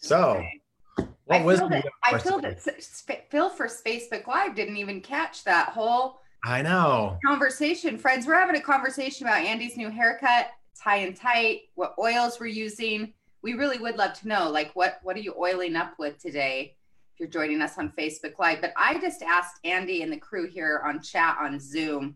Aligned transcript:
So, 0.00 0.42
what 0.96 1.40
I 1.40 1.44
was 1.44 1.58
feel 1.60 1.68
that, 1.68 1.84
I 2.04 2.10
question? 2.10 2.30
feel 2.32 2.40
that 2.40 2.56
S- 2.56 2.68
S- 2.68 3.04
Phil 3.30 3.50
for 3.50 3.66
Facebook 3.68 4.26
Live 4.26 4.54
didn't 4.54 4.76
even 4.78 5.00
catch 5.00 5.44
that 5.44 5.68
whole 5.70 6.20
I 6.44 6.62
know. 6.62 7.18
conversation. 7.24 7.98
Friends, 7.98 8.26
we're 8.26 8.34
having 8.38 8.56
a 8.56 8.62
conversation 8.62 9.26
about 9.26 9.44
Andy's 9.44 9.76
new 9.76 9.90
haircut. 9.90 10.48
tie 10.82 10.96
and 10.96 11.14
tight. 11.14 11.62
What 11.74 11.94
oils 11.98 12.40
we're 12.40 12.46
using. 12.46 13.12
We 13.42 13.52
really 13.54 13.78
would 13.78 13.96
love 13.96 14.14
to 14.20 14.28
know, 14.28 14.50
like, 14.50 14.70
what 14.74 15.00
what 15.02 15.16
are 15.16 15.20
you 15.20 15.34
oiling 15.38 15.76
up 15.76 15.98
with 15.98 16.18
today? 16.18 16.76
If 17.14 17.20
you're 17.20 17.28
joining 17.28 17.60
us 17.60 17.76
on 17.76 17.92
Facebook 17.98 18.38
Live, 18.38 18.62
but 18.62 18.72
I 18.76 18.98
just 18.98 19.20
asked 19.22 19.56
Andy 19.64 20.02
and 20.02 20.10
the 20.10 20.16
crew 20.16 20.48
here 20.48 20.82
on 20.86 21.02
chat 21.02 21.36
on 21.38 21.60
Zoom 21.60 22.14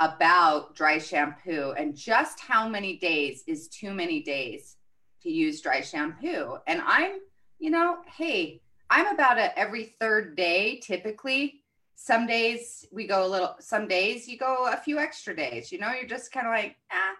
about 0.00 0.74
dry 0.74 0.98
shampoo 0.98 1.72
and 1.78 1.96
just 1.96 2.40
how 2.40 2.68
many 2.68 2.98
days 2.98 3.44
is 3.46 3.68
too 3.68 3.94
many 3.94 4.22
days 4.22 4.76
to 5.22 5.30
use 5.30 5.60
dry 5.60 5.80
shampoo. 5.80 6.58
And 6.66 6.82
I'm, 6.84 7.20
you 7.58 7.70
know, 7.70 7.98
hey, 8.06 8.60
I'm 8.90 9.06
about 9.06 9.38
a 9.38 9.56
every 9.58 9.94
third 10.00 10.36
day 10.36 10.80
typically. 10.80 11.62
Some 11.94 12.26
days 12.26 12.86
we 12.90 13.06
go 13.06 13.26
a 13.26 13.28
little, 13.28 13.56
some 13.60 13.86
days 13.86 14.28
you 14.28 14.36
go 14.36 14.68
a 14.72 14.76
few 14.76 14.98
extra 14.98 15.34
days. 15.34 15.70
You 15.70 15.78
know, 15.78 15.92
you're 15.92 16.08
just 16.08 16.32
kind 16.32 16.46
of 16.46 16.52
like, 16.52 16.76
ah, 16.90 17.14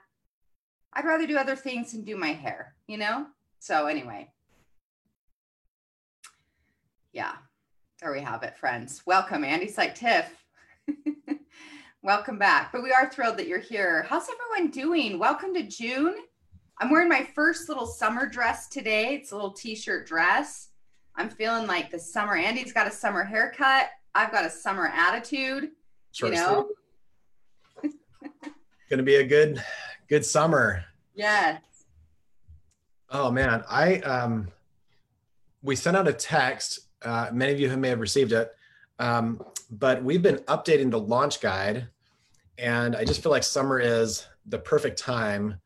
I'd 0.94 1.04
rather 1.04 1.26
do 1.26 1.38
other 1.38 1.56
things 1.56 1.94
and 1.94 2.04
do 2.04 2.16
my 2.16 2.32
hair, 2.32 2.74
you 2.86 2.98
know? 2.98 3.26
So, 3.60 3.86
anyway. 3.86 4.30
Yeah, 7.12 7.34
there 8.00 8.12
we 8.12 8.20
have 8.20 8.42
it, 8.42 8.56
friends. 8.56 9.02
Welcome, 9.06 9.44
Andy's 9.44 9.78
like 9.78 9.94
Tiff. 9.94 10.44
Welcome 12.02 12.38
back. 12.38 12.72
But 12.72 12.82
we 12.82 12.90
are 12.92 13.08
thrilled 13.08 13.36
that 13.36 13.46
you're 13.46 13.58
here. 13.58 14.04
How's 14.08 14.28
everyone 14.28 14.72
doing? 14.72 15.18
Welcome 15.18 15.54
to 15.54 15.62
June. 15.62 16.16
I'm 16.82 16.90
wearing 16.90 17.08
my 17.08 17.22
first 17.22 17.68
little 17.68 17.86
summer 17.86 18.26
dress 18.26 18.66
today. 18.66 19.14
It's 19.14 19.30
a 19.30 19.36
little 19.36 19.52
t-shirt 19.52 20.04
dress. 20.04 20.70
I'm 21.14 21.28
feeling 21.30 21.68
like 21.68 21.92
the 21.92 21.98
summer. 22.00 22.34
Andy's 22.34 22.72
got 22.72 22.88
a 22.88 22.90
summer 22.90 23.22
haircut. 23.22 23.90
I've 24.16 24.32
got 24.32 24.44
a 24.44 24.50
summer 24.50 24.88
attitude. 24.88 25.70
Short 26.10 26.32
you 26.32 26.38
know? 26.40 26.70
Gonna 28.90 29.04
be 29.04 29.14
a 29.14 29.24
good, 29.24 29.62
good 30.08 30.26
summer. 30.26 30.84
Yes. 31.14 31.62
Oh 33.10 33.30
man, 33.30 33.62
I 33.70 33.98
um, 34.00 34.48
we 35.62 35.76
sent 35.76 35.96
out 35.96 36.08
a 36.08 36.12
text. 36.12 36.88
Uh, 37.00 37.30
many 37.32 37.52
of 37.52 37.60
you 37.60 37.68
who 37.68 37.76
may 37.76 37.90
have 37.90 38.00
received 38.00 38.32
it, 38.32 38.52
um, 38.98 39.40
but 39.70 40.02
we've 40.02 40.22
been 40.22 40.38
updating 40.48 40.90
the 40.90 40.98
launch 40.98 41.40
guide, 41.40 41.86
and 42.58 42.96
I 42.96 43.04
just 43.04 43.22
feel 43.22 43.30
like 43.30 43.44
summer 43.44 43.78
is 43.78 44.26
the 44.46 44.58
perfect 44.58 44.98
time 44.98 45.60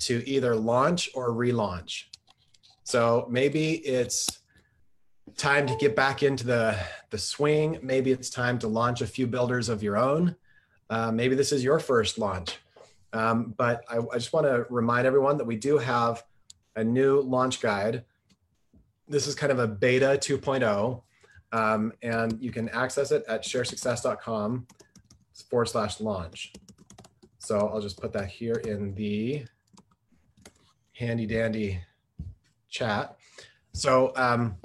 to 0.00 0.26
either 0.28 0.56
launch 0.56 1.10
or 1.14 1.30
relaunch. 1.30 2.04
So 2.84 3.26
maybe 3.30 3.74
it's 3.74 4.40
time 5.36 5.66
to 5.66 5.76
get 5.76 5.94
back 5.94 6.22
into 6.22 6.44
the 6.46 6.76
the 7.10 7.18
swing. 7.18 7.78
Maybe 7.82 8.10
it's 8.10 8.30
time 8.30 8.58
to 8.60 8.68
launch 8.68 9.00
a 9.00 9.06
few 9.06 9.26
builders 9.26 9.68
of 9.68 9.82
your 9.82 9.96
own. 9.96 10.36
Uh, 10.88 11.12
maybe 11.12 11.34
this 11.34 11.52
is 11.52 11.62
your 11.62 11.78
first 11.78 12.18
launch. 12.18 12.58
Um, 13.12 13.54
but 13.56 13.84
I, 13.88 13.98
I 13.98 14.14
just 14.14 14.32
want 14.32 14.46
to 14.46 14.66
remind 14.70 15.06
everyone 15.06 15.38
that 15.38 15.44
we 15.44 15.56
do 15.56 15.78
have 15.78 16.24
a 16.76 16.84
new 16.84 17.20
launch 17.20 17.60
guide. 17.60 18.04
This 19.08 19.26
is 19.26 19.34
kind 19.34 19.50
of 19.50 19.58
a 19.58 19.66
beta 19.66 20.18
2.0, 20.20 21.02
um, 21.52 21.92
and 22.02 22.40
you 22.40 22.52
can 22.52 22.68
access 22.68 23.10
it 23.10 23.24
at 23.28 23.42
sharesuccess.com 23.42 24.66
forward 25.48 25.66
slash 25.66 26.00
launch. 26.00 26.52
So 27.38 27.58
I'll 27.58 27.80
just 27.80 28.00
put 28.00 28.12
that 28.12 28.28
here 28.28 28.54
in 28.54 28.94
the 28.94 29.44
handy 31.00 31.26
dandy 31.26 31.80
chat. 32.68 33.16
So 33.72 34.12
um, 34.16 34.56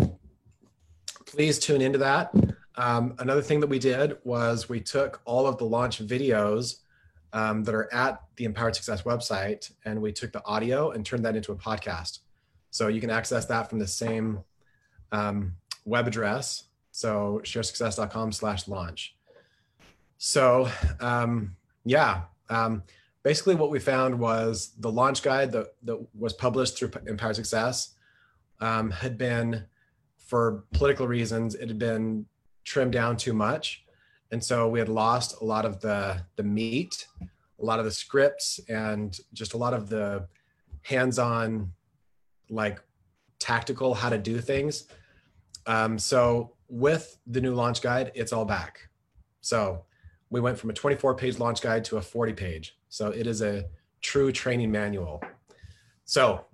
please 1.25 1.59
tune 1.59 1.81
into 1.81 1.97
that. 2.00 2.33
Um, 2.75 3.16
another 3.19 3.41
thing 3.41 3.61
that 3.61 3.67
we 3.67 3.80
did 3.80 4.17
was 4.25 4.67
we 4.67 4.81
took 4.81 5.22
all 5.23 5.47
of 5.47 5.57
the 5.57 5.63
launch 5.63 6.06
videos 6.06 6.81
um, 7.31 7.63
that 7.63 7.74
are 7.74 7.91
at 7.94 8.22
the 8.35 8.44
Empowered 8.44 8.75
Success 8.75 9.03
website, 9.03 9.72
and 9.85 10.01
we 10.01 10.12
took 10.12 10.34
the 10.34 10.44
audio 10.45 10.91
and 10.91 11.06
turned 11.06 11.24
that 11.24 11.38
into 11.38 11.53
a 11.53 11.56
podcast. 11.56 12.19
So 12.69 12.90
you 12.90 13.00
can 13.00 13.09
access 13.09 13.45
that 13.45 13.69
from 13.69 13.79
the 13.79 13.88
same 13.88 14.40
um, 15.13 15.56
web 15.85 16.06
address. 16.06 16.66
So 16.91 17.40
sharesuccess.com 17.44 18.34
slash 18.34 18.68
launch. 18.68 19.16
So 20.18 20.69
um, 21.00 21.56
yeah, 21.85 22.24
um, 22.50 22.84
basically 23.25 23.56
what 23.56 23.72
we 23.72 23.80
found 23.80 24.18
was 24.18 24.75
the 24.78 24.91
launch 24.91 25.24
guide 25.24 25.52
that, 25.52 25.74
that 25.84 25.97
was 26.13 26.31
published 26.31 26.78
through 26.78 26.91
Empowered 27.08 27.36
Success 27.36 27.96
um, 28.62 28.91
had 28.91 29.18
been, 29.18 29.66
for 30.16 30.63
political 30.74 31.08
reasons, 31.08 31.56
it 31.56 31.68
had 31.68 31.80
been 31.80 32.28
trimmed 32.63 32.94
down 32.94 33.18
too 33.18 33.34
much. 33.34 33.84
And 34.31 34.44
so 34.44 34.69
we 34.69 34.78
had 34.78 34.90
lost 34.90 35.41
a 35.41 35.44
lot 35.44 35.66
of 35.66 35.81
the 35.81 36.22
the 36.36 36.44
meat 36.44 37.08
a 37.62 37.63
lot 37.63 37.80
of 37.80 37.86
the 37.86 37.91
scripts 37.91 38.59
and 38.68 39.18
just 39.34 39.53
a 39.53 39.57
lot 39.57 39.74
of 39.74 39.88
the 39.88 40.28
hands-on 40.81 41.72
like 42.50 42.81
tactical 43.40 43.94
how 43.94 44.09
to 44.09 44.18
do 44.18 44.42
things. 44.42 44.88
Um, 45.66 45.97
so 45.97 46.52
with 46.68 47.18
the 47.28 47.40
new 47.40 47.53
launch 47.53 47.81
guide 47.81 48.12
it's 48.13 48.34
all 48.34 48.46
back. 48.46 48.90
So 49.42 49.86
we 50.35 50.41
went 50.41 50.59
from 50.59 50.69
a 50.69 50.73
24 50.73 51.16
page 51.16 51.40
launch 51.40 51.62
guide 51.62 51.84
to 51.85 51.97
a 51.97 52.01
40 52.01 52.34
page 52.34 52.78
so 52.90 53.09
it 53.09 53.25
is 53.25 53.41
a 53.41 53.66
true 54.01 54.31
training 54.31 54.72
manual 54.72 55.23
so 56.06 56.46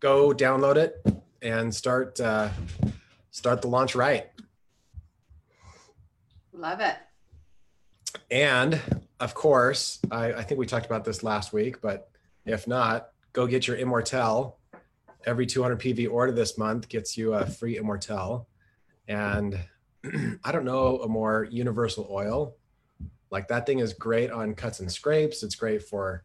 go 0.00 0.32
download 0.32 0.76
it 0.76 1.04
and 1.42 1.74
start 1.74 2.18
uh, 2.20 2.48
start 3.30 3.60
the 3.60 3.68
launch 3.68 3.94
right 3.94 4.30
Love 6.58 6.80
it. 6.80 6.96
And 8.32 8.80
of 9.20 9.32
course, 9.32 10.00
I, 10.10 10.32
I 10.32 10.42
think 10.42 10.58
we 10.58 10.66
talked 10.66 10.86
about 10.86 11.04
this 11.04 11.22
last 11.22 11.52
week, 11.52 11.80
but 11.80 12.10
if 12.44 12.66
not, 12.66 13.10
go 13.32 13.46
get 13.46 13.68
your 13.68 13.76
Immortelle. 13.76 14.54
Every 15.24 15.46
200 15.46 15.78
PV 15.78 16.10
order 16.10 16.32
this 16.32 16.58
month 16.58 16.88
gets 16.88 17.16
you 17.16 17.34
a 17.34 17.46
free 17.46 17.78
Immortelle. 17.78 18.46
And 19.06 19.56
I 20.44 20.50
don't 20.50 20.64
know 20.64 20.98
a 20.98 21.08
more 21.08 21.46
universal 21.48 22.08
oil. 22.10 22.56
Like 23.30 23.48
that 23.48 23.66
thing 23.66 23.80
is 23.80 23.92
great 23.92 24.30
on 24.30 24.54
cuts 24.54 24.80
and 24.80 24.90
scrapes. 24.90 25.42
It's 25.42 25.54
great 25.54 25.82
for 25.82 26.24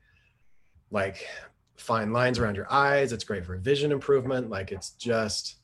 like 0.92 1.28
fine 1.76 2.14
lines 2.14 2.40
around 2.40 2.56
your 2.56 2.72
eyes. 2.72 3.12
It's 3.12 3.24
great 3.24 3.46
for 3.46 3.58
vision 3.58 3.92
improvement. 3.92 4.50
Like 4.50 4.72
it's 4.72 4.92
just, 4.92 5.58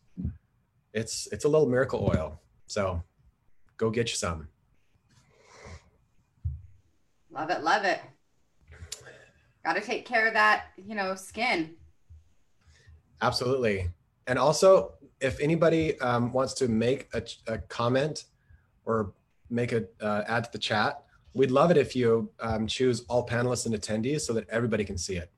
it's 0.94 1.28
it's 1.32 1.46
a 1.46 1.48
little 1.48 1.68
miracle 1.68 2.12
oil. 2.16 2.40
So 2.68 3.02
go 3.78 3.90
get 3.90 4.10
you 4.10 4.16
some. 4.16 4.48
Love 7.32 7.50
it. 7.52 7.64
Love 7.64 7.86
it. 7.86 8.02
Got 9.64 9.74
to 9.74 9.82
take 9.82 10.06
care 10.06 10.28
of 10.28 10.34
that, 10.34 10.66
you 10.78 10.96
know, 10.96 11.16
skin. 11.16 11.76
Absolutely. 13.22 13.90
And 14.28 14.40
also, 14.40 14.94
if 15.20 15.40
anybody 15.40 16.00
um, 16.00 16.32
wants 16.32 16.54
to 16.56 16.68
make 16.68 17.08
a, 17.14 17.24
a, 17.48 17.58
comment 17.58 18.26
or 18.86 19.14
make 19.50 19.74
a 19.74 19.86
uh, 20.02 20.24
add 20.28 20.46
to 20.46 20.52
the 20.52 20.58
chat, 20.58 21.04
we'd 21.34 21.52
love 21.52 21.72
it 21.72 21.78
if 21.78 21.96
you 21.96 22.30
um, 22.40 22.68
choose 22.68 23.06
all 23.08 23.26
panelists 23.26 23.66
and 23.66 23.76
attendees 23.76 24.22
so 24.22 24.34
that 24.34 24.48
everybody 24.50 24.84
can 24.84 24.98
see 24.98 25.16
it. 25.16 25.32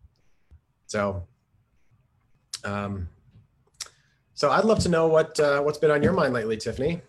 So, 0.88 1.24
um, 2.64 3.08
so 4.34 4.50
I'd 4.50 4.66
love 4.66 4.80
to 4.80 4.90
know 4.90 5.08
what 5.08 5.40
uh, 5.40 5.62
what's 5.62 5.78
been 5.78 5.92
on 5.92 6.02
your 6.02 6.14
mind 6.14 6.34
lately, 6.34 6.58
Tiffany. 6.58 7.02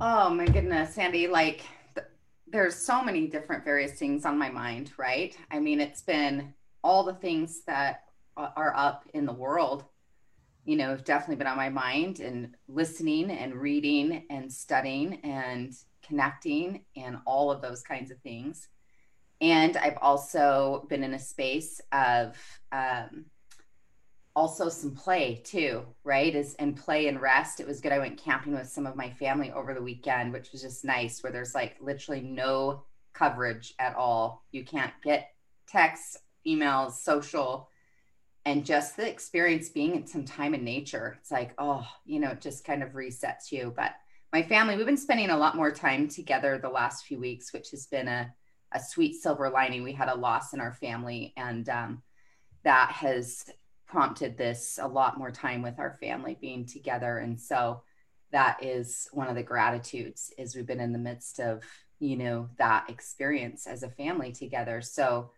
Oh 0.00 0.28
my 0.30 0.46
goodness, 0.46 0.94
Sandy, 0.94 1.28
like 1.28 1.64
th- 1.94 2.06
there's 2.46 2.74
so 2.74 3.02
many 3.02 3.26
different 3.26 3.64
various 3.64 3.92
things 3.92 4.24
on 4.24 4.36
my 4.38 4.50
mind, 4.50 4.92
right? 4.96 5.36
I 5.50 5.60
mean, 5.60 5.80
it's 5.80 6.02
been 6.02 6.52
all 6.82 7.04
the 7.04 7.14
things 7.14 7.62
that 7.66 8.04
are 8.36 8.74
up 8.76 9.04
in 9.14 9.24
the 9.24 9.32
world, 9.32 9.84
you 10.64 10.76
know, 10.76 10.88
have 10.88 11.04
definitely 11.04 11.36
been 11.36 11.46
on 11.46 11.56
my 11.56 11.68
mind 11.68 12.20
and 12.20 12.54
listening 12.68 13.30
and 13.30 13.54
reading 13.54 14.24
and 14.28 14.52
studying 14.52 15.20
and 15.22 15.74
connecting 16.06 16.84
and 16.96 17.18
all 17.26 17.50
of 17.50 17.62
those 17.62 17.82
kinds 17.82 18.10
of 18.10 18.18
things. 18.20 18.68
And 19.40 19.76
I've 19.76 19.98
also 20.00 20.86
been 20.88 21.04
in 21.04 21.14
a 21.14 21.18
space 21.18 21.80
of 21.92 22.36
um, 22.72 23.26
also 24.36 24.68
some 24.68 24.94
play 24.94 25.40
too, 25.44 25.84
right? 26.02 26.34
Is 26.34 26.54
and 26.54 26.76
play 26.76 27.08
and 27.08 27.20
rest. 27.20 27.60
It 27.60 27.66
was 27.66 27.80
good. 27.80 27.92
I 27.92 27.98
went 27.98 28.18
camping 28.18 28.54
with 28.54 28.68
some 28.68 28.86
of 28.86 28.96
my 28.96 29.10
family 29.10 29.52
over 29.52 29.74
the 29.74 29.82
weekend, 29.82 30.32
which 30.32 30.52
was 30.52 30.62
just 30.62 30.84
nice, 30.84 31.22
where 31.22 31.32
there's 31.32 31.54
like 31.54 31.76
literally 31.80 32.20
no 32.20 32.84
coverage 33.12 33.74
at 33.78 33.94
all. 33.94 34.44
You 34.50 34.64
can't 34.64 34.92
get 35.02 35.30
texts, 35.66 36.18
emails, 36.46 36.92
social, 36.92 37.68
and 38.44 38.64
just 38.64 38.96
the 38.96 39.08
experience 39.08 39.68
being 39.68 39.94
in 39.94 40.06
some 40.06 40.24
time 40.24 40.54
in 40.54 40.64
nature. 40.64 41.16
It's 41.20 41.30
like, 41.30 41.54
oh, 41.58 41.86
you 42.04 42.20
know, 42.20 42.30
it 42.30 42.40
just 42.40 42.64
kind 42.64 42.82
of 42.82 42.90
resets 42.90 43.50
you. 43.50 43.72
But 43.74 43.92
my 44.34 44.42
family, 44.42 44.76
we've 44.76 44.84
been 44.84 44.96
spending 44.96 45.30
a 45.30 45.36
lot 45.36 45.54
more 45.54 45.70
time 45.70 46.08
together 46.08 46.58
the 46.58 46.68
last 46.68 47.06
few 47.06 47.20
weeks, 47.20 47.52
which 47.52 47.70
has 47.70 47.86
been 47.86 48.08
a, 48.08 48.28
a 48.72 48.80
sweet 48.80 49.14
silver 49.14 49.48
lining. 49.48 49.84
We 49.84 49.92
had 49.92 50.08
a 50.08 50.14
loss 50.16 50.52
in 50.52 50.60
our 50.60 50.72
family, 50.72 51.32
and 51.36 51.68
um, 51.68 52.02
that 52.64 52.90
has 52.90 53.44
prompted 53.86 54.36
this 54.36 54.80
a 54.82 54.88
lot 54.88 55.18
more 55.18 55.30
time 55.30 55.62
with 55.62 55.78
our 55.78 55.96
family 56.00 56.36
being 56.40 56.66
together. 56.66 57.18
And 57.18 57.40
so 57.40 57.84
that 58.32 58.60
is 58.60 59.06
one 59.12 59.28
of 59.28 59.36
the 59.36 59.42
gratitudes 59.44 60.32
is 60.36 60.56
we've 60.56 60.66
been 60.66 60.80
in 60.80 60.92
the 60.92 60.98
midst 60.98 61.38
of, 61.38 61.62
you 62.00 62.16
know, 62.16 62.48
that 62.58 62.90
experience 62.90 63.68
as 63.68 63.84
a 63.84 63.88
family 63.88 64.32
together. 64.32 64.80
So, 64.80 65.30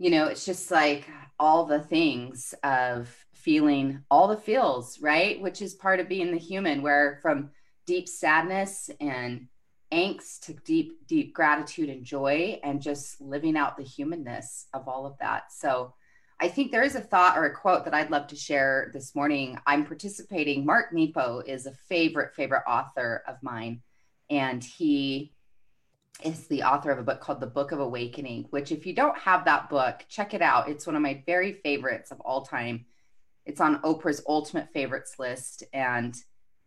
you 0.00 0.10
know, 0.10 0.26
it's 0.26 0.44
just 0.44 0.72
like 0.72 1.08
all 1.38 1.66
the 1.66 1.78
things 1.78 2.52
of 2.64 3.16
feeling 3.32 4.02
all 4.10 4.26
the 4.26 4.36
feels, 4.36 5.00
right? 5.00 5.40
Which 5.40 5.62
is 5.62 5.74
part 5.74 6.00
of 6.00 6.08
being 6.08 6.32
the 6.32 6.38
human, 6.38 6.82
where 6.82 7.20
from 7.22 7.50
deep 7.86 8.08
sadness 8.08 8.90
and 9.00 9.48
angst 9.92 10.40
to 10.40 10.54
deep, 10.64 11.06
deep 11.06 11.34
gratitude 11.34 11.88
and 11.88 12.04
joy, 12.04 12.58
and 12.64 12.82
just 12.82 13.20
living 13.20 13.56
out 13.56 13.76
the 13.76 13.82
humanness 13.82 14.66
of 14.74 14.88
all 14.88 15.06
of 15.06 15.16
that. 15.18 15.52
So, 15.52 15.94
I 16.40 16.48
think 16.48 16.72
there 16.72 16.82
is 16.82 16.96
a 16.96 17.00
thought 17.00 17.38
or 17.38 17.44
a 17.44 17.54
quote 17.54 17.84
that 17.84 17.94
I'd 17.94 18.10
love 18.10 18.26
to 18.26 18.36
share 18.36 18.90
this 18.92 19.14
morning. 19.14 19.56
I'm 19.66 19.86
participating. 19.86 20.66
Mark 20.66 20.92
Nepo 20.92 21.40
is 21.46 21.66
a 21.66 21.72
favorite, 21.88 22.34
favorite 22.34 22.64
author 22.66 23.22
of 23.28 23.36
mine. 23.40 23.82
And 24.28 24.62
he 24.62 25.32
is 26.24 26.48
the 26.48 26.64
author 26.64 26.90
of 26.90 26.98
a 26.98 27.04
book 27.04 27.20
called 27.20 27.40
The 27.40 27.46
Book 27.46 27.70
of 27.70 27.78
Awakening, 27.78 28.46
which, 28.50 28.72
if 28.72 28.84
you 28.84 28.94
don't 28.94 29.16
have 29.16 29.44
that 29.44 29.70
book, 29.70 30.04
check 30.08 30.34
it 30.34 30.42
out. 30.42 30.68
It's 30.68 30.86
one 30.86 30.96
of 30.96 31.02
my 31.02 31.22
very 31.24 31.52
favorites 31.52 32.10
of 32.10 32.20
all 32.20 32.42
time. 32.42 32.86
It's 33.46 33.60
on 33.60 33.80
Oprah's 33.82 34.22
ultimate 34.26 34.72
favorites 34.72 35.14
list. 35.18 35.62
And, 35.72 36.16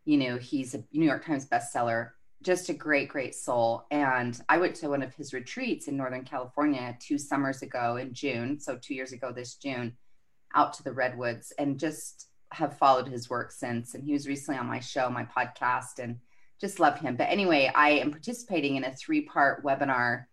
you 0.07 0.17
know, 0.17 0.37
he's 0.37 0.73
a 0.73 0.83
New 0.93 1.05
York 1.05 1.25
Times 1.25 1.45
bestseller 1.45 2.11
just 2.43 2.69
a 2.69 2.73
great, 2.73 3.09
great 3.09 3.35
soul. 3.35 3.85
And 3.91 4.39
I 4.47 4.57
went 4.57 4.75
to 4.75 4.89
one 4.89 5.03
of 5.03 5.13
his 5.13 5.33
retreats 5.33 5.87
in 5.87 5.97
Northern 5.97 6.23
California 6.23 6.95
two 6.99 7.17
summers 7.17 7.61
ago 7.61 7.97
in 7.97 8.13
June. 8.13 8.59
So, 8.59 8.77
two 8.77 8.93
years 8.93 9.11
ago 9.11 9.31
this 9.31 9.55
June, 9.55 9.97
out 10.55 10.73
to 10.73 10.83
the 10.83 10.93
Redwoods 10.93 11.51
and 11.57 11.79
just 11.79 12.29
have 12.53 12.77
followed 12.77 13.07
his 13.07 13.29
work 13.29 13.51
since. 13.51 13.95
And 13.95 14.03
he 14.03 14.13
was 14.13 14.27
recently 14.27 14.59
on 14.59 14.67
my 14.67 14.79
show, 14.79 15.09
my 15.09 15.25
podcast, 15.25 15.99
and 15.99 16.19
just 16.61 16.79
love 16.79 16.99
him. 16.99 17.17
But 17.17 17.29
anyway, 17.29 17.71
I 17.73 17.89
am 17.91 18.11
participating 18.11 18.77
in 18.77 18.85
a 18.85 18.95
three 18.95 19.21
part 19.21 19.65
webinar 19.65 20.25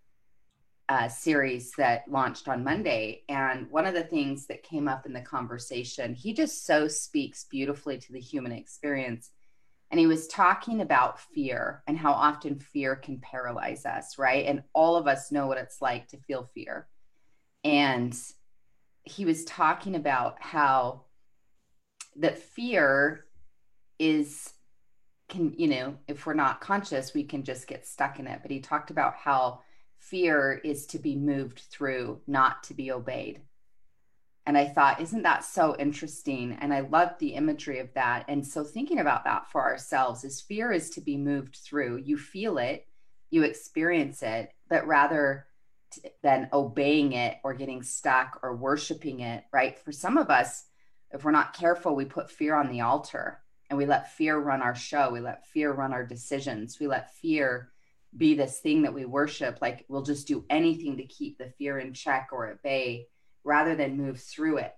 uh, 0.88 1.08
series 1.08 1.72
that 1.78 2.04
launched 2.08 2.46
on 2.46 2.62
Monday. 2.62 3.22
And 3.28 3.70
one 3.70 3.86
of 3.86 3.94
the 3.94 4.04
things 4.04 4.46
that 4.46 4.62
came 4.62 4.86
up 4.86 5.06
in 5.06 5.14
the 5.14 5.20
conversation, 5.20 6.14
he 6.14 6.34
just 6.34 6.66
so 6.66 6.86
speaks 6.86 7.46
beautifully 7.50 7.98
to 7.98 8.12
the 8.12 8.20
human 8.20 8.52
experience 8.52 9.30
and 9.94 10.00
he 10.00 10.08
was 10.08 10.26
talking 10.26 10.80
about 10.80 11.20
fear 11.20 11.84
and 11.86 11.96
how 11.96 12.10
often 12.10 12.58
fear 12.58 12.96
can 12.96 13.20
paralyze 13.20 13.86
us, 13.86 14.18
right? 14.18 14.44
And 14.44 14.64
all 14.72 14.96
of 14.96 15.06
us 15.06 15.30
know 15.30 15.46
what 15.46 15.56
it's 15.56 15.80
like 15.80 16.08
to 16.08 16.16
feel 16.16 16.50
fear. 16.52 16.88
And 17.62 18.12
he 19.04 19.24
was 19.24 19.44
talking 19.44 19.94
about 19.94 20.42
how 20.42 21.02
that 22.16 22.38
fear 22.38 23.26
is 24.00 24.52
can 25.28 25.54
you 25.56 25.68
know 25.68 25.94
if 26.08 26.26
we're 26.26 26.34
not 26.34 26.60
conscious 26.60 27.14
we 27.14 27.22
can 27.22 27.44
just 27.44 27.68
get 27.68 27.86
stuck 27.86 28.18
in 28.18 28.26
it 28.26 28.40
but 28.42 28.50
he 28.50 28.58
talked 28.58 28.90
about 28.90 29.14
how 29.14 29.60
fear 29.98 30.60
is 30.64 30.86
to 30.86 30.98
be 30.98 31.14
moved 31.14 31.60
through 31.70 32.20
not 32.26 32.64
to 32.64 32.74
be 32.74 32.90
obeyed 32.90 33.40
and 34.46 34.58
I 34.58 34.66
thought, 34.66 35.00
isn't 35.00 35.22
that 35.22 35.44
so 35.44 35.74
interesting? 35.78 36.56
And 36.60 36.72
I 36.72 36.80
loved 36.80 37.18
the 37.18 37.34
imagery 37.34 37.78
of 37.78 37.92
that. 37.94 38.26
And 38.28 38.46
so 38.46 38.62
thinking 38.62 38.98
about 38.98 39.24
that 39.24 39.50
for 39.50 39.62
ourselves 39.62 40.22
is 40.22 40.42
fear 40.42 40.70
is 40.70 40.90
to 40.90 41.00
be 41.00 41.16
moved 41.16 41.56
through. 41.56 42.02
You 42.04 42.18
feel 42.18 42.58
it, 42.58 42.86
you 43.30 43.42
experience 43.42 44.22
it, 44.22 44.50
but 44.68 44.86
rather 44.86 45.46
than 46.22 46.50
obeying 46.52 47.12
it 47.12 47.38
or 47.42 47.54
getting 47.54 47.82
stuck 47.82 48.40
or 48.42 48.54
worshiping 48.54 49.20
it, 49.20 49.44
right? 49.52 49.78
For 49.78 49.92
some 49.92 50.18
of 50.18 50.28
us, 50.28 50.64
if 51.10 51.24
we're 51.24 51.30
not 51.30 51.56
careful, 51.56 51.94
we 51.94 52.04
put 52.04 52.30
fear 52.30 52.54
on 52.54 52.70
the 52.70 52.82
altar 52.82 53.40
and 53.70 53.78
we 53.78 53.86
let 53.86 54.12
fear 54.12 54.36
run 54.36 54.60
our 54.60 54.74
show. 54.74 55.10
We 55.10 55.20
let 55.20 55.46
fear 55.46 55.72
run 55.72 55.94
our 55.94 56.04
decisions. 56.04 56.78
We 56.78 56.86
let 56.86 57.14
fear 57.14 57.70
be 58.14 58.34
this 58.34 58.60
thing 58.60 58.82
that 58.82 58.94
we 58.94 59.06
worship. 59.06 59.58
Like 59.62 59.86
we'll 59.88 60.02
just 60.02 60.28
do 60.28 60.44
anything 60.50 60.98
to 60.98 61.06
keep 61.06 61.38
the 61.38 61.48
fear 61.56 61.78
in 61.78 61.94
check 61.94 62.28
or 62.30 62.48
at 62.48 62.62
bay 62.62 63.08
rather 63.44 63.76
than 63.76 63.96
move 63.96 64.20
through 64.20 64.58
it 64.58 64.74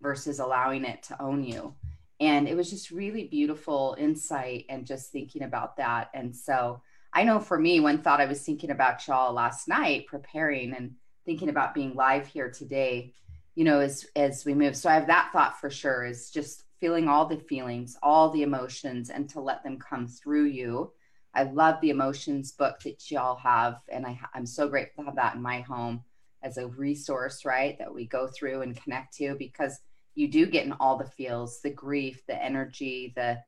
versus 0.00 0.40
allowing 0.40 0.84
it 0.84 1.02
to 1.04 1.22
own 1.22 1.44
you. 1.44 1.74
And 2.20 2.48
it 2.48 2.56
was 2.56 2.70
just 2.70 2.90
really 2.90 3.24
beautiful 3.24 3.96
insight 3.98 4.66
and 4.68 4.86
just 4.86 5.10
thinking 5.10 5.42
about 5.42 5.76
that. 5.78 6.10
And 6.12 6.34
so 6.34 6.82
I 7.12 7.24
know 7.24 7.40
for 7.40 7.58
me, 7.58 7.80
one 7.80 8.02
thought 8.02 8.20
I 8.20 8.26
was 8.26 8.42
thinking 8.42 8.70
about 8.70 9.06
y'all 9.06 9.32
last 9.32 9.68
night, 9.68 10.06
preparing 10.06 10.74
and 10.74 10.92
thinking 11.24 11.48
about 11.48 11.74
being 11.74 11.94
live 11.94 12.26
here 12.26 12.50
today, 12.50 13.14
you 13.54 13.64
know, 13.64 13.80
as 13.80 14.06
as 14.16 14.44
we 14.44 14.54
move. 14.54 14.76
So 14.76 14.88
I 14.88 14.94
have 14.94 15.08
that 15.08 15.30
thought 15.32 15.60
for 15.60 15.70
sure 15.70 16.04
is 16.04 16.30
just 16.30 16.64
feeling 16.80 17.08
all 17.08 17.26
the 17.26 17.36
feelings, 17.36 17.96
all 18.02 18.30
the 18.30 18.42
emotions, 18.42 19.10
and 19.10 19.28
to 19.30 19.40
let 19.40 19.62
them 19.62 19.78
come 19.78 20.08
through 20.08 20.46
you. 20.46 20.92
I 21.34 21.44
love 21.44 21.80
the 21.80 21.90
emotions 21.90 22.52
book 22.52 22.80
that 22.80 23.10
y'all 23.10 23.36
have, 23.36 23.80
and 23.88 24.06
I, 24.06 24.18
I'm 24.34 24.46
so 24.46 24.68
grateful 24.68 25.04
to 25.04 25.10
have 25.10 25.16
that 25.16 25.34
in 25.34 25.42
my 25.42 25.60
home 25.60 26.02
as 26.42 26.58
a 26.58 26.66
resource, 26.66 27.44
right? 27.44 27.78
That 27.78 27.94
we 27.94 28.06
go 28.06 28.26
through 28.28 28.62
and 28.62 28.80
connect 28.80 29.16
to 29.18 29.34
because 29.38 29.78
you 30.14 30.28
do 30.28 30.46
get 30.46 30.66
in 30.66 30.72
all 30.72 30.98
the 30.98 31.06
feels, 31.06 31.60
the 31.62 31.70
grief, 31.70 32.22
the 32.26 32.42
energy, 32.42 33.12
the 33.16 33.38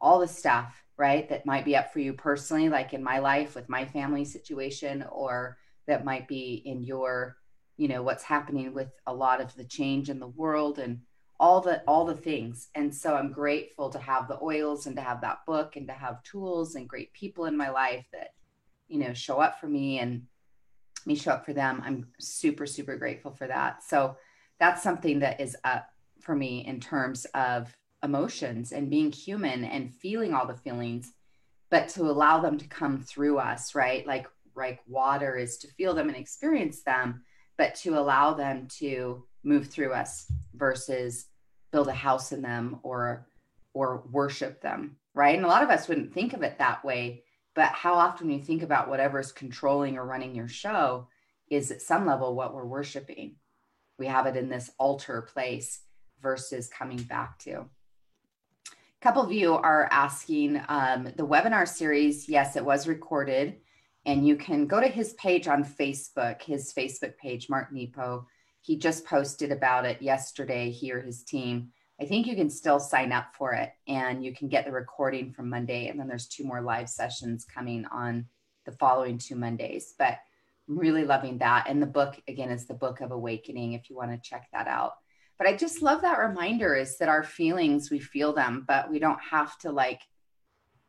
all 0.00 0.20
the 0.20 0.28
stuff, 0.28 0.82
right? 0.96 1.28
That 1.28 1.44
might 1.44 1.64
be 1.64 1.76
up 1.76 1.92
for 1.92 2.00
you 2.00 2.14
personally, 2.14 2.68
like 2.68 2.94
in 2.94 3.04
my 3.04 3.18
life 3.18 3.54
with 3.54 3.68
my 3.68 3.84
family 3.84 4.24
situation, 4.24 5.04
or 5.10 5.58
that 5.86 6.04
might 6.04 6.26
be 6.26 6.62
in 6.64 6.82
your, 6.82 7.36
you 7.76 7.88
know, 7.88 8.02
what's 8.02 8.22
happening 8.22 8.72
with 8.72 8.90
a 9.06 9.14
lot 9.14 9.40
of 9.40 9.54
the 9.54 9.64
change 9.64 10.08
in 10.08 10.18
the 10.18 10.28
world 10.28 10.78
and 10.78 11.00
all 11.38 11.60
the 11.60 11.82
all 11.86 12.04
the 12.04 12.14
things. 12.14 12.68
And 12.74 12.94
so 12.94 13.14
I'm 13.14 13.32
grateful 13.32 13.90
to 13.90 13.98
have 13.98 14.28
the 14.28 14.38
oils 14.42 14.86
and 14.86 14.96
to 14.96 15.02
have 15.02 15.20
that 15.22 15.38
book 15.46 15.76
and 15.76 15.86
to 15.88 15.94
have 15.94 16.22
tools 16.22 16.74
and 16.74 16.88
great 16.88 17.12
people 17.12 17.46
in 17.46 17.56
my 17.56 17.70
life 17.70 18.06
that, 18.12 18.28
you 18.88 18.98
know, 18.98 19.12
show 19.12 19.38
up 19.38 19.60
for 19.60 19.66
me 19.66 19.98
and 19.98 20.22
me 21.06 21.14
show 21.14 21.32
up 21.32 21.44
for 21.44 21.52
them. 21.52 21.82
I'm 21.84 22.08
super, 22.18 22.66
super 22.66 22.96
grateful 22.96 23.32
for 23.32 23.46
that. 23.46 23.82
So 23.82 24.16
that's 24.58 24.82
something 24.82 25.20
that 25.20 25.40
is 25.40 25.56
up 25.64 25.88
for 26.20 26.34
me 26.34 26.64
in 26.66 26.80
terms 26.80 27.24
of 27.34 27.74
emotions 28.02 28.72
and 28.72 28.90
being 28.90 29.12
human 29.12 29.64
and 29.64 29.92
feeling 29.94 30.34
all 30.34 30.46
the 30.46 30.56
feelings, 30.56 31.12
but 31.70 31.88
to 31.90 32.02
allow 32.02 32.40
them 32.40 32.58
to 32.58 32.68
come 32.68 33.00
through 33.00 33.38
us, 33.38 33.74
right? 33.74 34.06
Like 34.06 34.26
like 34.56 34.80
water 34.86 35.36
is 35.36 35.58
to 35.58 35.68
feel 35.68 35.94
them 35.94 36.08
and 36.08 36.16
experience 36.16 36.82
them, 36.82 37.22
but 37.56 37.74
to 37.76 37.98
allow 37.98 38.34
them 38.34 38.66
to 38.78 39.24
move 39.44 39.68
through 39.68 39.92
us 39.92 40.30
versus 40.54 41.26
build 41.72 41.88
a 41.88 41.92
house 41.92 42.32
in 42.32 42.42
them 42.42 42.80
or 42.82 43.26
or 43.72 44.02
worship 44.10 44.60
them, 44.60 44.96
right? 45.14 45.36
And 45.36 45.44
a 45.44 45.48
lot 45.48 45.62
of 45.62 45.70
us 45.70 45.88
wouldn't 45.88 46.12
think 46.12 46.32
of 46.32 46.42
it 46.42 46.58
that 46.58 46.84
way 46.84 47.22
but 47.60 47.72
how 47.72 47.92
often 47.92 48.30
you 48.30 48.40
think 48.40 48.62
about 48.62 48.88
whatever's 48.88 49.32
controlling 49.32 49.98
or 49.98 50.06
running 50.06 50.34
your 50.34 50.48
show 50.48 51.06
is 51.50 51.70
at 51.70 51.82
some 51.82 52.06
level 52.06 52.34
what 52.34 52.54
we're 52.54 52.64
worshiping. 52.64 53.36
We 53.98 54.06
have 54.06 54.24
it 54.24 54.34
in 54.34 54.48
this 54.48 54.70
altar 54.78 55.20
place 55.20 55.80
versus 56.22 56.70
coming 56.70 57.02
back 57.02 57.38
to. 57.40 57.50
A 57.50 59.02
couple 59.02 59.20
of 59.22 59.30
you 59.30 59.52
are 59.52 59.86
asking 59.92 60.58
um, 60.70 61.12
the 61.18 61.26
webinar 61.26 61.68
series. 61.68 62.30
Yes, 62.30 62.56
it 62.56 62.64
was 62.64 62.88
recorded, 62.88 63.58
and 64.06 64.26
you 64.26 64.36
can 64.36 64.66
go 64.66 64.80
to 64.80 64.88
his 64.88 65.12
page 65.12 65.46
on 65.46 65.62
Facebook, 65.62 66.40
his 66.40 66.72
Facebook 66.72 67.18
page, 67.18 67.50
Mark 67.50 67.70
Nepo. 67.70 68.26
He 68.62 68.78
just 68.78 69.04
posted 69.04 69.52
about 69.52 69.84
it 69.84 70.00
yesterday, 70.00 70.70
he 70.70 70.92
or 70.92 71.02
his 71.02 71.24
team. 71.24 71.72
I 72.00 72.06
think 72.06 72.26
you 72.26 72.34
can 72.34 72.48
still 72.48 72.80
sign 72.80 73.12
up 73.12 73.34
for 73.36 73.52
it 73.52 73.72
and 73.86 74.24
you 74.24 74.34
can 74.34 74.48
get 74.48 74.64
the 74.64 74.72
recording 74.72 75.32
from 75.32 75.50
Monday. 75.50 75.88
And 75.88 76.00
then 76.00 76.08
there's 76.08 76.26
two 76.26 76.44
more 76.44 76.62
live 76.62 76.88
sessions 76.88 77.44
coming 77.44 77.84
on 77.92 78.24
the 78.64 78.72
following 78.72 79.18
two 79.18 79.36
Mondays. 79.36 79.94
But 79.98 80.18
I'm 80.68 80.78
really 80.78 81.04
loving 81.04 81.38
that. 81.38 81.66
And 81.68 81.82
the 81.82 81.86
book, 81.86 82.18
again, 82.26 82.50
is 82.50 82.66
the 82.66 82.74
Book 82.74 83.02
of 83.02 83.10
Awakening 83.10 83.74
if 83.74 83.90
you 83.90 83.96
want 83.96 84.12
to 84.12 84.28
check 84.28 84.48
that 84.52 84.66
out. 84.66 84.94
But 85.36 85.46
I 85.46 85.56
just 85.56 85.82
love 85.82 86.02
that 86.02 86.18
reminder 86.18 86.74
is 86.74 86.96
that 86.98 87.08
our 87.08 87.22
feelings, 87.22 87.90
we 87.90 87.98
feel 87.98 88.32
them, 88.32 88.64
but 88.66 88.90
we 88.90 88.98
don't 88.98 89.20
have 89.20 89.58
to 89.58 89.72
like, 89.72 90.00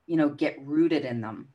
you 0.07 0.17
know, 0.17 0.29
get 0.29 0.65
rooted 0.65 1.03
in 1.03 1.21
them. 1.21 1.49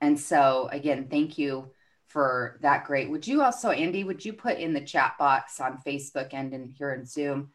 And 0.00 0.18
so, 0.18 0.68
again, 0.72 1.06
thank 1.08 1.38
you 1.38 1.70
for 2.08 2.58
that. 2.62 2.84
Great. 2.84 3.10
Would 3.10 3.26
you 3.26 3.42
also, 3.42 3.70
Andy, 3.70 4.02
would 4.02 4.24
you 4.24 4.32
put 4.32 4.58
in 4.58 4.72
the 4.72 4.80
chat 4.80 5.14
box 5.18 5.60
on 5.60 5.82
Facebook 5.86 6.32
and 6.32 6.52
in 6.52 6.68
here 6.68 6.92
in 6.92 7.06
Zoom? 7.06 7.50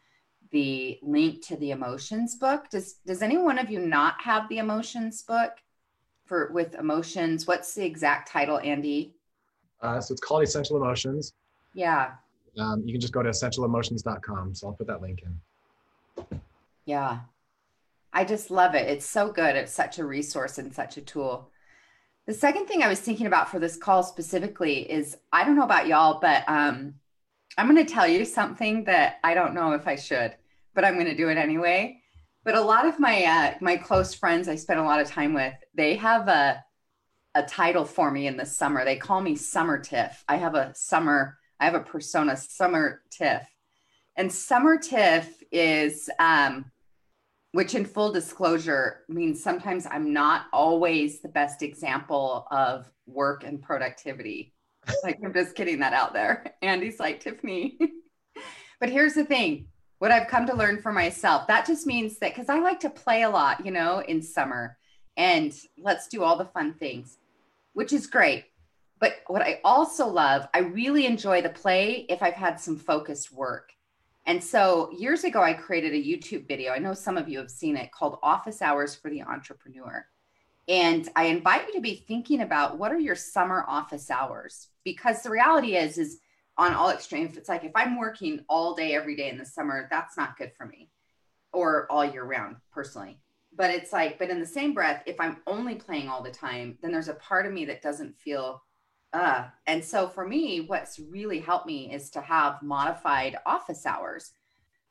The 0.50 0.98
link 1.02 1.46
to 1.46 1.56
the 1.56 1.70
emotions 1.70 2.36
book. 2.36 2.70
Does 2.70 2.94
does 3.06 3.22
any 3.22 3.36
one 3.36 3.58
of 3.58 3.70
you 3.70 3.80
not 3.80 4.20
have 4.20 4.48
the 4.48 4.58
emotions 4.58 5.22
book 5.22 5.52
for 6.26 6.50
with 6.52 6.74
emotions? 6.74 7.46
What's 7.46 7.74
the 7.74 7.84
exact 7.84 8.30
title, 8.30 8.58
Andy? 8.58 9.14
Uh, 9.80 10.00
so 10.00 10.12
it's 10.12 10.20
called 10.20 10.42
Essential 10.42 10.76
Emotions. 10.76 11.34
Yeah. 11.74 12.12
Um, 12.58 12.82
you 12.84 12.92
can 12.92 13.00
just 13.00 13.12
go 13.12 13.22
to 13.22 13.28
essentialemotions.com. 13.28 14.54
So 14.54 14.66
I'll 14.66 14.72
put 14.72 14.88
that 14.88 15.00
link 15.00 15.22
in. 15.22 16.40
Yeah. 16.84 17.20
I 18.12 18.24
just 18.24 18.50
love 18.50 18.74
it. 18.74 18.88
It's 18.88 19.06
so 19.06 19.30
good. 19.30 19.54
It's 19.54 19.72
such 19.72 19.98
a 19.98 20.04
resource 20.04 20.58
and 20.58 20.74
such 20.74 20.96
a 20.96 21.00
tool. 21.00 21.50
The 22.26 22.34
second 22.34 22.66
thing 22.66 22.82
I 22.82 22.88
was 22.88 23.00
thinking 23.00 23.26
about 23.26 23.50
for 23.50 23.58
this 23.58 23.76
call 23.76 24.02
specifically 24.02 24.90
is 24.90 25.16
I 25.32 25.44
don't 25.44 25.56
know 25.56 25.64
about 25.64 25.86
y'all, 25.86 26.18
but 26.20 26.44
um, 26.48 26.94
I'm 27.58 27.68
going 27.68 27.84
to 27.84 27.92
tell 27.92 28.06
you 28.06 28.24
something 28.24 28.84
that 28.84 29.16
I 29.24 29.34
don't 29.34 29.52
know 29.52 29.72
if 29.72 29.88
I 29.88 29.96
should, 29.96 30.36
but 30.74 30.84
I'm 30.84 30.94
going 30.94 31.06
to 31.06 31.16
do 31.16 31.28
it 31.28 31.36
anyway. 31.36 32.00
But 32.44 32.54
a 32.54 32.60
lot 32.60 32.86
of 32.86 33.00
my 33.00 33.24
uh, 33.24 33.58
my 33.60 33.76
close 33.76 34.14
friends 34.14 34.48
I 34.48 34.54
spend 34.54 34.78
a 34.78 34.84
lot 34.84 35.00
of 35.00 35.08
time 35.08 35.34
with, 35.34 35.54
they 35.74 35.96
have 35.96 36.28
a 36.28 36.64
a 37.34 37.42
title 37.42 37.84
for 37.84 38.12
me 38.12 38.28
in 38.28 38.36
the 38.36 38.46
summer. 38.46 38.84
They 38.84 38.96
call 38.96 39.20
me 39.20 39.34
Summer 39.34 39.78
Tiff. 39.78 40.24
I 40.28 40.36
have 40.36 40.54
a 40.54 40.72
summer, 40.74 41.38
I 41.58 41.64
have 41.64 41.74
a 41.74 41.80
persona, 41.80 42.36
Summer 42.36 43.02
Tiff. 43.10 43.42
And 44.16 44.32
Summer 44.32 44.78
Tiff 44.78 45.42
is, 45.52 46.08
um, 46.18 46.64
which 47.52 47.74
in 47.74 47.84
full 47.84 48.12
disclosure 48.12 49.00
means 49.08 49.42
sometimes 49.42 49.86
I'm 49.90 50.12
not 50.12 50.46
always 50.52 51.20
the 51.20 51.28
best 51.28 51.62
example 51.62 52.46
of 52.50 52.90
work 53.06 53.44
and 53.44 53.60
productivity. 53.60 54.54
like, 55.02 55.18
I'm 55.24 55.32
just 55.32 55.54
kidding 55.54 55.80
that 55.80 55.92
out 55.92 56.12
there. 56.12 56.54
Andy's 56.62 57.00
like, 57.00 57.20
Tiffany. 57.20 57.78
but 58.80 58.90
here's 58.90 59.14
the 59.14 59.24
thing 59.24 59.68
what 59.98 60.12
I've 60.12 60.28
come 60.28 60.46
to 60.46 60.54
learn 60.54 60.80
for 60.80 60.92
myself, 60.92 61.46
that 61.48 61.66
just 61.66 61.86
means 61.86 62.18
that 62.18 62.34
because 62.34 62.48
I 62.48 62.60
like 62.60 62.80
to 62.80 62.90
play 62.90 63.22
a 63.22 63.30
lot, 63.30 63.64
you 63.64 63.72
know, 63.72 63.98
in 64.00 64.22
summer 64.22 64.76
and 65.16 65.52
let's 65.76 66.06
do 66.06 66.22
all 66.22 66.36
the 66.36 66.44
fun 66.44 66.74
things, 66.74 67.18
which 67.72 67.92
is 67.92 68.06
great. 68.06 68.44
But 69.00 69.16
what 69.26 69.42
I 69.42 69.60
also 69.64 70.06
love, 70.06 70.46
I 70.54 70.60
really 70.60 71.06
enjoy 71.06 71.42
the 71.42 71.48
play 71.48 72.06
if 72.08 72.22
I've 72.22 72.34
had 72.34 72.60
some 72.60 72.76
focused 72.76 73.32
work. 73.32 73.72
And 74.26 74.42
so 74.42 74.90
years 74.92 75.24
ago, 75.24 75.42
I 75.42 75.54
created 75.54 75.94
a 75.94 75.96
YouTube 75.96 76.46
video. 76.46 76.72
I 76.72 76.78
know 76.78 76.94
some 76.94 77.16
of 77.16 77.28
you 77.28 77.38
have 77.38 77.50
seen 77.50 77.76
it 77.76 77.92
called 77.92 78.18
Office 78.22 78.62
Hours 78.62 78.94
for 78.94 79.10
the 79.10 79.22
Entrepreneur. 79.22 80.06
And 80.68 81.08
I 81.16 81.24
invite 81.24 81.66
you 81.68 81.74
to 81.74 81.80
be 81.80 82.04
thinking 82.06 82.42
about 82.42 82.78
what 82.78 82.92
are 82.92 82.98
your 82.98 83.14
summer 83.14 83.64
office 83.66 84.10
hours? 84.10 84.68
Because 84.92 85.22
the 85.22 85.30
reality 85.30 85.76
is, 85.76 85.98
is 85.98 86.20
on 86.56 86.72
all 86.74 86.90
extremes, 86.90 87.36
it's 87.36 87.48
like 87.48 87.64
if 87.64 87.72
I'm 87.74 87.98
working 87.98 88.44
all 88.48 88.74
day, 88.74 88.94
every 88.94 89.16
day 89.16 89.30
in 89.30 89.38
the 89.38 89.44
summer, 89.44 89.86
that's 89.90 90.16
not 90.16 90.36
good 90.36 90.52
for 90.56 90.66
me 90.66 90.90
or 91.52 91.90
all 91.90 92.04
year 92.04 92.24
round 92.24 92.56
personally. 92.72 93.18
But 93.56 93.70
it's 93.70 93.92
like 93.92 94.18
but 94.18 94.30
in 94.30 94.40
the 94.40 94.46
same 94.46 94.74
breath 94.74 95.02
if 95.06 95.18
i'm 95.18 95.38
only 95.46 95.74
playing 95.74 96.08
all 96.08 96.22
the 96.22 96.30
time 96.30 96.76
then 96.82 96.92
there's 96.92 97.08
a 97.08 97.14
part 97.14 97.46
of 97.46 97.52
me 97.52 97.64
that 97.64 97.82
doesn't 97.82 98.16
feel 98.18 98.62
uh 99.14 99.46
and 99.66 99.82
so 99.82 100.06
for 100.06 100.28
me 100.28 100.60
what's 100.60 100.98
really 100.98 101.40
helped 101.40 101.66
me 101.66 101.92
is 101.92 102.10
to 102.10 102.20
have 102.20 102.62
modified 102.62 103.36
office 103.46 103.86
hours 103.86 104.32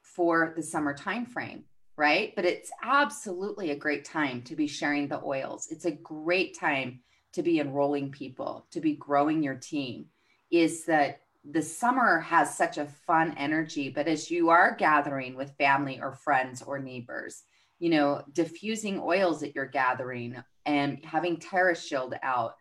for 0.01 0.53
the 0.57 0.63
summer 0.63 0.93
time 0.93 1.25
frame 1.25 1.63
right? 1.97 2.33
But 2.35 2.45
it's 2.45 2.71
absolutely 2.83 3.71
a 3.71 3.75
great 3.75 4.05
time 4.05 4.43
to 4.43 4.55
be 4.55 4.67
sharing 4.67 5.07
the 5.07 5.21
oils. 5.23 5.67
It's 5.71 5.85
a 5.85 5.91
great 5.91 6.57
time 6.57 7.01
to 7.37 7.43
be 7.43 7.59
enrolling 7.59 8.11
people 8.11 8.65
to 8.71 8.81
be 8.81 8.93
growing 8.93 9.41
your 9.41 9.55
team 9.55 10.05
is 10.51 10.85
that 10.85 11.21
the 11.49 11.61
summer 11.61 12.19
has 12.19 12.57
such 12.57 12.77
a 12.77 12.85
fun 13.05 13.33
energy 13.37 13.89
but 13.89 14.07
as 14.07 14.29
you 14.29 14.49
are 14.49 14.75
gathering 14.75 15.35
with 15.35 15.55
family 15.57 15.99
or 16.01 16.11
friends 16.11 16.61
or 16.61 16.77
neighbors 16.79 17.43
you 17.79 17.89
know, 17.89 18.23
diffusing 18.31 18.99
oils 18.99 19.41
that 19.41 19.55
you're 19.55 19.65
gathering 19.65 20.35
and 20.65 21.03
having 21.05 21.37
TerraShield 21.37 22.17
out, 22.23 22.55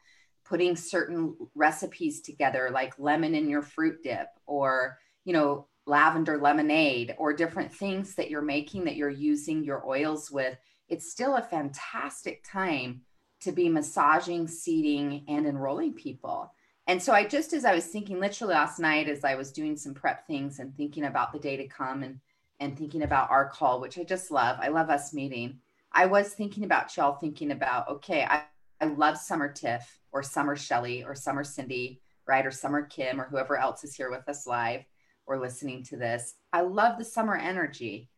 putting 0.44 0.76
certain 0.76 1.34
recipes 1.54 2.20
together 2.20 2.70
like 2.72 2.98
lemon 2.98 3.34
in 3.34 3.48
your 3.48 3.62
fruit 3.62 4.02
dip 4.02 4.28
or, 4.46 4.98
you 5.24 5.32
know, 5.32 5.66
lavender 5.86 6.38
lemonade 6.38 7.14
or 7.18 7.32
different 7.32 7.72
things 7.72 8.14
that 8.16 8.28
you're 8.28 8.42
making 8.42 8.84
that 8.84 8.96
you're 8.96 9.08
using 9.08 9.64
your 9.64 9.86
oils 9.88 10.30
with. 10.30 10.56
It's 10.88 11.10
still 11.10 11.36
a 11.36 11.42
fantastic 11.42 12.44
time 12.48 13.02
to 13.46 13.52
be 13.52 13.68
massaging, 13.68 14.48
seating, 14.48 15.24
and 15.28 15.46
enrolling 15.46 15.94
people. 15.94 16.52
And 16.88 17.00
so 17.00 17.12
I 17.12 17.24
just 17.24 17.52
as 17.52 17.64
I 17.64 17.74
was 17.74 17.86
thinking 17.86 18.18
literally 18.18 18.54
last 18.54 18.80
night 18.80 19.08
as 19.08 19.24
I 19.24 19.36
was 19.36 19.52
doing 19.52 19.76
some 19.76 19.94
prep 19.94 20.26
things 20.26 20.58
and 20.58 20.76
thinking 20.76 21.04
about 21.04 21.32
the 21.32 21.38
day 21.38 21.56
to 21.56 21.68
come 21.68 22.02
and 22.02 22.20
and 22.58 22.76
thinking 22.76 23.02
about 23.02 23.30
our 23.30 23.48
call, 23.48 23.80
which 23.80 23.98
I 23.98 24.02
just 24.02 24.30
love. 24.30 24.56
I 24.60 24.68
love 24.68 24.90
us 24.90 25.12
meeting. 25.12 25.60
I 25.92 26.06
was 26.06 26.32
thinking 26.32 26.64
about 26.64 26.96
y'all 26.96 27.16
thinking 27.16 27.52
about, 27.52 27.88
okay, 27.88 28.24
I, 28.24 28.44
I 28.80 28.86
love 28.86 29.18
Summer 29.18 29.52
Tiff 29.52 30.00
or 30.10 30.22
Summer 30.22 30.56
Shelly 30.56 31.04
or 31.04 31.14
Summer 31.14 31.44
Cindy, 31.44 32.00
right? 32.26 32.46
Or 32.46 32.50
Summer 32.50 32.82
Kim 32.82 33.20
or 33.20 33.24
whoever 33.24 33.58
else 33.58 33.84
is 33.84 33.94
here 33.94 34.10
with 34.10 34.28
us 34.28 34.46
live 34.46 34.84
or 35.26 35.38
listening 35.38 35.84
to 35.84 35.96
this. 35.96 36.34
I 36.52 36.62
love 36.62 36.98
the 36.98 37.04
summer 37.04 37.36
energy. 37.36 38.08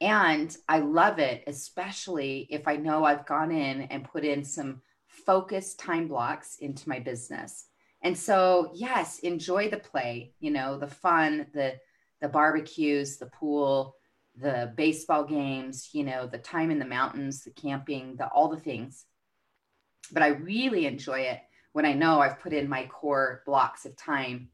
And 0.00 0.56
I 0.68 0.78
love 0.78 1.18
it, 1.18 1.44
especially 1.46 2.46
if 2.50 2.68
I 2.68 2.76
know 2.76 3.04
I've 3.04 3.26
gone 3.26 3.50
in 3.50 3.82
and 3.82 4.04
put 4.04 4.24
in 4.24 4.44
some 4.44 4.80
focused 5.06 5.80
time 5.80 6.06
blocks 6.06 6.56
into 6.60 6.88
my 6.88 7.00
business. 7.00 7.66
And 8.02 8.16
so, 8.16 8.70
yes, 8.74 9.18
enjoy 9.20 9.70
the 9.70 9.78
play, 9.78 10.34
you 10.38 10.52
know, 10.52 10.78
the 10.78 10.86
fun, 10.86 11.46
the 11.52 11.78
the 12.20 12.28
barbecues, 12.28 13.16
the 13.18 13.26
pool, 13.26 13.94
the 14.36 14.72
baseball 14.76 15.24
games, 15.24 15.90
you 15.92 16.04
know, 16.04 16.26
the 16.26 16.38
time 16.38 16.70
in 16.70 16.78
the 16.78 16.84
mountains, 16.84 17.44
the 17.44 17.50
camping, 17.50 18.16
the 18.16 18.26
all 18.28 18.48
the 18.48 18.56
things. 18.56 19.04
But 20.12 20.22
I 20.22 20.28
really 20.28 20.86
enjoy 20.86 21.20
it 21.20 21.40
when 21.72 21.84
I 21.84 21.92
know 21.92 22.20
I've 22.20 22.40
put 22.40 22.52
in 22.52 22.68
my 22.68 22.86
core 22.86 23.42
blocks 23.46 23.84
of 23.84 23.96
time 23.96 24.48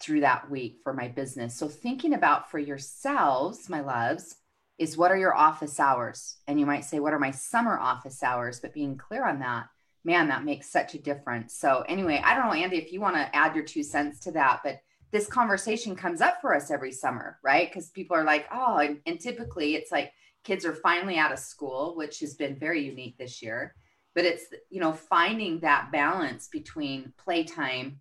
through 0.00 0.20
that 0.20 0.50
week 0.50 0.80
for 0.82 0.92
my 0.92 1.08
business. 1.08 1.54
So 1.54 1.68
thinking 1.68 2.14
about 2.14 2.50
for 2.50 2.58
yourselves, 2.58 3.68
my 3.68 3.80
loves, 3.80 4.36
is 4.78 4.96
what 4.96 5.10
are 5.10 5.16
your 5.16 5.34
office 5.34 5.78
hours? 5.78 6.36
And 6.46 6.58
you 6.58 6.66
might 6.66 6.84
say, 6.84 6.98
what 7.00 7.12
are 7.12 7.18
my 7.18 7.30
summer 7.30 7.78
office 7.78 8.22
hours? 8.22 8.60
But 8.60 8.74
being 8.74 8.96
clear 8.96 9.26
on 9.26 9.38
that, 9.40 9.66
man, 10.04 10.28
that 10.28 10.44
makes 10.44 10.70
such 10.70 10.94
a 10.94 11.02
difference. 11.02 11.56
So 11.56 11.84
anyway, 11.88 12.20
I 12.24 12.34
don't 12.34 12.46
know, 12.46 12.52
Andy, 12.52 12.76
if 12.76 12.92
you 12.92 13.00
want 13.00 13.16
to 13.16 13.34
add 13.34 13.54
your 13.54 13.64
two 13.64 13.82
cents 13.82 14.20
to 14.20 14.32
that, 14.32 14.60
but 14.64 14.80
this 15.12 15.26
conversation 15.26 15.94
comes 15.94 16.20
up 16.20 16.40
for 16.40 16.54
us 16.54 16.70
every 16.70 16.90
summer, 16.90 17.38
right? 17.42 17.70
Because 17.70 17.90
people 17.90 18.16
are 18.16 18.24
like, 18.24 18.46
oh, 18.52 18.78
and, 18.78 19.00
and 19.06 19.20
typically 19.20 19.76
it's 19.76 19.92
like 19.92 20.12
kids 20.42 20.64
are 20.64 20.74
finally 20.74 21.16
out 21.16 21.32
of 21.32 21.38
school, 21.38 21.94
which 21.96 22.20
has 22.20 22.34
been 22.34 22.56
very 22.56 22.84
unique 22.84 23.16
this 23.16 23.40
year. 23.40 23.74
But 24.14 24.24
it's, 24.24 24.44
you 24.70 24.80
know, 24.80 24.92
finding 24.92 25.60
that 25.60 25.90
balance 25.92 26.48
between 26.48 27.12
playtime 27.16 28.00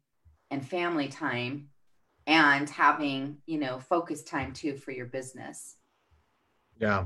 and 0.51 0.67
family 0.67 1.07
time 1.07 1.69
and 2.27 2.69
having, 2.69 3.37
you 3.45 3.59
know, 3.59 3.79
focus 3.79 4.23
time 4.23 4.53
too 4.53 4.75
for 4.75 4.91
your 4.91 5.05
business. 5.05 5.75
Yeah. 6.79 7.05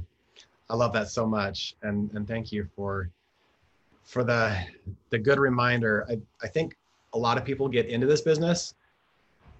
I 0.69 0.75
love 0.75 0.93
that 0.93 1.09
so 1.09 1.25
much. 1.25 1.75
And 1.81 2.11
and 2.13 2.27
thank 2.27 2.51
you 2.51 2.67
for 2.75 3.09
for 4.03 4.23
the 4.23 4.57
the 5.09 5.19
good 5.19 5.39
reminder. 5.39 6.05
I, 6.09 6.19
I 6.41 6.47
think 6.47 6.75
a 7.13 7.17
lot 7.17 7.37
of 7.37 7.45
people 7.45 7.67
get 7.67 7.87
into 7.87 8.07
this 8.07 8.21
business 8.21 8.73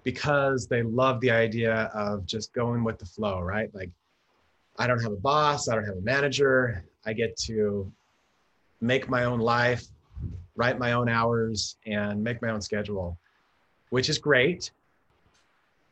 because 0.04 0.66
they 0.66 0.82
love 0.82 1.20
the 1.20 1.30
idea 1.30 1.90
of 1.94 2.24
just 2.24 2.52
going 2.52 2.84
with 2.84 2.98
the 2.98 3.06
flow, 3.06 3.40
right? 3.40 3.74
Like, 3.74 3.90
I 4.78 4.86
don't 4.86 5.02
have 5.02 5.12
a 5.12 5.16
boss, 5.16 5.68
I 5.68 5.74
don't 5.74 5.84
have 5.84 5.96
a 5.96 6.02
manager, 6.02 6.84
I 7.04 7.12
get 7.12 7.36
to 7.40 7.90
make 8.80 9.08
my 9.08 9.24
own 9.24 9.40
life, 9.40 9.84
write 10.56 10.78
my 10.78 10.92
own 10.92 11.08
hours, 11.08 11.76
and 11.84 12.22
make 12.22 12.40
my 12.40 12.50
own 12.50 12.60
schedule, 12.60 13.18
which 13.90 14.08
is 14.08 14.18
great. 14.18 14.70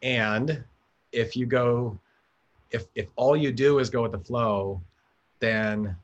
And 0.02 0.62
if 1.12 1.36
you 1.36 1.46
go, 1.46 1.98
if 2.70 2.86
if 2.94 3.06
all 3.16 3.36
you 3.36 3.52
do 3.52 3.78
is 3.78 3.90
go 3.90 4.02
with 4.02 4.12
the 4.12 4.18
flow, 4.18 4.80
then 5.40 5.96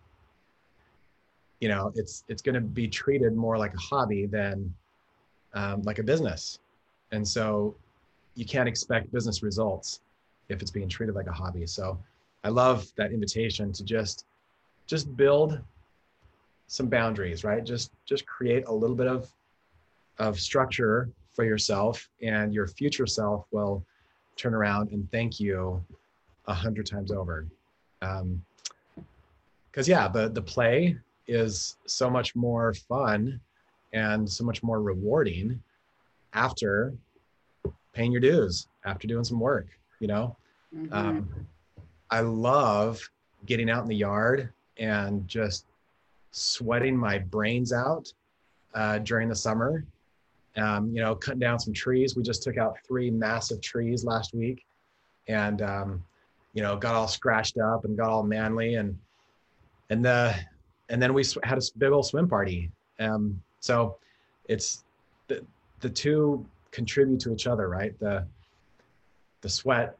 you 1.60 1.68
know 1.68 1.92
it's 1.94 2.24
it's 2.28 2.42
going 2.42 2.54
to 2.54 2.60
be 2.60 2.88
treated 2.88 3.34
more 3.34 3.58
like 3.58 3.74
a 3.74 3.78
hobby 3.78 4.26
than 4.26 4.72
um, 5.54 5.82
like 5.82 5.98
a 5.98 6.02
business. 6.02 6.58
And 7.10 7.26
so 7.26 7.74
you 8.34 8.46
can't 8.46 8.68
expect 8.68 9.12
business 9.12 9.42
results 9.42 10.00
if 10.48 10.62
it's 10.62 10.70
being 10.70 10.88
treated 10.88 11.14
like 11.14 11.26
a 11.26 11.32
hobby. 11.32 11.66
So 11.66 11.98
I 12.44 12.48
love 12.48 12.90
that 12.96 13.12
invitation 13.12 13.72
to 13.72 13.84
just 13.84 14.24
just 14.86 15.16
build 15.16 15.60
some 16.66 16.88
boundaries, 16.88 17.44
right? 17.44 17.64
Just 17.64 17.92
just 18.06 18.26
create 18.26 18.66
a 18.66 18.72
little 18.72 18.96
bit 18.96 19.06
of 19.06 19.30
of 20.18 20.38
structure 20.38 21.10
for 21.34 21.44
yourself 21.44 22.08
and 22.22 22.52
your 22.52 22.66
future 22.66 23.06
self 23.06 23.46
will 23.50 23.84
turn 24.36 24.54
around 24.54 24.90
and 24.90 25.10
thank 25.10 25.40
you 25.40 25.82
a 26.46 26.54
hundred 26.54 26.86
times 26.86 27.10
over. 27.12 27.46
Um, 28.00 28.44
because 29.70 29.88
yeah, 29.88 30.08
the 30.08 30.28
the 30.28 30.42
play 30.42 30.96
is 31.26 31.76
so 31.86 32.10
much 32.10 32.34
more 32.34 32.74
fun 32.74 33.40
and 33.92 34.28
so 34.28 34.44
much 34.44 34.62
more 34.62 34.80
rewarding 34.80 35.60
after 36.32 36.92
paying 37.92 38.12
your 38.12 38.20
dues 38.20 38.68
after 38.84 39.06
doing 39.06 39.24
some 39.24 39.38
work 39.38 39.68
you 40.00 40.06
know 40.06 40.36
mm-hmm. 40.74 40.92
um, 40.92 41.28
i 42.10 42.20
love 42.20 43.00
getting 43.46 43.70
out 43.70 43.82
in 43.82 43.88
the 43.88 43.96
yard 43.96 44.50
and 44.78 45.26
just 45.28 45.66
sweating 46.30 46.96
my 46.96 47.18
brains 47.18 47.72
out 47.72 48.12
uh, 48.74 48.98
during 48.98 49.28
the 49.28 49.34
summer 49.34 49.84
um, 50.56 50.90
you 50.94 51.02
know 51.02 51.14
cutting 51.14 51.40
down 51.40 51.58
some 51.58 51.72
trees 51.72 52.16
we 52.16 52.22
just 52.22 52.42
took 52.42 52.56
out 52.56 52.76
three 52.86 53.10
massive 53.10 53.60
trees 53.60 54.04
last 54.04 54.34
week 54.34 54.64
and 55.28 55.62
um, 55.62 56.02
you 56.52 56.62
know 56.62 56.76
got 56.76 56.94
all 56.94 57.08
scratched 57.08 57.58
up 57.58 57.84
and 57.84 57.96
got 57.96 58.10
all 58.10 58.22
manly 58.22 58.74
and 58.74 58.98
and 59.90 60.04
the 60.04 60.34
and 60.88 61.00
then 61.00 61.14
we 61.14 61.24
had 61.42 61.58
a 61.58 61.62
big 61.78 61.90
old 61.90 62.06
swim 62.06 62.28
party 62.28 62.70
um, 62.98 63.40
so 63.60 63.96
it's 64.48 64.84
the 65.28 65.44
the 65.80 65.90
two 65.90 66.44
contribute 66.70 67.20
to 67.20 67.32
each 67.32 67.46
other, 67.46 67.68
right? 67.68 67.96
The 68.00 68.26
the 69.42 69.48
sweat 69.48 69.96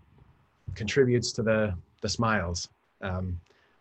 contributes 0.74 1.32
to 1.32 1.42
the 1.42 1.74
the 2.00 2.08
smiles. 2.08 2.68
Um, 3.02 3.38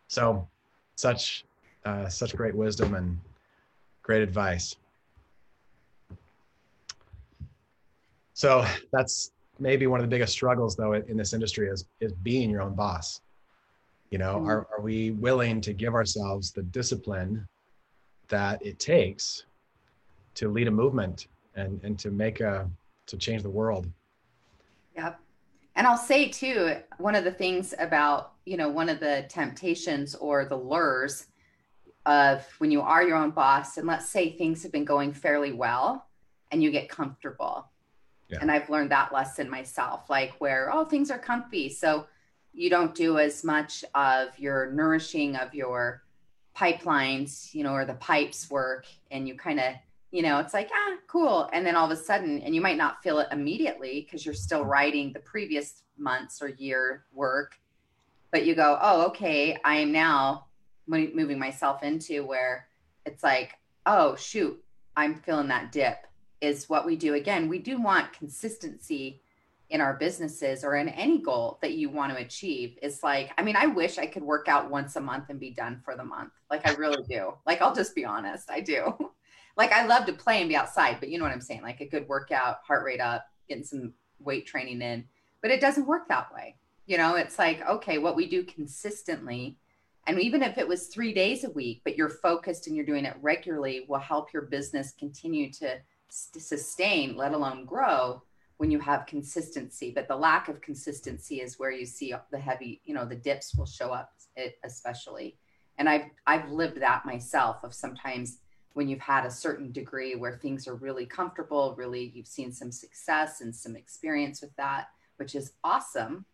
so 0.07 0.47
such 0.95 1.45
uh, 1.85 2.07
such 2.09 2.35
great 2.35 2.53
wisdom 2.55 2.93
and 2.95 3.17
great 4.03 4.21
advice. 4.21 4.75
So 8.33 8.65
that's 8.91 9.31
maybe 9.61 9.87
one 9.87 9.99
of 9.99 10.03
the 10.03 10.09
biggest 10.09 10.33
struggles 10.33 10.75
though 10.75 10.93
in 10.93 11.15
this 11.15 11.33
industry 11.33 11.69
is 11.69 11.85
is 11.99 12.11
being 12.11 12.49
your 12.49 12.61
own 12.61 12.75
boss. 12.75 13.21
You 14.09 14.17
know, 14.17 14.35
mm-hmm. 14.35 14.49
are, 14.49 14.67
are 14.75 14.81
we 14.81 15.11
willing 15.11 15.61
to 15.61 15.71
give 15.71 15.93
ourselves 15.93 16.51
the 16.51 16.63
discipline 16.63 17.47
that 18.27 18.65
it 18.65 18.77
takes 18.79 19.45
to 20.35 20.49
lead 20.49 20.67
a 20.67 20.71
movement 20.71 21.27
and, 21.55 21.79
and 21.83 21.97
to 21.99 22.11
make 22.11 22.41
a, 22.41 22.69
to 23.07 23.17
change 23.17 23.41
the 23.41 23.49
world? 23.49 23.87
Yep. 24.97 25.19
And 25.75 25.87
I'll 25.87 25.97
say 25.97 26.27
too, 26.27 26.75
one 26.97 27.15
of 27.15 27.23
the 27.23 27.31
things 27.31 27.73
about, 27.79 28.33
you 28.45 28.57
know, 28.57 28.67
one 28.67 28.89
of 28.89 28.99
the 28.99 29.25
temptations 29.29 30.15
or 30.15 30.43
the 30.43 30.57
lures 30.57 31.27
of 32.05 32.45
when 32.57 32.71
you 32.71 32.81
are 32.81 33.03
your 33.03 33.15
own 33.15 33.31
boss, 33.31 33.77
and 33.77 33.87
let's 33.87 34.09
say 34.09 34.31
things 34.31 34.63
have 34.63 34.73
been 34.73 34.85
going 34.85 35.13
fairly 35.13 35.53
well 35.53 36.07
and 36.51 36.61
you 36.61 36.69
get 36.71 36.89
comfortable. 36.89 37.70
And 38.39 38.51
I've 38.51 38.69
learned 38.69 38.91
that 38.91 39.13
lesson 39.13 39.49
myself, 39.49 40.09
like 40.09 40.33
where, 40.39 40.71
oh, 40.71 40.85
things 40.85 41.11
are 41.11 41.19
comfy. 41.19 41.69
So 41.69 42.07
you 42.53 42.69
don't 42.69 42.93
do 42.95 43.17
as 43.17 43.43
much 43.43 43.83
of 43.95 44.37
your 44.37 44.71
nourishing 44.71 45.35
of 45.35 45.53
your 45.53 46.03
pipelines, 46.55 47.53
you 47.53 47.63
know, 47.63 47.73
or 47.73 47.85
the 47.85 47.93
pipes 47.95 48.49
work, 48.49 48.85
and 49.09 49.27
you 49.27 49.35
kind 49.35 49.59
of, 49.59 49.73
you 50.11 50.21
know, 50.21 50.39
it's 50.39 50.53
like, 50.53 50.69
ah, 50.73 50.97
cool. 51.07 51.49
And 51.53 51.65
then 51.65 51.75
all 51.75 51.85
of 51.89 51.97
a 51.97 52.01
sudden, 52.01 52.41
and 52.41 52.53
you 52.53 52.61
might 52.61 52.77
not 52.77 53.01
feel 53.01 53.19
it 53.19 53.27
immediately 53.31 54.01
because 54.01 54.25
you're 54.25 54.35
still 54.35 54.65
writing 54.65 55.13
the 55.13 55.19
previous 55.19 55.83
months 55.97 56.41
or 56.41 56.49
year 56.49 57.05
work, 57.13 57.57
but 58.31 58.45
you 58.45 58.53
go, 58.55 58.77
oh, 58.81 59.07
okay, 59.07 59.57
I 59.63 59.77
am 59.77 59.91
now 59.91 60.45
moving 60.87 61.39
myself 61.39 61.83
into 61.83 62.25
where 62.25 62.67
it's 63.05 63.23
like, 63.23 63.53
oh, 63.85 64.15
shoot, 64.15 64.61
I'm 64.97 65.15
feeling 65.15 65.47
that 65.47 65.71
dip 65.71 66.05
is 66.41 66.67
what 66.67 66.85
we 66.85 66.95
do. 66.95 67.13
Again, 67.13 67.47
we 67.47 67.59
do 67.59 67.79
want 67.79 68.13
consistency 68.13 69.21
in 69.71 69.79
our 69.79 69.93
businesses 69.93 70.63
or 70.63 70.75
in 70.75 70.89
any 70.89 71.17
goal 71.17 71.57
that 71.61 71.73
you 71.73 71.89
want 71.89 72.11
to 72.11 72.21
achieve. 72.21 72.77
It's 72.81 73.03
like 73.03 73.31
i 73.37 73.41
mean 73.41 73.55
i 73.55 73.65
wish 73.65 73.97
i 73.97 74.05
could 74.05 74.21
work 74.21 74.47
out 74.47 74.69
once 74.69 74.97
a 74.97 75.01
month 75.01 75.29
and 75.29 75.39
be 75.39 75.51
done 75.51 75.81
for 75.83 75.95
the 75.95 76.03
month. 76.03 76.33
Like 76.49 76.67
i 76.67 76.73
really 76.73 77.03
do. 77.09 77.33
Like 77.45 77.61
i'll 77.61 77.73
just 77.73 77.95
be 77.95 78.05
honest 78.05 78.51
i 78.51 78.59
do. 78.59 78.93
Like 79.57 79.73
i 79.73 79.85
love 79.85 80.05
to 80.05 80.13
play 80.13 80.39
and 80.39 80.47
be 80.47 80.55
outside 80.55 80.97
but 80.99 81.09
you 81.09 81.17
know 81.17 81.25
what 81.25 81.33
i'm 81.33 81.41
saying? 81.41 81.61
Like 81.61 81.81
a 81.81 81.87
good 81.87 82.07
workout 82.07 82.59
heart 82.65 82.85
rate 82.85 83.01
up 83.01 83.25
getting 83.49 83.65
some 83.65 83.93
weight 84.19 84.45
training 84.45 84.81
in. 84.81 85.05
But 85.41 85.51
it 85.51 85.59
doesn't 85.59 85.87
work 85.87 86.07
that 86.07 86.33
way. 86.33 86.55
You 86.85 86.97
know 86.97 87.15
it's 87.15 87.37
like 87.37 87.61
okay 87.67 87.97
what 87.97 88.15
we 88.15 88.27
do 88.27 88.43
consistently 88.43 89.57
and 90.07 90.19
even 90.19 90.41
if 90.41 90.57
it 90.57 90.67
was 90.67 90.87
three 90.87 91.13
days 91.13 91.43
a 91.43 91.49
week 91.51 91.81
but 91.83 91.97
you're 91.97 92.09
focused 92.09 92.67
and 92.67 92.75
you're 92.75 92.85
doing 92.85 93.05
it 93.05 93.15
regularly 93.21 93.85
will 93.87 93.99
help 93.99 94.33
your 94.33 94.43
business 94.43 94.93
continue 94.97 95.51
to, 95.53 95.77
sustain 96.11 97.15
let 97.15 97.33
alone 97.33 97.65
grow 97.65 98.21
when 98.57 98.69
you 98.69 98.79
have 98.79 99.05
consistency. 99.05 99.91
But 99.91 100.07
the 100.07 100.15
lack 100.15 100.49
of 100.49 100.61
consistency 100.61 101.41
is 101.41 101.57
where 101.57 101.71
you 101.71 101.85
see 101.85 102.13
the 102.31 102.39
heavy 102.39 102.81
you 102.83 102.93
know 102.93 103.05
the 103.05 103.15
dips 103.15 103.55
will 103.55 103.65
show 103.65 103.91
up 103.91 104.13
especially. 104.63 105.37
And 105.77 105.89
i've 105.89 106.05
i've 106.27 106.49
lived 106.49 106.79
that 106.81 107.05
myself 107.05 107.63
of 107.63 107.73
sometimes 107.73 108.39
when 108.73 108.87
you've 108.87 108.99
had 108.99 109.25
a 109.25 109.31
certain 109.31 109.71
degree 109.71 110.15
where 110.15 110.37
things 110.37 110.67
are 110.67 110.75
really 110.75 111.05
comfortable 111.05 111.75
really 111.77 112.11
you've 112.13 112.27
seen 112.27 112.51
some 112.51 112.71
success 112.71 113.41
and 113.41 113.55
some 113.55 113.75
experience 113.75 114.41
with 114.41 114.55
that 114.57 114.87
which 115.17 115.35
is 115.35 115.53
awesome. 115.63 116.25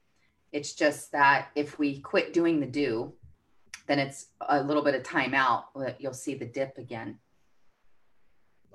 It's 0.54 0.74
just 0.74 1.12
that 1.12 1.50
if 1.56 1.78
we 1.78 2.00
quit 2.00 2.34
doing 2.34 2.60
the 2.60 2.66
do 2.66 3.14
then 3.86 4.00
it's 4.00 4.28
a 4.42 4.62
little 4.62 4.84
bit 4.84 4.96
of 4.96 5.04
time 5.04 5.34
out 5.34 5.66
you'll 6.00 6.14
see 6.14 6.34
the 6.34 6.46
dip 6.46 6.78
again. 6.78 7.20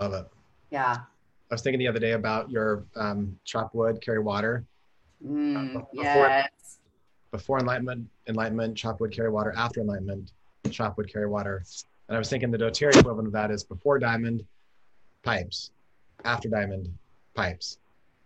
Love 0.00 0.14
it 0.14 0.41
yeah 0.72 0.96
I 1.52 1.54
was 1.54 1.60
thinking 1.60 1.80
the 1.80 1.88
other 1.88 1.98
day 1.98 2.12
about 2.12 2.50
your 2.50 2.86
um, 2.96 3.38
chop 3.44 3.74
wood, 3.74 4.00
carry 4.00 4.20
water. 4.20 4.64
Mm, 5.22 5.76
uh, 5.76 5.80
before, 5.80 6.28
yes. 6.28 6.78
Before 7.30 7.58
enlightenment, 7.58 8.08
enlightenment, 8.26 8.74
chop 8.74 9.00
wood, 9.00 9.12
carry 9.12 9.28
water. 9.28 9.52
After 9.54 9.82
enlightenment, 9.82 10.32
chop 10.70 10.96
wood, 10.96 11.12
carry 11.12 11.26
water. 11.26 11.62
And 12.08 12.16
I 12.16 12.18
was 12.18 12.30
thinking 12.30 12.50
the 12.50 12.56
doTERRA 12.56 13.00
equivalent 13.00 13.26
of 13.26 13.34
that 13.34 13.50
is 13.50 13.64
before 13.64 13.98
diamond, 13.98 14.46
pipes. 15.24 15.72
After 16.24 16.48
diamond, 16.48 16.88
pipes. 17.34 17.76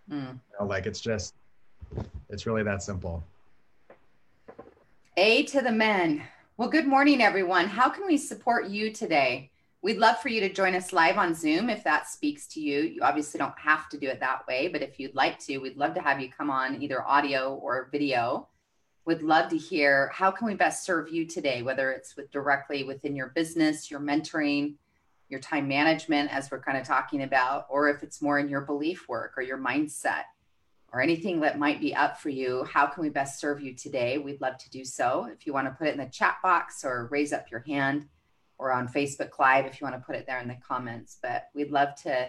Mm. 0.08 0.34
You 0.34 0.40
know, 0.60 0.66
like 0.66 0.86
it's 0.86 1.00
just, 1.00 1.34
it's 2.30 2.46
really 2.46 2.62
that 2.62 2.80
simple. 2.80 3.24
A 5.16 5.42
to 5.46 5.62
the 5.62 5.72
men. 5.72 6.22
Well, 6.58 6.68
good 6.68 6.86
morning, 6.86 7.20
everyone. 7.20 7.66
How 7.66 7.88
can 7.88 8.06
we 8.06 8.16
support 8.16 8.68
you 8.68 8.92
today? 8.92 9.50
We'd 9.86 9.98
love 9.98 10.18
for 10.18 10.30
you 10.30 10.40
to 10.40 10.52
join 10.52 10.74
us 10.74 10.92
live 10.92 11.16
on 11.16 11.32
Zoom 11.32 11.70
if 11.70 11.84
that 11.84 12.08
speaks 12.08 12.48
to 12.48 12.60
you. 12.60 12.80
You 12.80 13.02
obviously 13.02 13.38
don't 13.38 13.56
have 13.56 13.88
to 13.90 13.96
do 13.96 14.08
it 14.08 14.18
that 14.18 14.44
way, 14.48 14.66
but 14.66 14.82
if 14.82 14.98
you'd 14.98 15.14
like 15.14 15.38
to, 15.44 15.58
we'd 15.58 15.76
love 15.76 15.94
to 15.94 16.00
have 16.00 16.20
you 16.20 16.28
come 16.28 16.50
on 16.50 16.82
either 16.82 17.06
audio 17.06 17.54
or 17.54 17.88
video. 17.92 18.48
We'd 19.04 19.22
love 19.22 19.48
to 19.50 19.56
hear 19.56 20.10
how 20.12 20.32
can 20.32 20.48
we 20.48 20.54
best 20.54 20.84
serve 20.84 21.10
you 21.10 21.24
today, 21.24 21.62
whether 21.62 21.92
it's 21.92 22.16
with 22.16 22.32
directly 22.32 22.82
within 22.82 23.14
your 23.14 23.28
business, 23.28 23.88
your 23.88 24.00
mentoring, 24.00 24.74
your 25.28 25.38
time 25.38 25.68
management, 25.68 26.34
as 26.34 26.50
we're 26.50 26.62
kind 26.62 26.78
of 26.78 26.84
talking 26.84 27.22
about, 27.22 27.66
or 27.70 27.88
if 27.88 28.02
it's 28.02 28.20
more 28.20 28.40
in 28.40 28.48
your 28.48 28.62
belief 28.62 29.08
work 29.08 29.34
or 29.36 29.42
your 29.44 29.56
mindset 29.56 30.24
or 30.92 31.00
anything 31.00 31.38
that 31.42 31.60
might 31.60 31.80
be 31.80 31.94
up 31.94 32.18
for 32.18 32.30
you. 32.30 32.64
How 32.64 32.86
can 32.86 33.04
we 33.04 33.08
best 33.08 33.38
serve 33.38 33.60
you 33.60 33.72
today? 33.72 34.18
We'd 34.18 34.40
love 34.40 34.58
to 34.58 34.70
do 34.70 34.84
so. 34.84 35.28
If 35.32 35.46
you 35.46 35.52
want 35.52 35.68
to 35.68 35.74
put 35.74 35.86
it 35.86 35.94
in 35.94 36.00
the 36.00 36.10
chat 36.10 36.38
box 36.42 36.84
or 36.84 37.06
raise 37.12 37.32
up 37.32 37.52
your 37.52 37.60
hand, 37.60 38.06
or 38.58 38.72
on 38.72 38.88
Facebook 38.88 39.38
Live 39.38 39.66
if 39.66 39.80
you 39.80 39.84
want 39.84 39.96
to 39.96 40.04
put 40.04 40.16
it 40.16 40.26
there 40.26 40.40
in 40.40 40.48
the 40.48 40.56
comments. 40.66 41.18
But 41.22 41.48
we'd 41.54 41.70
love 41.70 41.94
to 42.02 42.28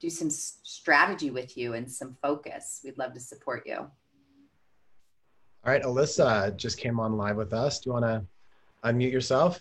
do 0.00 0.10
some 0.10 0.30
strategy 0.30 1.30
with 1.30 1.56
you 1.56 1.74
and 1.74 1.90
some 1.90 2.16
focus. 2.22 2.80
We'd 2.84 2.98
love 2.98 3.14
to 3.14 3.20
support 3.20 3.64
you. 3.66 3.76
All 3.76 5.72
right, 5.72 5.82
Alyssa 5.82 6.56
just 6.56 6.78
came 6.78 7.00
on 7.00 7.16
live 7.16 7.36
with 7.36 7.52
us. 7.52 7.80
Do 7.80 7.90
you 7.90 7.94
want 7.94 8.04
to 8.04 8.24
unmute 8.84 9.12
yourself? 9.12 9.60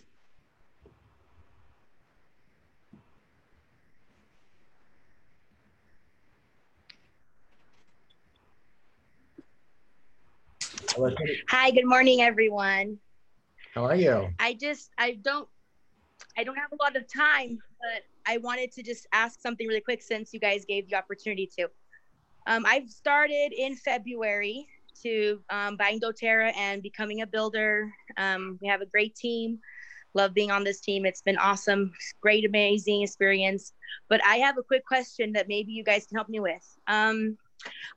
Hi, 11.50 11.70
good 11.70 11.86
morning, 11.86 12.22
everyone. 12.22 12.98
How 13.76 13.86
are 13.86 13.96
you? 13.96 14.30
I 14.40 14.54
just, 14.54 14.90
I 14.98 15.20
don't 15.22 15.48
I 16.38 16.44
don't 16.44 16.56
have 16.56 16.72
a 16.72 16.82
lot 16.82 16.96
of 16.96 17.12
time, 17.12 17.58
but 17.82 18.04
I 18.28 18.38
wanted 18.38 18.72
to 18.74 18.84
just 18.84 19.08
ask 19.12 19.42
something 19.42 19.68
really 19.68 19.82
quick 19.82 20.04
since 20.04 20.34
you 20.34 20.40
guys 20.40 20.66
gave 20.66 20.88
the 20.88 20.96
opportunity 20.96 21.50
to. 21.58 21.68
Um, 22.46 22.64
I've 22.68 22.90
started 22.90 23.54
in 23.58 23.76
February 23.76 24.68
to 25.04 25.42
um, 25.50 25.78
buying 25.78 26.00
doTERRA 26.00 26.56
and 26.56 26.84
becoming 26.84 27.22
a 27.22 27.28
builder. 27.28 27.92
Um, 28.18 28.60
we 28.62 28.68
have 28.68 28.82
a 28.82 28.86
great 28.86 29.16
team. 29.16 29.60
Love 30.14 30.34
being 30.36 30.52
on 30.52 30.64
this 30.64 30.80
team. 30.80 31.06
It's 31.06 31.24
been 31.24 31.38
awesome, 31.38 31.92
great, 32.22 32.46
amazing 32.46 33.02
experience. 33.02 33.74
But 34.08 34.24
I 34.24 34.38
have 34.38 34.58
a 34.58 34.64
quick 34.64 34.86
question 34.86 35.34
that 35.34 35.48
maybe 35.48 35.72
you 35.72 35.84
guys 35.84 36.06
can 36.06 36.18
help 36.18 36.30
me 36.30 36.40
with. 36.40 36.78
Um, 36.88 37.38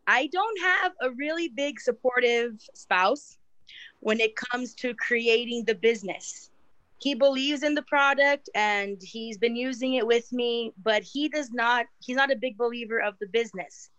I 0.07 0.29
don't 0.29 0.61
have 0.61 0.93
a 1.03 1.11
really 1.11 1.49
big 1.49 1.79
supportive 1.79 2.55
spouse 2.75 3.39
when 4.01 4.19
it 4.19 4.35
comes 4.35 4.75
to 4.77 4.95
creating 4.95 5.65
the 5.67 5.75
business 5.75 6.51
he 7.01 7.15
believes 7.15 7.63
in 7.63 7.75
the 7.75 7.83
product 7.83 8.51
and 8.55 8.99
he's 9.01 9.39
been 9.39 9.57
using 9.57 9.95
it 9.95 10.07
with 10.07 10.31
me 10.33 10.73
but 10.83 11.03
he 11.03 11.29
does 11.29 11.51
not 11.51 11.87
he's 11.99 12.17
not 12.17 12.31
a 12.31 12.37
big 12.37 12.57
believer 12.57 13.01
of 13.01 13.15
the 13.21 13.27
business. 13.29 13.91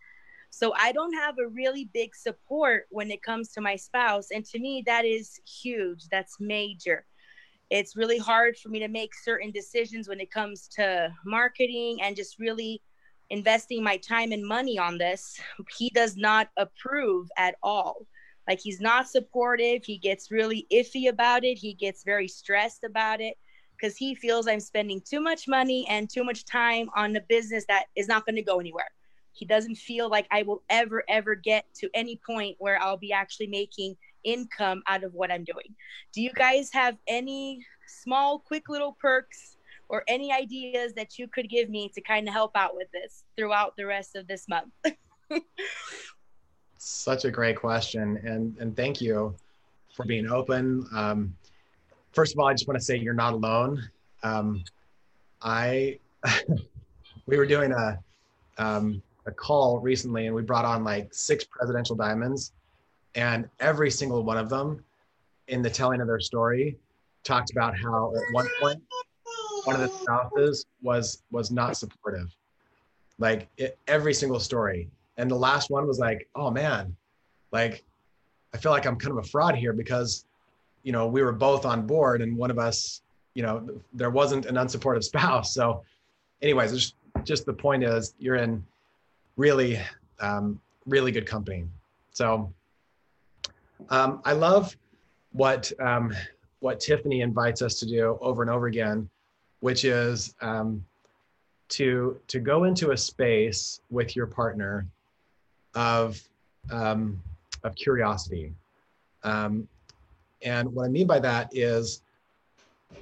So 0.51 0.73
i 0.77 0.91
don't 0.91 1.13
have 1.13 1.35
a 1.39 1.47
really 1.47 1.89
big 1.93 2.15
support 2.15 2.85
when 2.89 3.11
it 3.11 3.23
comes 3.23 3.51
to 3.53 3.61
my 3.61 3.75
spouse. 3.75 4.27
And 4.31 4.45
to 4.45 4.59
me 4.59 4.83
that 4.85 5.05
is 5.05 5.39
huge. 5.45 6.07
That's 6.09 6.37
major. 6.39 7.05
It's 7.69 7.95
really 7.95 8.17
hard 8.17 8.57
for 8.57 8.69
me 8.69 8.79
to 8.79 8.89
make 8.89 9.11
certain 9.15 9.51
decisions 9.51 10.07
when 10.07 10.19
it 10.19 10.29
comes 10.29 10.67
to 10.75 11.09
marketing 11.25 12.01
and 12.01 12.15
just 12.15 12.37
really 12.37 12.81
investing 13.29 13.81
my 13.81 13.95
time 13.95 14.33
and 14.33 14.45
money 14.45 14.77
on 14.77 14.97
this. 14.97 15.39
He 15.77 15.89
does 15.89 16.17
not 16.17 16.49
approve 16.57 17.29
at 17.37 17.55
all 17.63 18.05
like 18.51 18.59
he's 18.59 18.81
not 18.81 19.07
supportive. 19.07 19.85
He 19.85 19.97
gets 19.97 20.29
really 20.29 20.67
iffy 20.73 21.07
about 21.07 21.45
it. 21.45 21.57
He 21.57 21.73
gets 21.73 22.03
very 22.03 22.27
stressed 22.27 22.83
about 22.83 23.21
it 23.21 23.37
because 23.77 23.95
he 23.95 24.13
feels 24.13 24.45
I'm 24.45 24.59
spending 24.59 24.99
too 24.99 25.21
much 25.21 25.47
money 25.47 25.87
and 25.87 26.09
too 26.09 26.25
much 26.25 26.43
time 26.43 26.89
on 26.93 27.15
a 27.15 27.21
business 27.21 27.63
that 27.69 27.85
is 27.95 28.09
not 28.09 28.25
going 28.25 28.35
to 28.35 28.41
go 28.41 28.59
anywhere. 28.59 28.89
He 29.31 29.45
doesn't 29.45 29.75
feel 29.75 30.09
like 30.09 30.27
I 30.31 30.43
will 30.43 30.63
ever, 30.69 31.05
ever 31.07 31.33
get 31.33 31.63
to 31.75 31.89
any 31.93 32.19
point 32.27 32.57
where 32.59 32.77
I'll 32.81 32.97
be 32.97 33.13
actually 33.13 33.47
making 33.47 33.95
income 34.25 34.83
out 34.85 35.05
of 35.05 35.13
what 35.13 35.31
I'm 35.31 35.45
doing. 35.45 35.73
Do 36.13 36.21
you 36.21 36.33
guys 36.33 36.71
have 36.73 36.97
any 37.07 37.65
small, 37.87 38.39
quick 38.39 38.67
little 38.67 38.97
perks 38.99 39.55
or 39.87 40.03
any 40.09 40.33
ideas 40.33 40.91
that 40.95 41.17
you 41.17 41.29
could 41.29 41.49
give 41.49 41.69
me 41.69 41.89
to 41.95 42.01
kind 42.01 42.27
of 42.27 42.33
help 42.33 42.51
out 42.55 42.75
with 42.75 42.91
this 42.91 43.23
throughout 43.37 43.77
the 43.77 43.85
rest 43.85 44.17
of 44.17 44.27
this 44.27 44.45
month? 44.49 44.73
such 46.83 47.25
a 47.25 47.31
great 47.31 47.55
question 47.55 48.17
and 48.23 48.57
and 48.59 48.75
thank 48.75 48.99
you 48.99 49.35
for 49.93 50.03
being 50.03 50.27
open. 50.27 50.87
Um, 50.95 51.35
first 52.11 52.33
of 52.33 52.39
all, 52.39 52.47
I 52.47 52.53
just 52.53 52.67
want 52.67 52.79
to 52.79 52.83
say 52.83 52.97
you're 52.97 53.13
not 53.13 53.33
alone. 53.33 53.87
Um, 54.23 54.63
I 55.43 55.99
we 57.27 57.37
were 57.37 57.45
doing 57.45 57.71
a 57.71 57.99
um, 58.57 59.01
a 59.27 59.31
call 59.31 59.79
recently, 59.79 60.25
and 60.25 60.35
we 60.35 60.41
brought 60.41 60.65
on 60.65 60.83
like 60.83 61.13
six 61.13 61.43
presidential 61.43 61.95
diamonds, 61.95 62.51
and 63.13 63.47
every 63.59 63.91
single 63.91 64.23
one 64.23 64.37
of 64.37 64.49
them, 64.49 64.83
in 65.49 65.61
the 65.61 65.69
telling 65.69 66.01
of 66.01 66.07
their 66.07 66.19
story, 66.19 66.77
talked 67.23 67.51
about 67.51 67.77
how 67.77 68.11
at 68.15 68.23
one 68.33 68.47
point 68.59 68.81
one 69.65 69.75
of 69.75 69.81
the 69.81 69.89
spouses 69.89 70.65
was 70.81 71.21
was 71.31 71.51
not 71.51 71.77
supportive, 71.77 72.35
like 73.19 73.47
it, 73.57 73.77
every 73.87 74.15
single 74.15 74.39
story, 74.39 74.89
and 75.21 75.29
the 75.29 75.35
last 75.35 75.69
one 75.69 75.85
was 75.85 75.99
like, 75.99 76.27
oh 76.33 76.49
man, 76.49 76.95
like 77.51 77.83
I 78.55 78.57
feel 78.57 78.71
like 78.71 78.87
I'm 78.87 78.95
kind 78.95 79.11
of 79.15 79.23
a 79.23 79.27
fraud 79.27 79.55
here 79.55 79.71
because, 79.71 80.25
you 80.81 80.91
know, 80.91 81.05
we 81.05 81.21
were 81.21 81.31
both 81.31 81.63
on 81.63 81.85
board 81.85 82.23
and 82.23 82.35
one 82.35 82.49
of 82.49 82.57
us, 82.57 83.03
you 83.35 83.43
know, 83.43 83.69
there 83.93 84.09
wasn't 84.09 84.47
an 84.47 84.55
unsupportive 84.55 85.03
spouse. 85.11 85.53
So, 85.53 85.83
anyways, 86.41 86.71
just 86.71 86.95
just 87.23 87.45
the 87.45 87.53
point 87.53 87.83
is 87.83 88.15
you're 88.17 88.37
in 88.37 88.65
really, 89.37 89.79
um, 90.19 90.59
really 90.87 91.11
good 91.11 91.27
company. 91.27 91.65
So, 92.09 92.51
um, 93.89 94.21
I 94.25 94.33
love 94.33 94.75
what 95.33 95.71
um, 95.79 96.15
what 96.61 96.79
Tiffany 96.79 97.21
invites 97.21 97.61
us 97.61 97.75
to 97.79 97.85
do 97.85 98.17
over 98.21 98.41
and 98.41 98.49
over 98.49 98.65
again, 98.65 99.07
which 99.59 99.85
is 99.85 100.33
um, 100.41 100.83
to 101.69 102.19
to 102.27 102.39
go 102.39 102.63
into 102.63 102.89
a 102.89 102.97
space 102.97 103.81
with 103.91 104.15
your 104.15 104.25
partner 104.25 104.87
of 105.75 106.21
um, 106.71 107.21
of 107.63 107.75
curiosity. 107.75 108.53
Um, 109.23 109.67
and 110.43 110.73
what 110.73 110.85
I 110.85 110.89
mean 110.89 111.07
by 111.07 111.19
that 111.19 111.49
is 111.51 112.01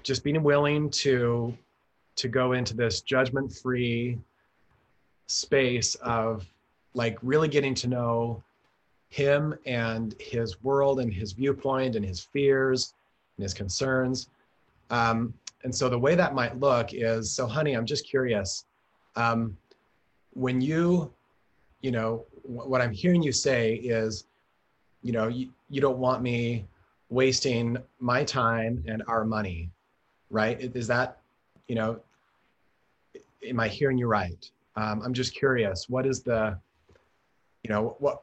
just 0.03 0.23
being 0.23 0.43
willing 0.43 0.89
to 0.89 1.57
to 2.15 2.27
go 2.27 2.51
into 2.51 2.75
this 2.75 3.01
judgment-free 3.01 4.19
space 5.27 5.95
of 5.95 6.45
like 6.93 7.17
really 7.21 7.47
getting 7.47 7.73
to 7.75 7.87
know 7.87 8.43
him 9.09 9.57
and 9.65 10.15
his 10.19 10.61
world 10.63 10.99
and 10.99 11.13
his 11.13 11.31
viewpoint 11.31 11.95
and 11.95 12.05
his 12.05 12.19
fears 12.19 12.93
and 13.37 13.43
his 13.43 13.53
concerns. 13.53 14.29
Um, 14.89 15.33
and 15.63 15.73
so 15.73 15.87
the 15.87 15.97
way 15.97 16.15
that 16.15 16.33
might 16.33 16.59
look 16.59 16.93
is 16.93 17.31
so, 17.31 17.47
honey, 17.47 17.73
I'm 17.73 17.85
just 17.85 18.05
curious. 18.07 18.65
Um, 19.15 19.57
when 20.33 20.61
you, 20.61 21.13
you 21.81 21.91
know, 21.91 22.25
what 22.49 22.81
I'm 22.81 22.91
hearing 22.91 23.21
you 23.21 23.31
say 23.31 23.75
is 23.75 24.25
you 25.01 25.11
know, 25.11 25.27
you, 25.27 25.49
you 25.69 25.81
don't 25.81 25.97
want 25.97 26.21
me 26.21 26.65
wasting 27.09 27.77
my 27.99 28.23
time 28.23 28.83
and 28.87 29.03
our 29.07 29.23
money, 29.23 29.69
right? 30.29 30.59
Is 30.75 30.87
that, 30.87 31.19
you 31.67 31.75
know, 31.75 31.99
am 33.47 33.59
I 33.59 33.67
hearing 33.67 33.97
you 33.97 34.07
right? 34.07 34.49
Um, 34.75 35.01
I'm 35.03 35.13
just 35.13 35.33
curious, 35.33 35.89
what 35.89 36.05
is 36.05 36.21
the, 36.21 36.57
you 37.63 37.69
know, 37.69 37.95
what, 37.99 38.21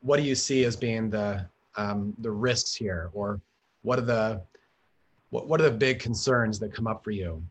what 0.00 0.16
do 0.16 0.22
you 0.22 0.34
see 0.34 0.64
as 0.64 0.76
being 0.76 1.10
the, 1.10 1.46
um, 1.76 2.14
the 2.18 2.30
risks 2.30 2.74
here 2.74 3.10
or 3.12 3.40
what 3.82 3.98
are 3.98 4.02
the, 4.02 4.42
what, 5.30 5.48
what 5.48 5.60
are 5.60 5.64
the 5.64 5.76
big 5.76 5.98
concerns 5.98 6.58
that 6.60 6.72
come 6.72 6.86
up 6.86 7.02
for 7.02 7.10
you? 7.10 7.42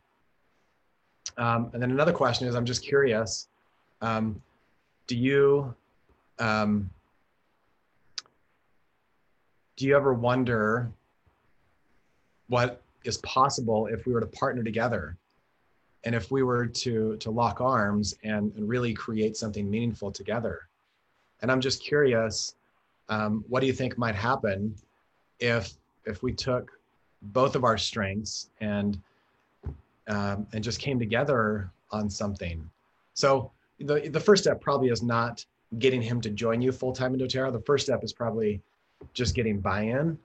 Um, 1.37 1.69
and 1.73 1.81
then 1.81 1.91
another 1.91 2.13
question 2.13 2.47
is, 2.47 2.55
I'm 2.55 2.65
just 2.65 2.83
curious, 2.83 3.47
um, 4.01 4.41
do 5.07 5.15
you, 5.15 5.73
um, 6.39 6.89
do 9.75 9.87
you 9.87 9.95
ever 9.95 10.13
wonder 10.13 10.91
what 12.47 12.81
is 13.03 13.17
possible 13.17 13.87
if 13.87 14.05
we 14.05 14.13
were 14.13 14.19
to 14.19 14.27
partner 14.27 14.63
together? 14.63 15.17
And 16.03 16.15
if 16.15 16.31
we 16.31 16.43
were 16.43 16.65
to 16.65 17.17
to 17.17 17.31
lock 17.31 17.61
arms 17.61 18.15
and, 18.23 18.51
and 18.55 18.67
really 18.67 18.93
create 18.93 19.37
something 19.37 19.69
meaningful 19.69 20.11
together? 20.11 20.67
And 21.41 21.51
i'm 21.51 21.61
just 21.61 21.83
curious 21.83 22.55
um, 23.11 23.43
what 23.49 23.59
do 23.59 23.67
you 23.67 23.73
think 23.73 23.97
might 23.97 24.15
happen 24.15 24.73
if 25.39 25.73
if 26.05 26.23
we 26.23 26.33
took 26.33 26.71
both 27.21 27.55
of 27.55 27.63
our 27.63 27.77
strengths 27.77 28.49
and 28.61 28.99
um, 30.07 30.47
and 30.53 30.63
just 30.63 30.79
came 30.79 30.97
together 30.97 31.69
on 31.91 32.09
something? 32.09 32.67
So 33.13 33.51
the 33.79 34.09
the 34.09 34.19
first 34.19 34.43
step 34.43 34.61
probably 34.61 34.89
is 34.89 35.03
not 35.03 35.45
getting 35.79 36.01
him 36.01 36.19
to 36.21 36.29
join 36.29 36.61
you 36.61 36.71
full 36.71 36.91
time 36.91 37.13
in 37.13 37.19
doterra 37.19 37.51
the 37.51 37.61
first 37.61 37.85
step 37.85 38.03
is 38.03 38.11
probably 38.11 38.61
just 39.13 39.35
getting 39.35 39.59
buy-in. 39.59 40.17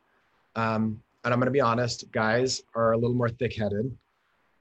Um, 0.56 1.00
and 1.24 1.32
I'm 1.32 1.40
going 1.40 1.46
to 1.46 1.52
be 1.52 1.60
honest, 1.60 2.10
guys 2.12 2.62
are 2.74 2.92
a 2.92 2.96
little 2.96 3.14
more 3.14 3.28
thick-headed. 3.28 3.96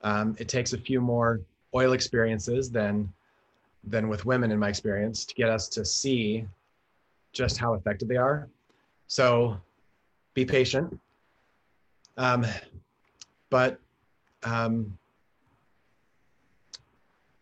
Um, 0.02 0.36
it 0.40 0.48
takes 0.48 0.74
a 0.74 0.78
few 0.78 1.02
more 1.02 1.42
oil 1.74 1.94
experiences 1.94 2.70
than 2.70 3.12
than 3.88 4.08
with 4.08 4.26
women, 4.26 4.52
in 4.52 4.58
my 4.58 4.70
experience, 4.70 5.26
to 5.26 5.36
get 5.36 5.48
us 5.48 5.68
to 5.70 5.86
see 5.86 6.48
just 7.34 7.58
how 7.58 7.76
effective 7.76 8.08
they 8.08 8.18
are. 8.18 8.48
So, 9.08 9.60
be 10.34 10.44
patient. 10.44 11.00
Um, 12.18 12.48
but 13.52 13.80
um, 14.44 14.98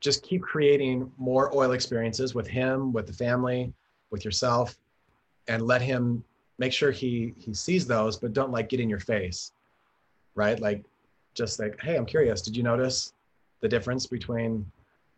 just 0.03 0.21
keep 0.21 0.41
creating 0.41 1.11
more 1.17 1.55
oil 1.55 1.71
experiences 1.71 2.35
with 2.35 2.47
him, 2.47 2.93
with 2.93 3.07
the 3.07 3.13
family, 3.13 3.73
with 4.11 4.23
yourself, 4.23 4.77
and 5.47 5.63
let 5.63 5.81
him 5.81 6.23
make 6.59 6.71
sure 6.71 6.91
he 6.91 7.33
he 7.37 7.53
sees 7.53 7.87
those 7.87 8.15
but 8.15 8.31
don't 8.33 8.51
like 8.51 8.69
get 8.69 8.79
in 8.79 8.89
your 8.89 8.99
face 8.99 9.53
right? 10.35 10.59
Like 10.59 10.83
just 11.33 11.59
like 11.59 11.79
hey 11.81 11.95
i'm 11.95 12.05
curious. 12.05 12.41
Did 12.41 12.55
you 12.55 12.63
notice 12.63 13.13
the 13.61 13.67
difference 13.67 14.05
between 14.05 14.69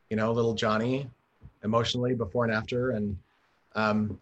you 0.09 0.17
know 0.17 0.31
little 0.31 0.53
johnny 0.53 1.09
emotionally 1.63 2.13
before 2.13 2.45
and 2.45 2.53
after? 2.53 2.91
And 2.91 3.17
um, 3.75 4.19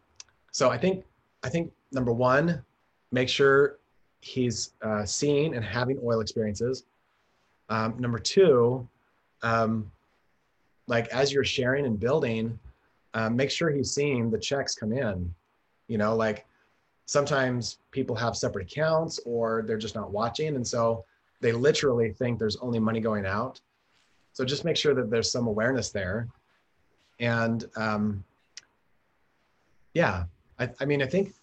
so 0.52 0.69
i 0.69 0.78
think 0.78 1.06
i 1.43 1.49
think 1.49 1.71
number 1.91 2.12
one 2.12 2.63
make 3.12 3.30
sure 3.30 3.78
he's 4.21 4.71
uh, 4.82 5.06
seeing 5.06 5.56
and 5.56 5.63
having 5.63 5.99
oil 6.04 6.21
experiences. 6.21 6.86
Um, 7.69 7.95
number 7.99 8.17
two 8.17 8.88
um, 9.41 9.91
like 10.88 11.08
as 11.08 11.32
you're 11.32 11.43
sharing 11.43 11.86
and 11.86 12.00
building 12.00 12.58
um, 13.13 13.36
make 13.36 13.52
sure 13.52 13.69
he's 13.69 13.91
seeing 13.91 14.30
the 14.30 14.39
checks 14.39 14.76
come 14.76 14.91
in 14.91 15.34
you 15.88 15.98
know 15.98 16.15
like 16.15 16.46
sometimes 17.06 17.80
people 17.91 18.15
have 18.15 18.36
separate 18.36 18.72
accounts 18.72 19.19
or 19.26 19.63
they're 19.67 19.78
just 19.78 19.96
not 19.96 20.12
watching. 20.12 20.56
And 20.56 20.65
so 20.65 21.06
they 21.41 21.52
literally 21.52 22.12
think 22.12 22.39
there's 22.39 22.56
only 22.58 22.80
money 22.80 23.00
going 23.00 23.26
out. 23.26 23.60
So 24.32 24.46
just 24.46 24.65
make 24.65 24.78
sure 24.78 24.93
that 24.96 25.10
there's 25.10 25.32
some 25.32 25.48
awareness 25.48 25.91
there. 25.91 26.28
And 27.19 27.65
um, 27.76 28.24
yeah, 29.93 30.24
I, 30.60 30.69
I 30.80 30.86
mean, 30.86 31.02
I 31.02 31.06
think 31.06 31.34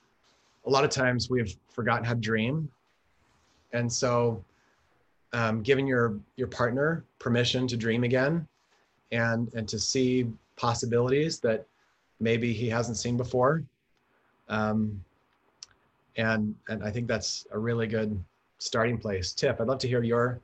a 0.66 0.70
lot 0.70 0.84
of 0.84 0.90
times 0.90 1.30
we've 1.30 1.54
forgotten 1.70 2.04
how 2.04 2.14
to 2.14 2.20
dream. 2.20 2.68
And 3.72 3.92
so 3.92 4.42
um, 5.32 5.62
giving 5.62 5.86
your, 5.86 6.18
your 6.36 6.48
partner 6.48 7.04
permission 7.18 7.68
to 7.68 7.76
dream 7.76 8.02
again 8.02 8.48
and, 9.12 9.52
and 9.54 9.68
to 9.68 9.78
see 9.78 10.26
possibilities 10.56 11.40
that 11.40 11.66
maybe 12.20 12.52
he 12.52 12.68
hasn't 12.68 12.96
seen 12.96 13.16
before. 13.16 13.62
Um, 14.48 15.02
and 16.16 16.54
and 16.68 16.82
I 16.84 16.90
think 16.90 17.06
that's 17.06 17.46
a 17.52 17.58
really 17.58 17.86
good 17.86 18.22
starting 18.58 18.98
place. 18.98 19.32
Tiff, 19.32 19.60
I'd 19.60 19.68
love 19.68 19.78
to 19.78 19.88
hear 19.88 20.02
your 20.02 20.40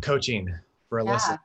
coaching 0.00 0.52
for 0.88 1.00
Alyssa. 1.00 1.30
Yeah. 1.30 1.36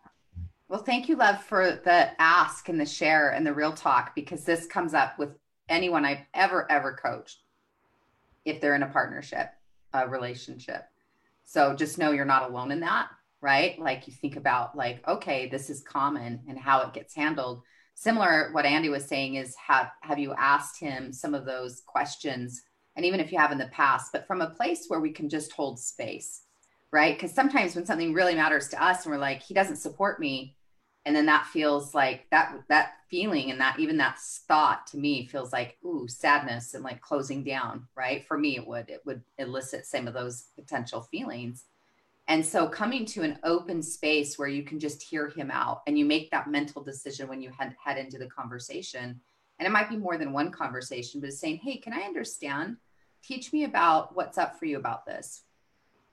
Well, 0.68 0.84
thank 0.84 1.10
you, 1.10 1.16
love, 1.16 1.44
for 1.44 1.80
the 1.84 2.22
ask 2.22 2.70
and 2.70 2.80
the 2.80 2.86
share 2.86 3.32
and 3.32 3.46
the 3.46 3.54
real 3.54 3.74
talk 3.74 4.16
because 4.16 4.44
this 4.44 4.66
comes 4.66 4.94
up 4.94 5.20
with 5.20 5.38
anyone 5.70 6.06
I've 6.06 6.26
ever 6.34 6.70
ever 6.72 6.94
coached 6.94 7.44
if 8.46 8.60
they're 8.60 8.76
in 8.76 8.84
a 8.84 8.88
partnership, 8.88 9.50
a 9.94 10.08
relationship. 10.08 10.88
So 11.46 11.76
just 11.76 11.98
know 11.98 12.12
you're 12.12 12.26
not 12.26 12.50
alone 12.50 12.72
in 12.72 12.80
that, 12.80 13.10
right? 13.42 13.80
Like 13.80 14.08
you 14.08 14.14
think 14.14 14.36
about 14.36 14.76
like, 14.76 15.06
okay, 15.08 15.48
this 15.50 15.70
is 15.70 15.82
common 15.82 16.42
and 16.48 16.58
how 16.58 16.82
it 16.82 16.94
gets 16.94 17.16
handled. 17.16 17.64
Similar, 17.96 18.50
what 18.52 18.66
Andy 18.66 18.90
was 18.90 19.06
saying 19.06 19.36
is 19.36 19.56
have 19.56 19.92
have 20.02 20.20
you 20.20 20.34
asked 20.34 20.80
him 20.80 21.12
some 21.12 21.34
of 21.34 21.46
those 21.46 21.82
questions 21.86 22.62
and 22.96 23.06
even 23.06 23.20
if 23.20 23.32
you 23.32 23.38
have 23.38 23.52
in 23.52 23.58
the 23.58 23.68
past, 23.68 24.12
but 24.12 24.28
from 24.28 24.42
a 24.42 24.50
place 24.50 24.86
where 24.88 25.00
we 25.00 25.12
can 25.12 25.30
just 25.30 25.54
hold 25.54 25.80
space, 25.80 26.44
right? 26.92 27.16
Because 27.16 27.34
sometimes 27.34 27.76
when 27.76 27.86
something 27.86 28.14
really 28.14 28.36
matters 28.36 28.68
to 28.70 28.84
us 28.84 29.06
and 29.06 29.14
we're 29.14 29.20
like, 29.20 29.42
he 29.42 29.54
doesn't 29.54 29.78
support 29.78 30.20
me, 30.20 30.58
and 31.06 31.16
then 31.16 31.26
that 31.26 31.48
feels 31.48 31.94
like 31.96 32.28
that 32.32 32.54
that 32.70 32.94
feeling 33.10 33.52
and 33.52 33.60
that 33.60 33.80
even 33.80 33.98
that 33.98 34.20
thought 34.48 34.86
to 34.88 34.98
me 34.98 35.28
feels 35.28 35.52
like 35.52 35.78
ooh 35.86 36.08
sadness 36.08 36.74
and 36.74 36.84
like 36.84 37.02
closing 37.02 37.44
down 37.44 37.88
right 37.96 38.26
for 38.28 38.38
me 38.38 38.56
it 38.56 38.66
would 38.68 38.90
it 38.90 39.02
would 39.06 39.22
elicit 39.38 39.86
some 39.86 40.08
of 40.08 40.14
those 40.14 40.48
potential 40.56 41.02
feelings 41.02 41.66
and 42.32 42.46
so 42.46 42.68
coming 42.68 43.06
to 43.06 43.24
an 43.24 43.38
open 43.44 43.84
space 43.84 44.40
where 44.40 44.48
you 44.48 44.64
can 44.64 44.80
just 44.80 45.02
hear 45.02 45.30
him 45.30 45.52
out 45.52 45.82
and 45.86 45.98
you 45.98 46.06
make 46.06 46.32
that 46.32 46.50
mental 46.50 46.82
decision 46.84 47.28
when 47.28 47.42
you 47.42 47.52
head, 47.52 47.76
head 47.84 47.98
into 47.98 48.18
the 48.18 48.28
conversation 48.28 49.20
and 49.60 49.68
it 49.68 49.72
might 49.72 49.90
be 49.90 49.98
more 49.98 50.18
than 50.18 50.34
one 50.34 50.52
conversation 50.52 51.22
but 51.22 51.34
saying 51.34 51.58
hey 51.58 51.78
can 51.78 51.94
i 51.94 52.02
understand 52.02 52.78
teach 53.24 53.54
me 53.54 53.64
about 53.64 54.16
what's 54.16 54.38
up 54.38 54.58
for 54.58 54.66
you 54.66 54.78
about 54.78 55.06
this. 55.06 55.44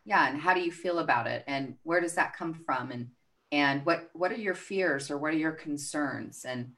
Yeah, 0.05 0.29
and 0.29 0.41
how 0.41 0.55
do 0.55 0.61
you 0.61 0.73
feel 0.73 1.01
about 1.01 1.27
it, 1.27 1.45
and 1.47 1.75
where 1.83 2.01
does 2.01 2.15
that 2.15 2.37
come 2.37 2.55
from, 2.55 2.91
and 2.91 3.09
and 3.53 3.85
what 3.85 4.11
what 4.15 4.33
are 4.33 4.37
your 4.37 4.55
fears 4.55 5.11
or 5.11 5.19
what 5.19 5.35
are 5.35 5.39
your 5.39 5.53
concerns, 5.53 6.45
and 6.45 6.73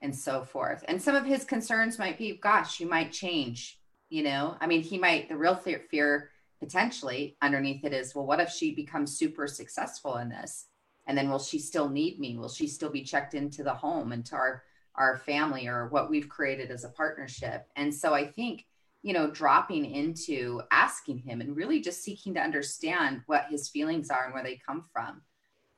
and 0.00 0.16
so 0.16 0.42
forth. 0.42 0.82
And 0.88 1.00
some 1.00 1.14
of 1.14 1.26
his 1.26 1.44
concerns 1.44 1.98
might 1.98 2.16
be, 2.16 2.36
gosh, 2.36 2.80
you 2.80 2.88
might 2.88 3.12
change. 3.12 3.78
You 4.08 4.22
know, 4.22 4.56
I 4.60 4.66
mean, 4.66 4.82
he 4.82 4.98
might. 4.98 5.28
The 5.28 5.36
real 5.36 5.54
fear, 5.54 5.82
fear 5.90 6.30
potentially 6.60 7.36
underneath 7.42 7.84
it 7.84 7.92
is, 7.92 8.14
well, 8.14 8.26
what 8.26 8.40
if 8.40 8.50
she 8.50 8.74
becomes 8.74 9.16
super 9.16 9.46
successful 9.46 10.18
in 10.18 10.28
this? 10.28 10.66
And 11.06 11.16
then 11.16 11.30
will 11.30 11.38
she 11.38 11.58
still 11.58 11.88
need 11.88 12.20
me? 12.20 12.36
Will 12.36 12.48
she 12.48 12.68
still 12.68 12.90
be 12.90 13.02
checked 13.02 13.34
into 13.34 13.64
the 13.64 13.74
home 13.74 14.12
and 14.12 14.24
to 14.26 14.36
our 14.36 14.62
our 14.96 15.18
family 15.18 15.68
or 15.68 15.88
what 15.88 16.10
we've 16.10 16.28
created 16.28 16.70
as 16.70 16.84
a 16.84 16.90
partnership? 16.90 17.66
And 17.76 17.94
so 17.94 18.12
I 18.12 18.26
think, 18.26 18.66
you 19.02 19.12
know, 19.12 19.30
dropping 19.30 19.86
into 19.86 20.60
asking 20.70 21.18
him 21.18 21.40
and 21.40 21.56
really 21.56 21.80
just 21.80 22.02
seeking 22.02 22.34
to 22.34 22.40
understand 22.40 23.22
what 23.26 23.46
his 23.48 23.68
feelings 23.68 24.10
are 24.10 24.24
and 24.24 24.34
where 24.34 24.42
they 24.42 24.60
come 24.66 24.84
from 24.92 25.22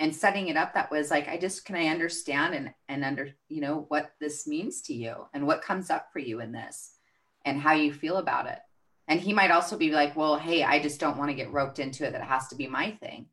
and 0.03 0.14
setting 0.14 0.49
it 0.49 0.57
up 0.57 0.75
that 0.75 0.90
was 0.90 1.12
like 1.12 1.29
i 1.29 1.38
just 1.38 1.64
can 1.64 1.77
i 1.77 1.87
understand 1.87 2.55
and 2.55 2.75
and 2.88 3.05
under 3.05 3.31
you 3.49 3.61
know 3.61 3.85
what 3.88 4.11
this 4.21 4.49
means 4.49 4.83
to 4.83 4.92
you 4.92 5.14
and 5.33 5.47
what 5.47 5.62
comes 5.62 5.90
up 5.90 6.09
for 6.12 6.18
you 6.18 6.40
in 6.40 6.51
this 6.51 6.97
and 7.45 7.61
how 7.61 7.73
you 7.73 7.92
feel 7.92 8.16
about 8.16 8.47
it 8.47 8.59
and 9.12 9.20
he 9.20 9.35
might 9.35 9.51
also 9.51 9.77
be 9.77 9.90
like 9.90 10.16
well 10.16 10.38
hey 10.38 10.64
i 10.64 10.79
just 10.79 10.98
don't 10.98 11.18
want 11.18 11.31
to 11.31 11.37
get 11.37 11.53
roped 11.53 11.79
into 11.79 12.07
it. 12.07 12.12
That 12.12 12.22
it 12.22 12.27
has 12.27 12.48
to 12.48 12.57
be 12.57 12.66
my 12.66 12.92
thing. 12.92 13.27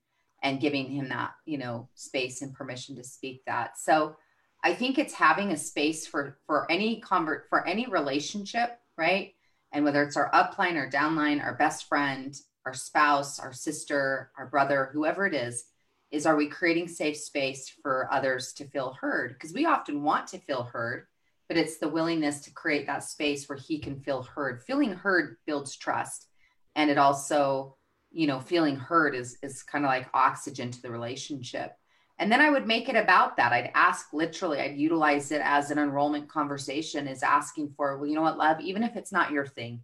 And 0.43 0.59
giving 0.61 0.89
him 0.89 1.09
that 1.09 1.31
you 1.45 1.57
know 1.57 1.89
space 1.95 2.41
and 2.41 2.53
permission 2.53 2.95
to 2.97 3.03
speak 3.03 3.43
that. 3.45 3.77
So 3.79 4.15
i 4.61 4.73
think 4.73 4.97
it's 4.97 5.13
having 5.13 5.51
a 5.51 5.57
space 5.57 6.05
for 6.05 6.37
for 6.45 6.69
any 6.69 6.99
convert 6.99 7.47
for 7.49 7.65
any 7.65 7.87
relationship 7.87 8.77
right? 8.97 9.33
And 9.71 9.85
whether 9.85 10.03
it's 10.03 10.17
our 10.17 10.29
upline 10.31 10.75
or 10.75 10.89
downline 10.89 11.41
our 11.41 11.55
best 11.55 11.87
friend 11.87 12.35
our 12.65 12.73
spouse 12.73 13.39
our 13.39 13.53
sister 13.53 14.31
our 14.37 14.47
brother 14.47 14.89
whoever 14.91 15.25
it 15.25 15.33
is 15.33 15.63
is 16.11 16.25
are 16.25 16.35
we 16.35 16.47
creating 16.47 16.87
safe 16.89 17.17
space 17.17 17.69
for 17.69 18.11
others 18.11 18.51
to 18.53 18.65
feel 18.65 18.97
heard? 18.99 19.33
Because 19.33 19.53
we 19.53 19.65
often 19.65 20.03
want 20.03 20.27
to 20.27 20.39
feel 20.39 20.63
heard 20.63 21.05
but 21.49 21.57
it's 21.57 21.79
the 21.79 21.89
willingness 21.89 22.41
to 22.41 22.53
create 22.53 22.85
that 22.85 23.03
space 23.03 23.49
where 23.49 23.57
he 23.57 23.79
can 23.79 23.99
feel 23.99 24.23
heard. 24.23 24.62
Feeling 24.62 24.93
heard 24.93 25.35
builds 25.45 25.75
trust 25.75 26.27
and 26.75 26.89
it 26.89 26.97
also 26.97 27.75
you 28.12 28.27
know 28.27 28.39
feeling 28.39 28.75
heard 28.75 29.15
is 29.15 29.38
is 29.43 29.63
kind 29.63 29.83
of 29.83 29.89
like 29.89 30.07
oxygen 30.13 30.71
to 30.71 30.81
the 30.81 30.91
relationship. 30.91 31.73
And 32.19 32.31
then 32.31 32.41
i 32.41 32.49
would 32.49 32.67
make 32.67 32.88
it 32.88 32.95
about 32.95 33.35
that. 33.38 33.51
I'd 33.51 33.71
ask 33.73 34.13
literally 34.13 34.59
i'd 34.59 34.77
utilize 34.77 35.31
it 35.31 35.41
as 35.43 35.71
an 35.71 35.79
enrollment 35.79 36.29
conversation 36.29 37.07
is 37.07 37.23
asking 37.23 37.73
for 37.75 37.97
well 37.97 38.07
you 38.07 38.15
know 38.15 38.21
what 38.21 38.38
love? 38.38 38.62
Even 38.62 38.83
if 38.83 38.95
it's 38.95 39.12
not 39.12 39.31
your 39.31 39.45
thing 39.45 39.81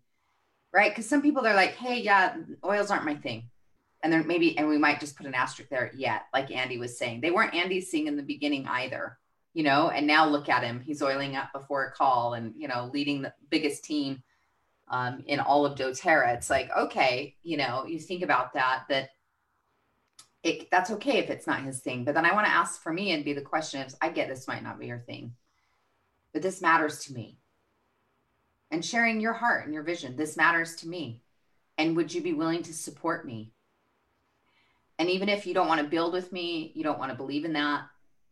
right? 0.73 0.91
Because 0.91 1.07
some 1.09 1.21
people 1.21 1.41
they're 1.41 1.55
like 1.55 1.75
hey 1.75 1.99
yeah 1.99 2.37
oils 2.63 2.91
aren't 2.91 3.05
my 3.05 3.15
thing. 3.15 3.49
And 4.03 4.13
then 4.13 4.27
maybe 4.27 4.55
and 4.57 4.67
we 4.67 4.77
might 4.77 4.99
just 4.99 5.17
put 5.17 5.25
an 5.25 5.33
asterisk 5.33 5.69
there 5.69 5.91
yet 5.95 6.23
like 6.31 6.51
andy 6.51 6.77
was 6.77 6.97
saying. 6.99 7.21
They 7.21 7.31
weren't 7.31 7.55
andy's 7.55 7.89
thing 7.89 8.05
in 8.05 8.17
the 8.17 8.23
beginning 8.23 8.67
either 8.67 9.17
you 9.55 9.63
know 9.63 9.89
and 9.89 10.05
now 10.05 10.27
look 10.27 10.49
at 10.49 10.63
him. 10.63 10.81
He's 10.81 11.01
oiling 11.01 11.35
up 11.35 11.51
before 11.51 11.85
a 11.85 11.91
call 11.91 12.35
and 12.35 12.53
you 12.55 12.67
know 12.67 12.91
leading 12.93 13.23
the 13.23 13.33
biggest 13.49 13.83
team 13.83 14.21
um, 14.89 15.23
in 15.25 15.39
all 15.39 15.65
of 15.65 15.75
doterra. 15.75 16.35
It's 16.35 16.51
like 16.51 16.69
okay 16.77 17.35
you 17.41 17.57
know 17.57 17.85
you 17.87 17.97
think 17.97 18.21
about 18.21 18.53
that 18.53 18.83
that 18.89 19.09
it, 20.43 20.69
that's 20.69 20.91
okay 20.91 21.17
if 21.17 21.31
it's 21.31 21.47
not 21.47 21.63
his 21.63 21.79
thing. 21.79 22.03
But 22.05 22.13
then 22.13 22.25
i 22.25 22.33
want 22.33 22.45
to 22.45 22.53
ask 22.53 22.83
for 22.83 22.93
me 22.93 23.13
and 23.13 23.25
be 23.25 23.33
the 23.33 23.41
question 23.41 23.81
is 23.81 23.97
i 23.99 24.09
get 24.09 24.27
this 24.29 24.47
might 24.47 24.61
not 24.61 24.79
be 24.79 24.85
your 24.85 24.99
thing 24.99 25.33
but 26.35 26.41
this 26.41 26.61
matters 26.61 26.99
to 27.05 27.13
me. 27.13 27.39
And 28.69 28.83
sharing 28.83 29.21
your 29.21 29.31
heart 29.31 29.63
and 29.63 29.73
your 29.73 29.83
vision 29.83 30.17
this 30.17 30.35
matters 30.35 30.75
to 30.77 30.87
me. 30.89 31.21
And 31.77 31.95
would 31.95 32.13
you 32.13 32.21
be 32.21 32.33
willing 32.33 32.61
to 32.63 32.73
support 32.73 33.25
me? 33.25 33.53
And 34.99 35.09
even 35.09 35.29
if 35.29 35.47
you 35.47 35.53
don't 35.53 35.69
want 35.69 35.79
to 35.79 35.87
build 35.87 36.11
with 36.11 36.33
me, 36.33 36.73
you 36.75 36.83
don't 36.83 36.99
want 36.99 37.11
to 37.11 37.17
believe 37.17 37.45
in 37.45 37.53
that. 37.53 37.83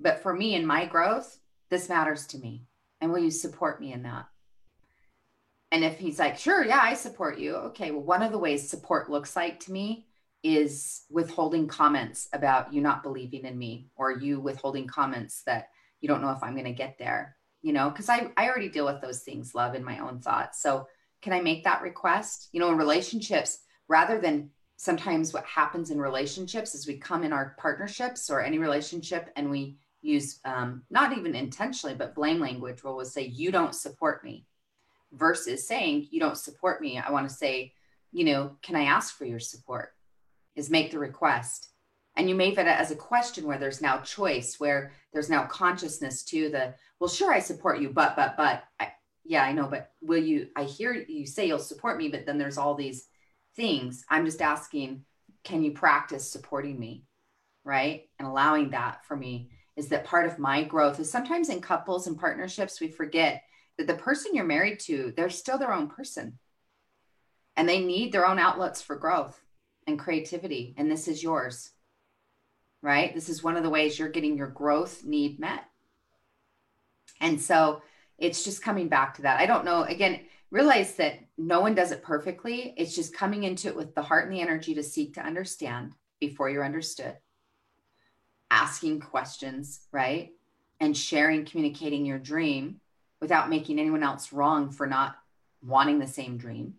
But 0.04 0.22
for 0.22 0.34
me 0.34 0.54
and 0.56 0.68
my 0.68 0.86
growth, 0.86 1.39
this 1.70 1.89
matters 1.89 2.28
to 2.28 2.38
me. 2.38 2.66
And 3.02 3.12
will 3.12 3.20
you 3.20 3.32
support 3.32 3.82
me 3.82 3.94
in 3.94 4.04
that? 4.04 4.28
And 5.72 5.84
if 5.84 5.98
he's 5.98 6.20
like, 6.20 6.38
sure, 6.38 6.63
yeah, 6.63 6.82
I 6.82 6.94
support 6.94 7.39
you. 7.39 7.56
Okay, 7.56 7.89
well, 7.89 8.04
one 8.04 8.22
of 8.22 8.32
the 8.32 8.38
ways 8.38 8.70
support 8.70 9.10
looks 9.10 9.36
like 9.36 9.60
to 9.62 9.72
me 9.72 10.06
is 10.44 11.04
withholding 11.10 11.68
comments 11.68 12.28
about 12.34 12.72
you 12.72 12.82
not 12.82 13.02
believing 13.02 13.46
in 13.46 13.58
me 13.58 13.88
or 13.96 14.12
you 14.12 14.39
withholding 14.39 14.86
comments 14.86 15.42
that 15.48 15.70
you 16.02 16.08
don't 16.08 16.22
know 16.22 16.32
if 16.32 16.44
I'm 16.44 16.54
going 16.54 16.66
to 16.66 16.74
get 16.74 16.98
there, 17.00 17.38
you 17.62 17.72
know, 17.72 17.89
because 17.89 18.10
I, 18.10 18.30
I 18.36 18.50
already 18.50 18.70
deal 18.70 18.86
with 18.86 19.02
those 19.02 19.22
things, 19.22 19.56
love, 19.56 19.74
in 19.74 19.84
my 19.84 20.00
own 20.00 20.20
thoughts. 20.20 20.62
So 20.62 20.86
can 21.22 21.32
I 21.32 21.39
make 21.39 21.63
that 21.63 21.82
request? 21.82 22.50
You 22.52 22.60
know, 22.60 22.70
in 22.70 22.78
relationships, 22.78 23.60
rather 23.88 24.20
than 24.20 24.50
sometimes 24.76 25.34
what 25.34 25.46
happens 25.46 25.92
in 25.92 26.00
relationships 26.00 26.76
is 26.76 26.86
we 26.86 26.98
come 26.98 27.24
in 27.24 27.32
our 27.32 27.56
partnerships 27.58 28.30
or 28.30 28.42
any 28.42 28.58
relationship 28.58 29.30
and 29.38 29.50
we 29.50 29.78
use 30.04 30.39
um, 30.46 30.84
not 30.89 31.18
even 31.18 31.36
intentionally 31.36 31.96
but 31.96 32.16
blame 32.16 32.39
language 32.39 32.84
we'll 32.84 33.04
say 33.06 33.24
you 33.24 33.52
don't 33.52 33.76
support 33.76 34.24
me 34.24 34.46
versus 35.13 35.68
saying 35.68 36.08
you 36.12 36.20
don't 36.20 36.38
support 36.38 36.82
me 36.82 36.98
i 36.98 37.12
want 37.12 37.28
to 37.28 37.34
say 37.34 37.74
you 38.12 38.24
know 38.24 38.56
can 38.62 38.76
i 38.76 38.84
ask 38.84 39.18
for 39.18 39.26
your 39.26 39.39
support 39.39 39.94
is 40.56 40.70
make 40.70 40.92
the 40.92 41.00
request 41.00 41.70
and 42.16 42.30
you 42.30 42.36
may 42.36 42.50
make 42.50 42.60
it 42.60 42.68
as 42.68 42.92
a 42.92 42.96
question 42.96 43.48
where 43.48 43.58
there's 43.58 43.82
now 43.82 43.98
choice 44.00 44.60
where 44.60 44.92
there's 45.13 45.30
now 45.30 45.46
consciousness 45.46 46.24
to 46.24 46.50
the 46.50 46.74
well 47.00 47.10
sure 47.10 47.34
i 47.34 47.39
support 47.39 47.80
you 47.80 47.89
but 47.89 48.16
but 48.16 48.36
but 48.38 48.63
I, 48.80 48.92
yeah 49.24 49.44
i 49.44 49.52
know 49.52 49.68
but 49.68 49.92
will 50.02 50.22
you 50.22 50.48
i 50.56 50.63
hear 50.63 50.94
you 50.94 51.26
say 51.26 51.48
you'll 51.48 51.60
support 51.60 51.98
me 51.98 52.10
but 52.10 52.26
then 52.26 52.38
there's 52.38 52.58
all 52.58 52.76
these 52.76 53.08
things. 53.56 54.06
I'm 54.10 54.26
just 54.26 54.42
asking, 54.42 55.04
can 55.44 55.63
you 55.63 55.72
practice 55.72 56.30
supporting 56.30 56.80
me? 56.80 57.04
Right. 57.63 58.10
And 58.20 58.28
allowing 58.28 58.72
that 58.72 59.06
for 59.06 59.16
me 59.16 59.50
is 59.76 59.90
that 59.90 60.06
part 60.06 60.26
of 60.26 60.40
my 60.40 60.64
growth 60.64 61.00
is 61.00 61.12
sometimes 61.12 61.50
in 61.50 61.62
couples 61.62 62.08
and 62.08 62.20
partnerships, 62.20 62.80
we 62.80 62.88
forget 62.88 63.44
that 63.78 63.88
the 63.88 63.96
person 63.96 64.36
you're 64.36 64.46
married 64.46 64.80
to, 64.82 65.14
they're 65.16 65.30
still 65.30 65.58
their 65.58 65.74
own 65.74 65.88
person 65.88 66.38
and 67.56 67.68
they 67.68 67.84
need 67.84 68.12
their 68.12 68.28
own 68.28 68.40
outlets 68.40 68.82
for 68.82 68.96
growth 68.96 69.40
and 69.88 70.00
creativity. 70.00 70.74
And 70.78 70.90
this 70.90 71.08
is 71.08 71.24
yours. 71.24 71.72
Right. 72.82 73.14
This 73.16 73.30
is 73.30 73.44
one 73.44 73.56
of 73.56 73.64
the 73.64 73.70
ways 73.70 73.98
you're 73.98 74.10
getting 74.10 74.38
your 74.38 74.48
growth 74.48 75.06
need 75.06 75.40
met. 75.40 75.64
And 77.22 77.40
so 77.40 77.82
it's 78.18 78.44
just 78.44 78.62
coming 78.62 78.90
back 78.90 79.16
to 79.16 79.22
that. 79.24 79.40
I 79.40 79.46
don't 79.46 79.66
know. 79.66 79.84
Again, 79.84 80.20
realize 80.52 80.96
that 80.96 81.20
no 81.38 81.62
one 81.62 81.76
does 81.76 81.92
it 81.92 82.04
perfectly. 82.04 82.74
It's 82.78 82.96
just 82.96 83.16
coming 83.16 83.44
into 83.44 83.70
it 83.70 83.76
with 83.76 83.96
the 83.96 84.02
heart 84.02 84.26
and 84.26 84.34
the 84.34 84.42
energy 84.42 84.76
to 84.76 84.84
seek 84.84 85.14
to 85.16 85.26
understand 85.26 85.94
before 86.20 86.50
you're 86.50 86.66
understood, 86.66 87.18
asking 88.54 89.00
questions, 89.00 89.82
right? 89.92 90.32
And 90.80 90.96
sharing, 90.96 91.44
communicating 91.44 92.06
your 92.06 92.20
dream 92.20 92.80
without 93.20 93.50
making 93.50 93.80
anyone 93.80 94.04
else 94.04 94.32
wrong 94.32 94.70
for 94.70 94.86
not 94.86 95.16
wanting 95.66 95.98
the 95.98 96.08
same 96.08 96.38
dream, 96.38 96.76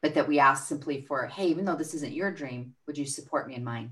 but 0.00 0.14
that 0.14 0.26
we 0.26 0.38
ask 0.38 0.66
simply 0.66 1.02
for, 1.02 1.26
hey, 1.26 1.48
even 1.48 1.66
though 1.66 1.76
this 1.76 1.92
isn't 1.92 2.14
your 2.14 2.32
dream, 2.32 2.74
would 2.86 2.96
you 2.96 3.04
support 3.04 3.46
me 3.46 3.54
in 3.54 3.62
mine? 3.62 3.90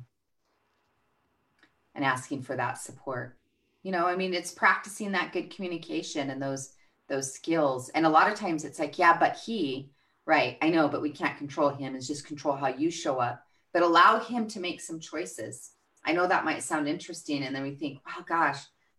And 1.95 2.05
asking 2.05 2.43
for 2.43 2.57
that 2.57 2.79
support. 2.79 3.37
You 3.83 3.93
know, 3.93 4.07
I 4.07 4.17
mean, 4.17 4.33
it's 4.33 4.53
practicing 4.53 5.13
that 5.13 5.33
good 5.33 5.55
communication 5.55 6.31
and 6.31 6.41
those 6.41 6.73
those 7.09 7.33
skills. 7.33 7.89
And 7.91 8.05
a 8.05 8.11
lot 8.11 8.31
of 8.31 8.39
times 8.39 8.65
it's 8.65 8.79
like, 8.79 8.99
yeah, 8.99 9.19
but 9.19 9.37
he, 9.37 9.91
right, 10.27 10.59
I 10.61 10.69
know, 10.69 10.89
but 10.89 11.01
we 11.01 11.11
can't 11.11 11.39
control 11.39 11.71
him. 11.71 11.95
It's 11.95 12.07
just 12.07 12.27
control 12.27 12.55
how 12.55 12.69
you 12.69 12.91
show 12.91 13.19
up, 13.19 13.43
but 13.73 13.83
allow 13.83 14.21
him 14.21 14.47
to 14.49 14.61
make 14.61 14.83
some 14.83 15.01
choices. 15.01 15.73
I 16.09 16.13
know 16.13 16.27
that 16.27 16.45
might 16.45 16.63
sound 16.63 16.89
interesting. 16.89 17.43
And 17.45 17.55
then 17.55 17.63
we 17.63 17.75
think, 17.75 18.01
oh 18.09 18.25
gosh, 18.27 18.59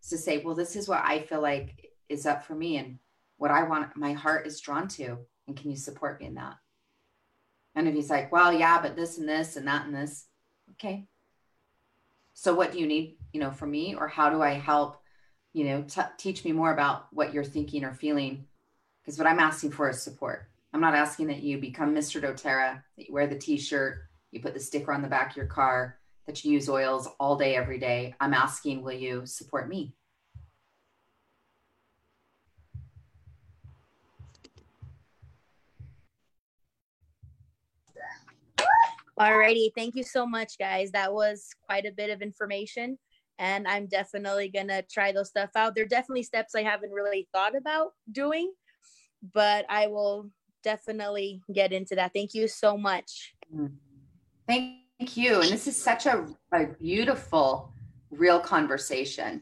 to 0.09 0.17
say, 0.17 0.37
well, 0.37 0.55
this 0.55 0.75
is 0.75 0.87
what 0.87 1.03
I 1.03 1.19
feel 1.19 1.41
like 1.41 1.91
is 2.07 2.25
up 2.25 2.45
for 2.45 2.55
me 2.55 2.77
and 2.77 2.99
what 3.37 3.51
I 3.51 3.63
want, 3.63 3.95
my 3.97 4.13
heart 4.13 4.47
is 4.47 4.61
drawn 4.61 4.87
to. 4.89 5.17
And 5.47 5.57
can 5.57 5.71
you 5.71 5.77
support 5.77 6.19
me 6.19 6.27
in 6.27 6.35
that? 6.35 6.55
And 7.75 7.87
if 7.87 7.95
he's 7.95 8.09
like, 8.09 8.31
well, 8.31 8.53
yeah, 8.53 8.81
but 8.81 8.95
this 8.95 9.17
and 9.17 9.27
this 9.27 9.55
and 9.55 9.67
that 9.67 9.85
and 9.85 9.95
this, 9.95 10.25
okay. 10.71 11.07
So 12.33 12.53
what 12.53 12.71
do 12.71 12.79
you 12.79 12.87
need, 12.87 13.17
you 13.33 13.39
know, 13.39 13.51
for 13.51 13.67
me, 13.67 13.95
or 13.95 14.07
how 14.07 14.29
do 14.29 14.41
I 14.41 14.51
help 14.53 14.99
you 15.53 15.65
know 15.65 15.83
t- 15.83 16.01
teach 16.17 16.45
me 16.45 16.51
more 16.51 16.71
about 16.71 17.07
what 17.11 17.33
you're 17.33 17.43
thinking 17.43 17.83
or 17.83 17.93
feeling 17.93 18.45
because 19.01 19.17
what 19.17 19.27
i'm 19.27 19.39
asking 19.39 19.71
for 19.71 19.89
is 19.89 20.01
support 20.01 20.49
i'm 20.73 20.81
not 20.81 20.95
asking 20.95 21.27
that 21.27 21.41
you 21.41 21.57
become 21.57 21.95
mr 21.95 22.21
doterra 22.21 22.81
that 22.97 23.07
you 23.07 23.13
wear 23.13 23.27
the 23.27 23.37
t-shirt 23.37 24.03
you 24.31 24.39
put 24.39 24.53
the 24.53 24.59
sticker 24.59 24.93
on 24.93 25.01
the 25.01 25.07
back 25.07 25.31
of 25.31 25.37
your 25.37 25.47
car 25.47 25.97
that 26.29 26.45
you 26.45 26.51
use 26.51 26.69
oils 26.69 27.09
all 27.19 27.35
day 27.35 27.55
every 27.55 27.79
day 27.79 28.13
i'm 28.19 28.35
asking 28.35 28.83
will 28.83 28.93
you 28.93 29.25
support 29.25 29.67
me 29.67 29.93
Alrighty, 39.19 39.71
thank 39.75 39.95
you 39.95 40.03
so 40.03 40.25
much, 40.25 40.57
guys. 40.57 40.91
That 40.91 41.11
was 41.11 41.49
quite 41.61 41.85
a 41.85 41.91
bit 41.91 42.09
of 42.09 42.21
information 42.21 42.97
and 43.37 43.67
I'm 43.67 43.85
definitely 43.87 44.47
gonna 44.47 44.81
try 44.83 45.11
those 45.11 45.27
stuff 45.27 45.49
out. 45.57 45.75
They're 45.75 45.85
definitely 45.85 46.23
steps 46.23 46.55
I 46.55 46.63
haven't 46.63 46.91
really 46.91 47.27
thought 47.33 47.53
about 47.53 47.91
doing, 48.09 48.53
but 49.33 49.65
I 49.67 49.87
will 49.87 50.29
definitely 50.63 51.41
get 51.53 51.73
into 51.73 51.95
that. 51.95 52.13
Thank 52.13 52.33
you 52.33 52.47
so 52.47 52.77
much. 52.77 53.33
Mm-hmm. 53.53 53.75
Thank 54.47 54.88
you. 54.99 55.35
And 55.35 55.49
this 55.49 55.67
is 55.67 55.81
such 55.81 56.05
a, 56.05 56.25
a 56.51 56.65
beautiful, 56.65 57.71
real 58.11 58.39
conversation. 58.39 59.41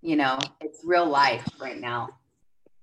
You 0.00 0.16
know, 0.16 0.38
it's 0.60 0.80
real 0.84 1.06
life 1.06 1.46
right 1.60 1.78
now. 1.78 2.10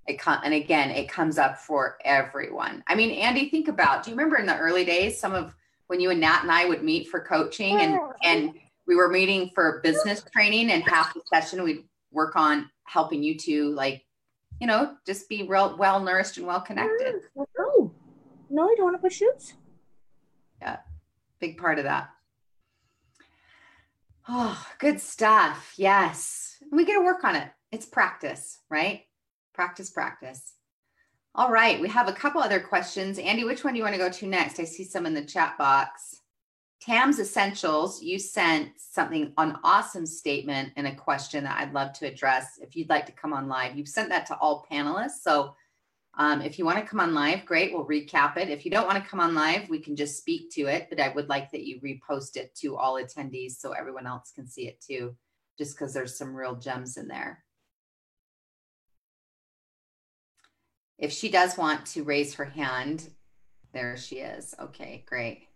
It 0.08 0.20
com- 0.20 0.42
and 0.44 0.54
again, 0.54 0.90
it 0.90 1.10
comes 1.10 1.38
up 1.38 1.60
for 1.60 1.98
everyone. 2.04 2.84
I 2.88 2.96
mean, 2.96 3.12
Andy, 3.12 3.50
think 3.50 3.68
about. 3.68 4.04
Do 4.04 4.12
you 4.12 4.16
remember 4.16 4.38
in 4.38 4.46
the 4.46 4.58
early 4.58 4.86
days, 4.86 5.20
some 5.20 5.34
of 5.34 5.56
when 5.88 6.00
you 6.00 6.10
and 6.12 6.20
Nat 6.20 6.40
and 6.42 6.52
I 6.52 6.66
would 6.66 6.84
meet 6.84 7.08
for 7.08 7.20
coaching, 7.20 7.80
and 7.80 8.00
and 8.24 8.54
we 8.88 8.96
were 8.96 9.10
meeting 9.10 9.52
for 9.54 9.82
business 9.84 10.24
training, 10.34 10.72
and 10.72 10.84
half 10.84 11.14
the 11.14 11.22
session 11.34 11.64
we'd 11.64 11.84
work 12.12 12.36
on 12.36 12.70
helping 12.86 13.22
you 13.22 13.38
to 13.38 13.70
like, 13.76 14.04
you 14.60 14.66
know, 14.66 14.96
just 15.06 15.30
be 15.30 15.44
real 15.44 15.78
well 15.78 16.00
nourished 16.00 16.38
and 16.38 16.48
well 16.48 16.62
connected. 16.62 17.16
No, 17.36 17.94
no, 18.50 18.64
I 18.64 18.76
don't 18.76 18.86
want 18.86 18.96
to 18.96 19.02
put 19.02 19.14
shoes. 19.14 19.54
Yeah, 20.62 20.78
big 21.40 21.58
part 21.58 21.78
of 21.78 21.86
that. 21.86 22.10
Oh, 24.28 24.64
good 24.78 25.00
stuff. 25.00 25.74
Yes. 25.78 26.58
We 26.72 26.86
got 26.86 27.00
to 27.00 27.06
work 27.06 27.24
on 27.24 27.36
it. 27.36 27.50
It's 27.72 27.86
practice, 27.86 28.60
right? 28.70 29.04
Practice, 29.54 29.90
practice. 29.90 30.54
All 31.36 31.52
right. 31.52 31.80
We 31.80 31.90
have 31.90 32.08
a 32.08 32.14
couple 32.14 32.42
other 32.42 32.60
questions. 32.60 33.18
Andy, 33.18 33.44
which 33.44 33.64
one 33.64 33.74
do 33.74 33.78
you 33.78 33.84
want 33.84 33.96
to 33.96 34.00
go 34.00 34.10
to 34.10 34.28
next? 34.28 34.60
I 34.60 34.66
see 34.66 34.84
some 34.84 35.06
in 35.06 35.14
the 35.14 35.26
chat 35.26 35.58
box. 35.58 36.22
Tam's 36.82 37.20
Essentials, 37.20 38.02
you 38.02 38.18
sent 38.18 38.72
something, 38.78 39.34
an 39.38 39.58
awesome 39.64 40.06
statement 40.06 40.72
and 40.78 40.88
a 40.88 40.96
question 40.96 41.44
that 41.44 41.60
I'd 41.60 41.74
love 41.74 41.92
to 41.94 42.08
address. 42.08 42.58
If 42.62 42.76
you'd 42.76 42.90
like 42.90 43.06
to 43.08 43.12
come 43.12 43.34
on 43.34 43.50
live, 43.50 43.76
you've 43.76 43.90
sent 43.90 44.10
that 44.10 44.26
to 44.28 44.38
all 44.38 44.66
panelists. 44.72 45.22
So 45.22 45.56
um, 46.18 46.42
if 46.42 46.58
you 46.60 46.66
want 46.66 46.80
to 46.80 46.86
come 46.86 47.00
on 47.00 47.14
live, 47.14 47.46
great, 47.46 47.74
we'll 47.74 47.86
recap 47.86 48.38
it. 48.38 48.50
If 48.50 48.66
you 48.66 48.72
don't 48.72 48.88
want 48.88 49.02
to 49.02 49.10
come 49.10 49.20
on 49.20 49.36
live, 49.36 49.70
we 49.70 49.80
can 49.80 49.96
just 49.96 50.18
speak 50.18 50.52
to 50.52 50.64
it, 50.64 50.88
but 50.90 51.00
I 51.00 51.10
would 51.10 51.30
like 51.30 51.52
that 51.52 51.66
you 51.66 51.80
repost 51.82 52.36
it 52.36 52.54
to 52.56 52.76
all 52.76 52.96
attendees 52.96 53.54
so 53.58 53.72
everyone 53.72 54.08
else 54.08 54.32
can 54.36 54.48
see 54.48 54.68
it 54.68 54.82
too, 54.82 55.16
just 55.58 55.78
because 55.78 55.94
there's 55.94 56.18
some 56.18 56.36
real 56.36 56.56
gems 56.56 56.98
in 56.98 57.08
there. 57.08 57.44
If 60.98 61.14
she 61.14 61.30
does 61.30 61.58
want 61.58 61.86
to 61.88 62.04
raise 62.04 62.34
her 62.34 62.46
hand, 62.46 63.10
there 63.72 63.96
she 63.96 64.18
is. 64.18 64.54
Okay, 64.60 65.06
great. 65.08 65.48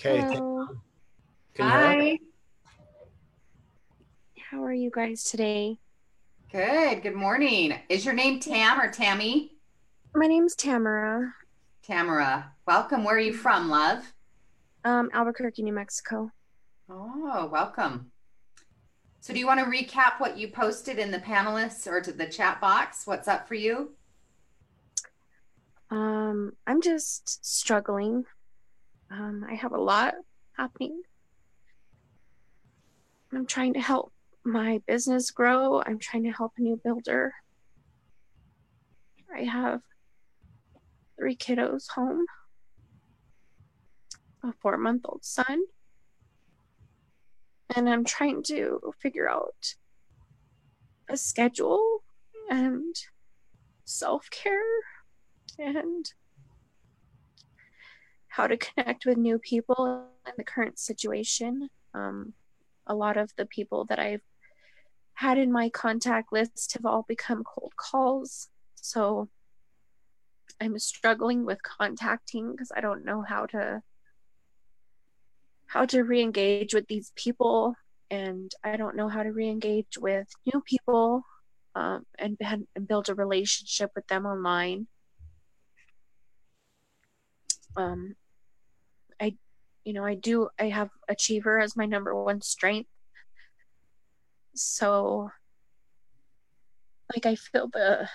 Okay. 0.00 0.22
Hello. 0.22 0.66
Can 1.54 1.66
you 1.66 1.70
hear 1.70 1.80
us? 1.80 2.18
Hi. 2.18 2.18
How 4.52 4.62
are 4.64 4.72
you 4.74 4.90
guys 4.90 5.24
today? 5.24 5.78
Good. 6.50 7.02
Good 7.02 7.14
morning. 7.14 7.72
Is 7.88 8.04
your 8.04 8.12
name 8.12 8.38
Tam 8.38 8.78
or 8.78 8.90
Tammy? 8.90 9.52
My 10.14 10.26
name's 10.26 10.54
Tamara, 10.54 11.32
Tamara. 11.82 12.52
Welcome. 12.66 13.02
Where 13.02 13.16
are 13.16 13.18
you 13.18 13.32
from, 13.32 13.70
love? 13.70 14.12
um, 14.84 15.08
Albuquerque, 15.14 15.62
New 15.62 15.72
Mexico. 15.72 16.30
Oh, 16.90 17.48
welcome. 17.50 18.12
So, 19.20 19.32
do 19.32 19.38
you 19.38 19.46
want 19.46 19.60
to 19.60 19.64
recap 19.64 20.20
what 20.20 20.36
you 20.36 20.48
posted 20.48 20.98
in 20.98 21.10
the 21.10 21.18
panelists 21.18 21.86
or 21.86 22.02
to 22.02 22.12
the 22.12 22.26
chat 22.26 22.60
box? 22.60 23.06
What's 23.06 23.28
up 23.28 23.48
for 23.48 23.54
you? 23.54 23.92
Um, 25.90 26.52
I'm 26.66 26.82
just 26.82 27.42
struggling. 27.42 28.26
Um, 29.10 29.46
I 29.48 29.54
have 29.54 29.72
a 29.72 29.80
lot 29.80 30.12
happening. 30.58 31.00
I'm 33.32 33.46
trying 33.46 33.72
to 33.72 33.80
help 33.80 34.12
my 34.44 34.80
business 34.86 35.30
grow. 35.30 35.82
I'm 35.86 35.98
trying 35.98 36.24
to 36.24 36.32
help 36.32 36.52
a 36.58 36.62
new 36.62 36.80
builder. 36.82 37.32
I 39.34 39.44
have 39.44 39.80
three 41.18 41.36
kiddos 41.36 41.90
home, 41.90 42.26
a 44.42 44.52
four 44.60 44.76
month 44.76 45.02
old 45.04 45.24
son, 45.24 45.64
and 47.74 47.88
I'm 47.88 48.04
trying 48.04 48.42
to 48.44 48.92
figure 49.00 49.30
out 49.30 49.74
a 51.08 51.16
schedule 51.16 52.02
and 52.50 52.94
self 53.84 54.28
care 54.30 54.60
and 55.58 56.12
how 58.28 58.46
to 58.46 58.56
connect 58.56 59.06
with 59.06 59.16
new 59.18 59.38
people 59.38 60.06
in 60.26 60.32
the 60.36 60.44
current 60.44 60.78
situation. 60.78 61.68
Um, 61.94 62.32
a 62.86 62.94
lot 62.94 63.16
of 63.16 63.30
the 63.36 63.46
people 63.46 63.84
that 63.86 63.98
I've 63.98 64.22
had 65.22 65.38
in 65.38 65.52
my 65.52 65.68
contact 65.68 66.32
list 66.32 66.72
have 66.72 66.84
all 66.84 67.04
become 67.06 67.44
cold 67.44 67.72
calls. 67.76 68.48
So 68.74 69.28
I'm 70.60 70.76
struggling 70.80 71.44
with 71.44 71.62
contacting 71.62 72.50
because 72.50 72.72
I 72.76 72.80
don't 72.80 73.04
know 73.04 73.22
how 73.22 73.46
to 73.46 73.82
how 75.66 75.86
to 75.86 76.02
re-engage 76.02 76.74
with 76.74 76.88
these 76.88 77.12
people 77.14 77.76
and 78.10 78.52
I 78.64 78.76
don't 78.76 78.96
know 78.96 79.08
how 79.08 79.22
to 79.22 79.32
re-engage 79.32 79.96
with 79.96 80.26
new 80.44 80.60
people 80.60 81.22
um, 81.76 82.04
and, 82.18 82.36
and 82.74 82.88
build 82.88 83.08
a 83.08 83.14
relationship 83.14 83.92
with 83.94 84.06
them 84.08 84.26
online. 84.26 84.88
Um, 87.76 88.16
I, 89.18 89.36
you 89.84 89.94
know, 89.94 90.04
I 90.04 90.16
do. 90.16 90.48
I 90.58 90.68
have 90.68 90.90
achiever 91.08 91.58
as 91.60 91.76
my 91.76 91.86
number 91.86 92.12
one 92.12 92.42
strength. 92.42 92.90
So, 94.54 95.30
like, 97.14 97.26
I 97.26 97.34
feel 97.36 97.68
the 97.68 98.08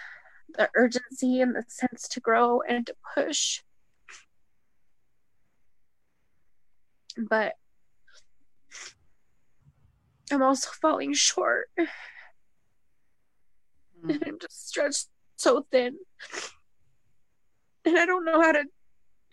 the 0.56 0.70
urgency 0.76 1.42
and 1.42 1.56
the 1.56 1.64
sense 1.68 2.08
to 2.10 2.20
grow 2.20 2.62
and 2.62 2.88
to 2.88 2.96
push. 3.16 3.62
But 7.18 7.54
I'm 10.32 10.44
also 10.44 10.70
falling 10.82 11.14
short. 11.14 11.70
Hmm. 14.02 14.10
And 14.10 14.24
I'm 14.26 14.40
just 14.40 14.70
stretched 14.70 15.08
so 15.38 15.66
thin. 15.72 15.98
And 17.86 17.98
I 17.98 18.06
don't 18.06 18.26
know 18.26 18.42
how 18.42 18.52
to 18.52 18.66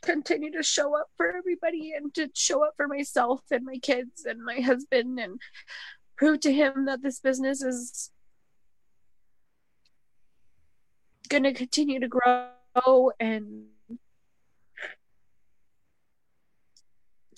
continue 0.02 0.52
to 0.52 0.62
show 0.62 0.96
up 0.96 1.08
for 1.16 1.36
everybody 1.36 1.92
and 1.96 2.14
to 2.14 2.28
show 2.34 2.64
up 2.64 2.74
for 2.76 2.86
myself 2.86 3.40
and 3.50 3.64
my 3.64 3.78
kids 3.78 4.24
and 4.24 4.44
my 4.44 4.60
husband 4.60 5.18
and 5.18 5.40
prove 6.16 6.40
to 6.40 6.52
him 6.52 6.84
that 6.86 7.02
this 7.02 7.20
business 7.20 7.62
is 7.62 8.10
going 11.28 11.42
to 11.42 11.52
continue 11.52 12.00
to 12.00 12.08
grow 12.08 13.10
and 13.18 13.64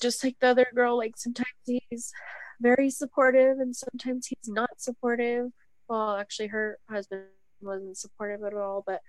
just 0.00 0.22
like 0.22 0.36
the 0.40 0.48
other 0.48 0.66
girl 0.74 0.96
like 0.96 1.16
sometimes 1.16 1.48
he's 1.64 2.12
very 2.60 2.90
supportive 2.90 3.58
and 3.58 3.74
sometimes 3.74 4.26
he's 4.26 4.48
not 4.48 4.70
supportive. 4.78 5.50
Well 5.88 6.16
actually 6.16 6.48
her 6.48 6.78
husband 6.90 7.22
wasn't 7.60 7.96
supportive 7.96 8.42
at 8.44 8.54
all 8.54 8.84
but 8.86 9.00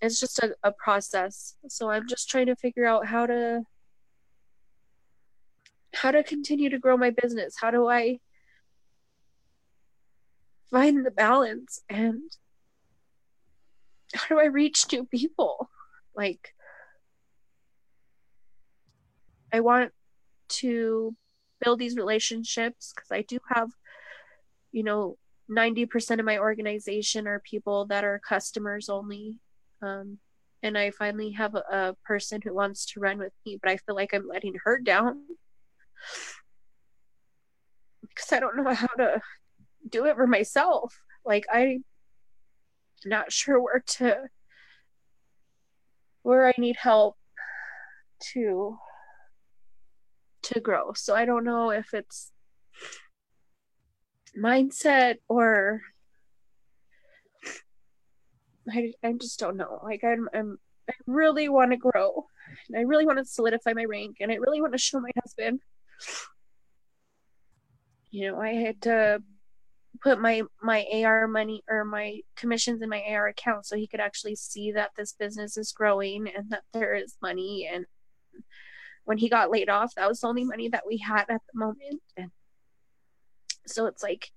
it's 0.00 0.20
just 0.20 0.38
a, 0.38 0.54
a 0.62 0.72
process. 0.72 1.56
So 1.68 1.90
i'm 1.90 2.06
just 2.08 2.28
trying 2.28 2.46
to 2.46 2.56
figure 2.56 2.86
out 2.86 3.06
how 3.06 3.26
to 3.26 3.62
how 5.94 6.12
to 6.12 6.22
continue 6.22 6.70
to 6.70 6.78
grow 6.78 6.96
my 6.96 7.10
business. 7.10 7.56
How 7.60 7.70
do 7.70 7.88
i 7.88 8.18
find 10.70 11.04
the 11.04 11.10
balance 11.10 11.80
and 11.88 12.22
how 14.14 14.34
do 14.34 14.40
i 14.40 14.46
reach 14.46 14.86
new 14.92 15.04
people? 15.04 15.70
Like 16.14 16.54
i 19.52 19.60
want 19.60 19.92
to 20.48 21.14
build 21.60 21.78
these 21.78 21.96
relationships 21.96 22.92
because 22.94 23.10
i 23.10 23.22
do 23.22 23.38
have 23.48 23.70
you 24.72 24.82
know 24.82 25.16
90% 25.50 26.20
of 26.20 26.24
my 26.24 26.38
organization 26.38 27.26
are 27.26 27.40
people 27.40 27.86
that 27.86 28.04
are 28.04 28.20
customers 28.26 28.88
only 28.88 29.38
um, 29.82 30.18
and 30.62 30.78
i 30.78 30.90
finally 30.90 31.32
have 31.32 31.54
a, 31.54 31.64
a 31.70 31.96
person 32.04 32.40
who 32.42 32.54
wants 32.54 32.86
to 32.86 33.00
run 33.00 33.18
with 33.18 33.32
me 33.44 33.58
but 33.60 33.70
i 33.70 33.76
feel 33.76 33.96
like 33.96 34.14
i'm 34.14 34.28
letting 34.28 34.54
her 34.64 34.78
down. 34.78 35.22
Because 38.02 38.32
i 38.32 38.40
don't 38.40 38.56
know 38.56 38.72
how 38.72 38.86
to 38.98 39.20
do 39.90 40.06
it 40.06 40.16
for 40.16 40.26
myself 40.26 41.00
like 41.24 41.44
i'm 41.52 41.84
not 43.04 43.32
sure 43.32 43.60
where 43.60 43.82
to 43.86 44.16
where 46.22 46.46
i 46.46 46.54
need 46.58 46.76
help 46.76 47.16
to 48.20 48.76
to 50.42 50.60
grow 50.60 50.92
so 50.94 51.14
i 51.14 51.24
don't 51.24 51.44
know 51.44 51.70
if 51.70 51.94
it's 51.94 52.32
mindset 54.36 55.16
or 55.28 55.82
I, 58.72 58.92
I 59.02 59.12
just 59.12 59.38
don't 59.38 59.56
know. 59.56 59.80
Like 59.82 60.04
I'm, 60.04 60.28
I'm 60.34 60.58
I 60.88 60.94
really 61.06 61.48
want 61.48 61.70
to 61.70 61.76
grow, 61.76 62.26
and 62.68 62.76
I 62.76 62.82
really 62.82 63.06
want 63.06 63.18
to 63.18 63.24
solidify 63.24 63.72
my 63.72 63.84
rank, 63.84 64.16
and 64.20 64.30
I 64.30 64.36
really 64.36 64.60
want 64.60 64.72
to 64.72 64.78
show 64.78 65.00
my 65.00 65.10
husband. 65.20 65.60
You 68.10 68.32
know, 68.32 68.40
I 68.40 68.54
had 68.54 68.82
to 68.82 69.22
put 70.02 70.20
my 70.20 70.42
my 70.62 70.86
AR 70.92 71.28
money 71.28 71.62
or 71.68 71.84
my 71.84 72.20
commissions 72.36 72.82
in 72.82 72.88
my 72.88 73.02
AR 73.08 73.28
account 73.28 73.66
so 73.66 73.76
he 73.76 73.86
could 73.86 74.00
actually 74.00 74.34
see 74.34 74.72
that 74.72 74.90
this 74.96 75.12
business 75.12 75.56
is 75.56 75.72
growing 75.72 76.26
and 76.28 76.50
that 76.50 76.62
there 76.72 76.94
is 76.94 77.16
money. 77.20 77.68
And 77.72 77.84
when 79.04 79.18
he 79.18 79.28
got 79.28 79.50
laid 79.50 79.68
off 79.68 79.94
that 79.96 80.08
was 80.08 80.20
the 80.20 80.26
only 80.26 80.44
money 80.44 80.68
that 80.68 80.84
we 80.86 80.98
had 80.98 81.24
at 81.28 81.42
the 81.52 81.58
moment. 81.58 82.00
And 82.16 82.30
so 83.66 83.86
it's 83.86 84.02
like 84.02 84.30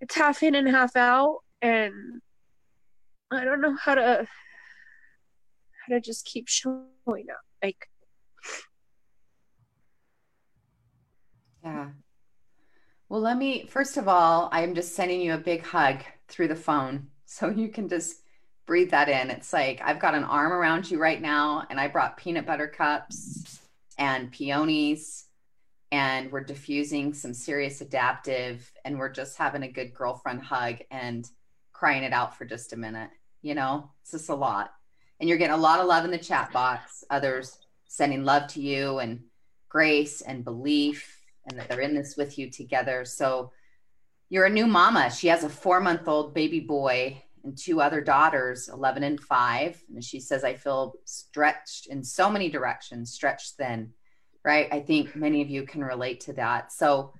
it's 0.00 0.14
half 0.14 0.42
in 0.42 0.54
and 0.54 0.68
half 0.68 0.96
out. 0.96 1.40
And 1.62 2.20
I 3.30 3.44
don't 3.44 3.60
know 3.60 3.76
how 3.80 3.94
to 3.94 4.26
how 5.86 5.94
to 5.94 6.00
just 6.00 6.26
keep 6.26 6.48
showing 6.48 6.86
up. 7.06 7.40
Like 7.62 7.88
yeah 11.62 11.90
well, 13.14 13.22
let 13.22 13.38
me, 13.38 13.64
first 13.66 13.96
of 13.96 14.08
all, 14.08 14.48
I'm 14.50 14.74
just 14.74 14.96
sending 14.96 15.20
you 15.20 15.34
a 15.34 15.38
big 15.38 15.62
hug 15.62 16.00
through 16.26 16.48
the 16.48 16.56
phone 16.56 17.06
so 17.26 17.48
you 17.48 17.68
can 17.68 17.88
just 17.88 18.16
breathe 18.66 18.90
that 18.90 19.08
in. 19.08 19.30
It's 19.30 19.52
like 19.52 19.80
I've 19.84 20.00
got 20.00 20.16
an 20.16 20.24
arm 20.24 20.52
around 20.52 20.90
you 20.90 20.98
right 20.98 21.22
now, 21.22 21.64
and 21.70 21.78
I 21.78 21.86
brought 21.86 22.16
peanut 22.16 22.44
butter 22.44 22.66
cups 22.66 23.60
and 23.98 24.32
peonies, 24.32 25.26
and 25.92 26.32
we're 26.32 26.42
diffusing 26.42 27.14
some 27.14 27.34
serious 27.34 27.80
Adaptiv, 27.80 28.62
and 28.84 28.98
we're 28.98 29.12
just 29.12 29.38
having 29.38 29.62
a 29.62 29.70
good 29.70 29.94
girlfriend 29.94 30.42
hug 30.42 30.78
and 30.90 31.30
crying 31.72 32.02
it 32.02 32.12
out 32.12 32.36
for 32.36 32.44
just 32.44 32.72
a 32.72 32.76
minute. 32.76 33.10
You 33.42 33.54
know, 33.54 33.92
it's 34.02 34.10
just 34.10 34.28
a 34.28 34.34
lot. 34.34 34.72
And 35.20 35.28
you're 35.28 35.38
getting 35.38 35.54
a 35.54 35.56
lot 35.56 35.78
of 35.78 35.86
love 35.86 36.04
in 36.04 36.10
the 36.10 36.18
chat 36.18 36.50
box, 36.52 37.04
others 37.10 37.58
sending 37.86 38.24
love 38.24 38.48
to 38.54 38.60
you 38.60 38.98
and 38.98 39.20
grace 39.68 40.20
and 40.20 40.44
belief 40.44 41.13
and 41.46 41.58
that 41.58 41.68
they're 41.68 41.80
in 41.80 41.94
this 41.94 42.16
with 42.16 42.38
you 42.38 42.50
together. 42.50 43.04
So 43.04 43.52
you're 44.28 44.46
a 44.46 44.50
new 44.50 44.66
mama. 44.66 45.10
She 45.10 45.28
has 45.28 45.44
a 45.44 45.48
four 45.48 45.80
month 45.80 46.08
old 46.08 46.34
baby 46.34 46.60
boy 46.60 47.22
and 47.44 47.56
two 47.56 47.80
other 47.80 48.00
daughters, 48.00 48.68
11 48.68 49.02
and 49.02 49.20
five. 49.20 49.80
And 49.92 50.02
she 50.02 50.18
says, 50.18 50.44
I 50.44 50.54
feel 50.54 50.94
stretched 51.04 51.86
in 51.86 52.02
so 52.02 52.30
many 52.30 52.48
directions, 52.48 53.12
stretched 53.12 53.56
thin, 53.56 53.92
right? 54.44 54.68
I 54.72 54.80
think 54.80 55.14
many 55.14 55.42
of 55.42 55.50
you 55.50 55.64
can 55.64 55.84
relate 55.84 56.20
to 56.22 56.32
that. 56.34 56.72
So 56.72 57.12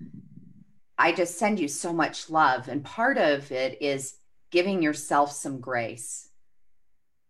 I 0.97 1.13
just 1.13 1.39
send 1.39 1.61
you 1.61 1.69
so 1.69 1.93
much 1.93 2.31
love. 2.31 2.69
And 2.69 2.85
part 2.85 3.19
of 3.19 3.53
it 3.53 3.83
is 3.83 4.17
giving 4.51 4.83
yourself 4.83 5.33
some 5.33 5.61
grace 5.61 6.29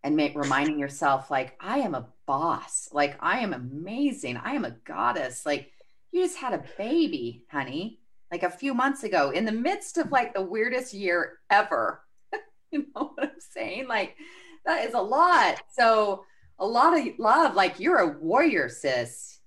and 0.05 0.19
reminding 0.35 0.79
yourself, 0.79 1.31
like, 1.31 1.57
I 1.59 1.79
am 1.79 1.95
a 1.95 2.07
boss. 2.27 2.91
Like, 2.93 3.17
I 3.21 3.39
am 3.39 3.55
amazing. 3.55 4.37
I 4.37 4.53
am 4.53 4.67
a 4.67 4.77
goddess. 4.85 5.47
Like, 5.47 5.71
you 6.15 6.23
just 6.23 6.39
had 6.39 6.55
a 6.55 6.65
baby, 6.79 7.45
honey, 7.51 7.99
like 8.31 8.45
a 8.45 8.51
few 8.51 8.73
months 8.73 9.03
ago 9.03 9.31
in 9.31 9.45
the 9.45 9.53
midst 9.53 9.99
of 9.99 10.13
like 10.13 10.33
the 10.33 10.41
weirdest 10.41 10.95
year 10.95 11.41
ever. 11.51 12.05
you 12.71 12.87
know 12.95 13.11
what 13.15 13.31
I'm 13.31 13.41
saying? 13.41 13.89
Like 13.89 14.15
that 14.65 14.87
is 14.87 14.95
a 14.95 15.01
lot. 15.01 15.61
So 15.73 16.25
a 16.61 16.67
lot 16.67 16.97
of 16.97 17.05
love, 17.19 17.57
like 17.57 17.81
you're 17.81 17.99
a 17.99 18.17
warrior, 18.19 18.69
sis. 18.69 19.41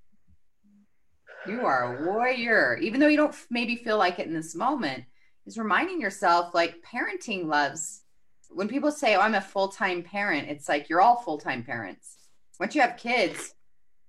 You 1.47 1.61
are 1.65 1.95
a 1.95 2.05
warrior, 2.05 2.77
even 2.81 2.99
though 2.99 3.07
you 3.07 3.15
don't 3.15 3.35
maybe 3.49 3.77
feel 3.77 3.97
like 3.97 4.19
it 4.19 4.27
in 4.27 4.33
this 4.33 4.53
moment. 4.53 5.05
Is 5.45 5.57
reminding 5.57 6.01
yourself 6.01 6.53
like 6.53 6.83
parenting 6.83 7.45
loves. 7.45 8.01
When 8.49 8.67
people 8.67 8.91
say, 8.91 9.15
"Oh, 9.15 9.21
I'm 9.21 9.35
a 9.35 9.39
full 9.39 9.69
time 9.69 10.03
parent," 10.03 10.49
it's 10.49 10.67
like 10.67 10.89
you're 10.89 10.99
all 10.99 11.21
full 11.21 11.37
time 11.37 11.63
parents. 11.63 12.17
Once 12.59 12.75
you 12.75 12.81
have 12.81 12.97
kids, 12.97 13.53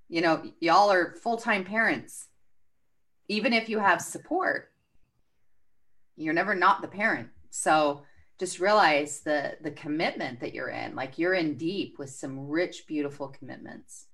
you 0.09 0.21
know, 0.21 0.43
y'all 0.59 0.91
are 0.91 1.15
full 1.23 1.37
time 1.37 1.65
parents 1.65 2.27
even 3.29 3.53
if 3.53 3.69
you 3.69 3.79
have 3.79 4.01
support 4.01 4.71
you're 6.19 6.35
never 6.35 6.55
not 6.55 6.83
the 6.83 6.89
parent. 6.89 7.29
So 7.51 8.03
just 8.39 8.61
realize 8.61 9.21
the 9.21 9.57
the 9.63 9.71
commitment 9.71 10.41
that 10.41 10.55
you're 10.55 10.69
in 10.69 10.95
like 10.95 11.19
you're 11.19 11.35
in 11.35 11.57
deep 11.57 11.99
with 11.99 12.11
some 12.11 12.49
rich 12.49 12.85
beautiful 12.87 13.29
commitments. 13.29 14.07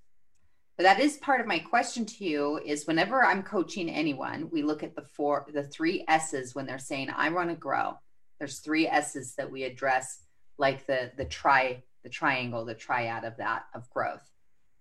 But 0.76 0.84
that 0.84 1.00
is 1.00 1.16
part 1.18 1.40
of 1.40 1.46
my 1.46 1.58
question 1.58 2.04
to 2.04 2.24
you 2.24 2.60
is 2.64 2.86
whenever 2.86 3.24
i'm 3.24 3.42
coaching 3.42 3.88
anyone 3.88 4.48
we 4.50 4.62
look 4.62 4.82
at 4.82 4.96
the 4.96 5.02
four 5.02 5.46
the 5.52 5.62
three 5.62 6.04
s's 6.08 6.54
when 6.54 6.66
they're 6.66 6.78
saying 6.78 7.10
i 7.14 7.28
want 7.30 7.50
to 7.50 7.56
grow. 7.56 7.98
There's 8.38 8.58
three 8.58 8.86
s's 8.86 9.34
that 9.36 9.50
we 9.50 9.64
address 9.64 10.20
like 10.58 10.86
the 10.86 11.12
the 11.16 11.24
tri 11.24 11.82
the 12.02 12.10
triangle 12.10 12.64
the 12.64 12.74
triad 12.74 13.24
of 13.24 13.36
that 13.38 13.64
of 13.74 13.88
growth 13.90 14.30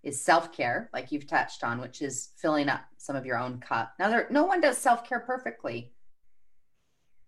is 0.03 0.21
self-care 0.21 0.89
like 0.93 1.11
you've 1.11 1.27
touched 1.27 1.63
on 1.63 1.79
which 1.79 2.01
is 2.01 2.31
filling 2.37 2.69
up 2.69 2.81
some 2.97 3.15
of 3.15 3.25
your 3.25 3.37
own 3.37 3.59
cup. 3.59 3.93
Now 3.99 4.09
there 4.09 4.27
no 4.29 4.45
one 4.45 4.61
does 4.61 4.77
self-care 4.77 5.21
perfectly. 5.21 5.93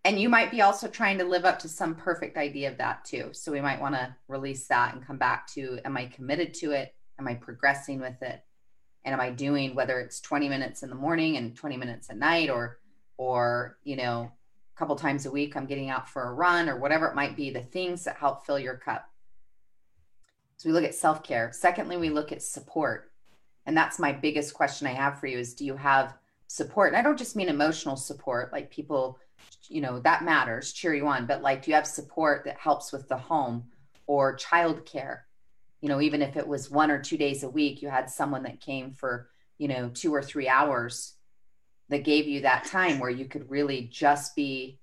And 0.04 0.20
you 0.20 0.30
might 0.30 0.52
be 0.52 0.62
also 0.62 0.88
trying 0.88 1.18
to 1.18 1.24
live 1.24 1.46
up 1.46 1.58
to 1.60 1.70
some 1.70 1.96
perfect 1.96 2.38
idea 2.38 2.70
of 2.70 2.78
that 2.78 3.06
too. 3.06 3.30
So 3.32 3.52
we 3.52 3.62
might 3.62 3.82
want 3.82 3.96
to 3.96 4.16
release 4.28 4.68
that 4.68 4.94
and 4.94 5.06
come 5.06 5.18
back 5.18 5.48
to 5.54 5.80
am 5.86 5.98
i 5.98 6.06
committed 6.06 6.54
to 6.56 6.72
it? 6.72 6.94
Am 7.18 7.28
i 7.28 7.34
progressing 7.34 8.00
with 8.00 8.22
it? 8.22 8.44
And 9.04 9.14
am 9.14 9.22
i 9.22 9.30
doing 9.30 9.74
whether 9.74 10.00
it's 10.00 10.20
20 10.20 10.50
minutes 10.50 10.84
in 10.84 10.90
the 10.90 10.96
morning 10.96 11.38
and 11.38 11.56
20 11.56 11.78
minutes 11.78 12.10
at 12.10 12.18
night 12.18 12.50
or 12.50 12.80
or 13.18 13.78
you 13.84 13.96
know 13.96 14.32
a 14.76 14.78
couple 14.78 14.96
times 14.96 15.26
a 15.26 15.32
week 15.32 15.56
i'm 15.56 15.66
getting 15.66 15.90
out 15.90 16.10
for 16.10 16.24
a 16.24 16.34
run 16.34 16.68
or 16.68 16.78
whatever 16.78 17.08
it 17.08 17.16
might 17.16 17.36
be 17.36 17.50
the 17.50 17.62
things 17.62 18.04
that 18.04 18.18
help 18.18 18.46
fill 18.46 18.60
your 18.60 18.76
cup 18.76 19.10
so 20.58 20.70
we 20.70 20.74
look 20.74 20.84
at 20.84 20.96
self 20.96 21.24
care. 21.24 21.52
Secondly, 21.54 21.98
we 21.98 22.10
look 22.10 22.32
at 22.32 22.42
support. 22.42 23.12
And 23.66 23.76
that's 23.76 24.00
my 24.00 24.12
biggest 24.12 24.54
question 24.54 24.88
I 24.88 24.94
have 24.94 25.20
for 25.20 25.28
you 25.28 25.40
is 25.40 25.56
do 25.56 25.66
you 25.66 25.76
have 25.76 26.16
support? 26.48 26.90
And 26.90 26.98
I 26.98 27.02
don't 27.02 27.18
just 27.18 27.36
mean 27.36 27.50
emotional 27.50 27.96
support, 27.96 28.54
like 28.54 28.70
people, 28.70 29.20
you 29.68 29.82
know, 29.82 30.00
that 30.00 30.24
matters, 30.24 30.72
cheer 30.72 30.94
you 30.94 31.08
on, 31.08 31.26
but 31.26 31.42
like 31.42 31.64
do 31.64 31.72
you 31.72 31.76
have 31.76 31.88
support 31.88 32.46
that 32.46 32.58
helps 32.58 32.92
with 32.92 33.08
the 33.10 33.18
home 33.18 33.66
or 34.08 34.38
childcare? 34.38 35.22
You 35.82 35.90
know, 35.90 36.00
even 36.00 36.22
if 36.22 36.38
it 36.38 36.48
was 36.48 36.72
one 36.72 36.92
or 36.92 37.02
two 37.02 37.18
days 37.18 37.44
a 37.44 37.50
week, 37.50 37.82
you 37.82 37.90
had 37.90 38.10
someone 38.10 38.44
that 38.44 38.62
came 38.62 38.92
for, 38.92 39.30
you 39.58 39.68
know, 39.68 39.90
two 39.90 40.14
or 40.14 40.22
three 40.22 40.48
hours 40.48 41.14
that 41.90 42.04
gave 42.04 42.28
you 42.28 42.42
that 42.42 42.66
time 42.66 43.00
where 43.00 43.10
you 43.10 43.26
could 43.26 43.50
really 43.50 43.90
just 43.92 44.36
be 44.36 44.80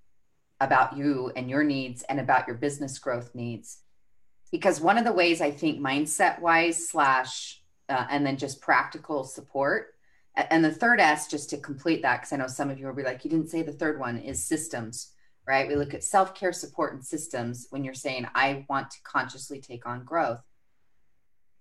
about 0.61 0.97
you 0.97 1.33
and 1.35 1.51
your 1.51 1.65
needs 1.65 2.03
and 2.03 2.21
about 2.21 2.47
your 2.47 2.57
business 2.57 2.99
growth 2.99 3.35
needs 3.35 3.82
because 4.53 4.81
one 4.81 4.99
of 4.99 5.05
the 5.05 5.13
ways 5.13 5.41
I 5.41 5.51
think 5.51 5.81
mindset 5.81 6.41
wise 6.41 6.89
slash 6.89 7.61
uh, 7.89 8.07
and 8.09 8.25
then 8.25 8.37
just 8.37 8.61
practical 8.61 9.25
support 9.25 9.95
and 10.37 10.65
the 10.65 10.73
third 10.73 11.01
S 11.01 11.27
just 11.27 11.51
to 11.51 11.59
complete 11.59 12.03
that 12.03 12.21
because 12.21 12.33
I 12.33 12.37
know 12.37 12.47
some 12.47 12.71
of 12.71 12.79
you 12.79 12.87
will 12.87 12.95
be 12.95 13.03
like 13.03 13.25
you 13.25 13.31
didn't 13.31 13.51
say 13.51 13.63
the 13.63 13.73
third 13.73 13.99
one 13.99 14.19
is 14.19 14.43
systems 14.43 15.13
right? 15.47 15.69
We 15.69 15.77
look 15.77 15.95
at 15.95 16.05
self-care 16.05 16.53
support 16.53 16.95
and 16.95 17.05
systems 17.05 17.67
when 17.71 17.85
you're 17.85 17.95
saying 17.95 18.27
I 18.35 18.65
want 18.69 18.91
to 18.93 19.03
consciously 19.03 19.61
take 19.61 19.87
on 19.87 20.05
growth. 20.05 20.43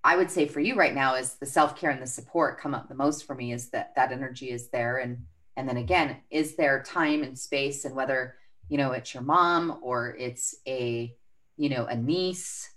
I 0.03 0.17
would 0.17 0.31
say 0.31 0.47
for 0.47 0.59
you 0.59 0.75
right 0.75 0.95
now 0.95 1.15
is 1.15 1.35
the 1.35 1.45
self-care 1.45 1.91
and 1.91 2.01
the 2.01 2.07
support 2.07 2.59
come 2.59 2.73
up 2.73 2.87
the 2.87 2.95
most 2.95 3.25
for 3.25 3.35
me 3.35 3.53
is 3.53 3.69
that 3.69 3.93
that 3.95 4.11
energy 4.11 4.49
is 4.51 4.69
there. 4.69 4.97
And 4.97 5.25
and 5.57 5.67
then 5.67 5.77
again 5.77 6.17
is 6.29 6.55
there 6.55 6.81
time 6.81 7.23
and 7.23 7.37
space 7.37 7.85
and 7.85 7.95
whether 7.95 8.35
you 8.69 8.77
know 8.77 8.93
it's 8.93 9.13
your 9.13 9.21
mom 9.23 9.79
or 9.81 10.15
it's 10.17 10.55
a 10.67 11.13
you 11.57 11.69
know 11.69 11.85
a 11.85 11.95
niece 11.95 12.69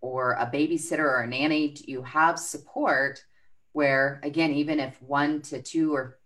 or 0.00 0.32
a 0.32 0.46
babysitter 0.46 1.00
or 1.00 1.22
a 1.22 1.26
nanny, 1.26 1.68
do 1.68 1.84
you 1.86 2.02
have 2.02 2.38
support 2.38 3.24
where, 3.72 4.20
again, 4.22 4.52
even 4.52 4.80
if 4.80 5.00
one 5.02 5.42
to 5.42 5.60
two 5.60 5.94
or, 5.94 6.18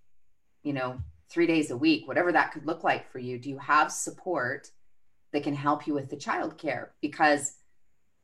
you 0.63 0.73
know, 0.73 1.01
three 1.29 1.47
days 1.47 1.71
a 1.71 1.77
week, 1.77 2.07
whatever 2.07 2.33
that 2.33 2.53
could 2.53 2.67
look 2.67 2.85
like 2.85 3.11
for 3.11 3.19
you, 3.19 3.39
do 3.39 3.49
you 3.49 3.59
have 3.59 3.91
support 3.91 4.71
that 5.33 5.43
can 5.43 5.55
help 5.55 5.87
you 5.87 5.95
with 5.95 6.11
the 6.11 6.17
childcare? 6.17 6.89
Because 7.01 7.55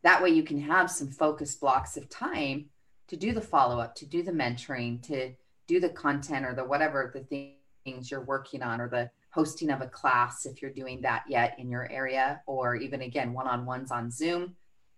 that 0.03 0.23
way 0.23 0.31
you 0.31 0.43
can 0.43 0.61
have 0.61 0.91
some 0.91 1.11
focused 1.11 1.61
blocks 1.61 1.97
of 1.97 2.09
time 2.09 2.67
to 3.09 3.17
do 3.17 3.33
the 3.33 3.41
follow 3.41 3.79
up, 3.79 3.95
to 3.97 4.07
do 4.07 4.23
the 4.23 4.33
mentoring, 4.33 5.03
to 5.03 5.33
do 5.67 5.81
the 5.81 5.89
content 5.89 6.45
or 6.45 6.55
the 6.55 6.65
whatever 6.65 7.11
the 7.15 7.53
things 7.85 8.11
you're 8.11 8.25
working 8.25 8.63
on 8.63 8.81
or 8.81 8.89
the 8.89 9.11
hosting 9.31 9.71
of 9.71 9.81
a 9.81 9.87
class 9.87 10.47
if 10.47 10.63
you're 10.63 10.71
doing 10.71 11.01
that 11.03 11.25
yet 11.29 11.57
in 11.59 11.71
your 11.71 11.91
area 11.91 12.41
or 12.47 12.75
even 12.75 13.03
again 13.03 13.33
one 13.33 13.47
on 13.47 13.67
ones 13.67 13.91
on 13.91 14.11
Zoom 14.11 14.57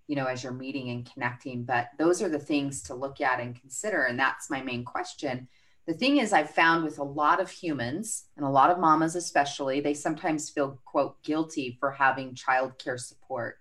you 0.09 0.17
know 0.17 0.27
as 0.27 0.43
you're 0.43 0.53
meeting 0.53 0.91
and 0.91 1.11
connecting 1.11 1.63
but 1.63 1.89
those 1.99 2.21
are 2.21 2.29
the 2.29 2.39
things 2.39 2.83
to 2.83 2.95
look 2.95 3.21
at 3.21 3.39
and 3.39 3.61
consider 3.61 4.03
and 4.03 4.19
that's 4.19 4.51
my 4.51 4.63
main 4.63 4.85
question. 4.85 5.49
The 5.87 5.95
thing 5.95 6.19
is 6.19 6.35
i've 6.35 6.51
found 6.51 6.85
with 6.85 6.99
a 6.99 7.05
lot 7.05 7.41
of 7.41 7.51
humans 7.51 8.25
and 8.37 8.45
a 8.45 8.51
lot 8.51 8.71
of 8.71 8.79
mamas 8.79 9.17
especially 9.17 9.81
they 9.81 9.95
sometimes 9.95 10.51
feel 10.51 10.79
quote 10.85 11.23
guilty 11.23 11.79
for 11.81 11.93
having 11.93 12.35
childcare 12.35 12.99
support 12.99 13.59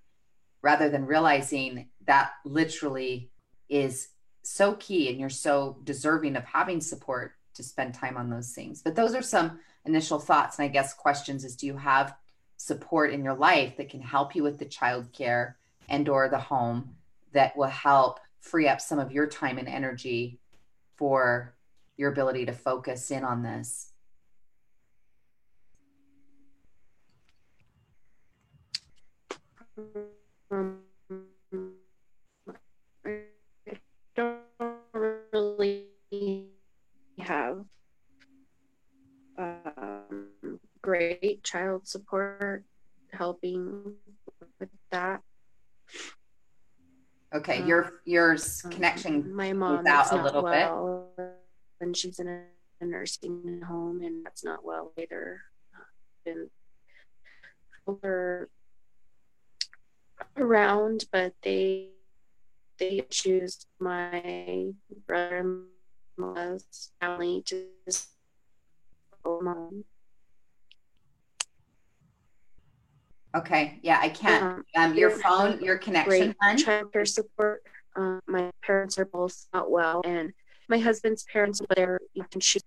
rather 0.62 0.90
than 0.90 1.06
realizing 1.06 1.88
that 2.06 2.32
literally 2.44 3.32
is 3.70 4.10
so 4.44 4.74
key 4.74 5.10
and 5.10 5.20
you're 5.20 5.30
so 5.30 5.78
deserving 5.86 6.36
of 6.36 6.44
having 6.44 6.82
support 6.82 7.34
to 7.54 7.64
spend 7.64 7.94
time 7.94 8.18
on 8.18 8.30
those 8.30 8.52
things. 8.54 8.82
But 8.82 8.96
those 8.96 9.16
are 9.16 9.22
some 9.22 9.60
initial 9.88 10.20
thoughts 10.20 10.60
and 10.60 10.66
i 10.66 10.68
guess 10.68 10.94
questions 10.94 11.44
is 11.44 11.56
do 11.56 11.66
you 11.66 11.78
have 11.78 12.16
support 12.58 13.12
in 13.12 13.24
your 13.24 13.36
life 13.36 13.78
that 13.78 13.90
can 13.90 14.02
help 14.02 14.36
you 14.36 14.44
with 14.44 14.60
the 14.60 14.66
childcare 14.66 15.54
and 15.90 16.08
or 16.10 16.30
the 16.30 16.38
home 16.38 16.96
that 17.34 17.56
will 17.56 17.66
help 17.68 18.20
free 18.40 18.68
up 18.68 18.80
some 18.82 19.00
of 19.00 19.12
your 19.12 19.28
time 19.28 19.58
and 19.58 19.68
energy 19.68 20.40
for 20.96 21.56
your 21.98 22.12
ability 22.12 22.46
to 22.46 22.54
focus 22.54 23.12
in 23.12 23.24
on 23.24 23.44
this 23.44 23.92
Um, 30.50 30.78
I 33.06 33.20
don't 34.16 34.40
really 34.94 35.86
have 37.20 37.66
um, 39.38 40.30
great 40.82 41.44
child 41.44 41.88
support 41.88 42.64
helping 43.12 43.94
with 44.60 44.70
that. 44.92 45.22
Okay, 47.36 47.62
Um, 47.62 47.68
your 47.68 48.02
your 48.06 48.32
Um, 48.32 48.72
connection. 48.72 49.34
My 49.34 49.54
mom 49.54 49.86
out 49.86 50.12
a 50.14 50.24
little 50.24 50.42
bit. 50.44 50.52
well, 50.52 51.12
and 51.82 51.96
she's 51.96 52.20
in 52.20 52.28
a, 52.28 52.46
nursing 52.80 53.62
home, 53.64 54.02
and 54.02 54.24
that's 54.26 54.44
not 54.44 54.64
well 54.64 54.94
either. 54.98 55.42
Been 56.24 56.50
are 58.04 58.50
around, 60.38 61.06
but 61.12 61.34
they 61.42 61.92
they 62.78 63.02
choose 63.10 63.66
my 63.80 64.72
brother-in-law's 65.08 66.92
family 67.02 67.42
to 67.48 67.66
go 69.24 69.42
mom. 69.42 69.84
Okay, 73.38 73.80
yeah, 73.84 74.00
I 74.02 74.10
can't. 74.10 74.44
Um, 74.44 74.64
Um, 74.76 74.96
your 74.96 75.12
phone, 75.12 75.62
your 75.64 75.78
connection. 75.78 76.36
great 76.42 76.58
childcare 76.66 77.08
support. 77.08 77.64
Um, 77.96 78.20
my 78.28 78.50
parents 78.64 78.98
are 78.98 79.06
both 79.06 79.48
not 79.54 79.70
well, 79.70 80.02
and 80.06 80.34
my 80.70 80.80
husband's 80.80 81.24
parents, 81.32 81.62
but 81.68 81.76
they're 81.78 82.00
you 82.14 82.24
can 82.32 82.42
choose. 82.42 82.64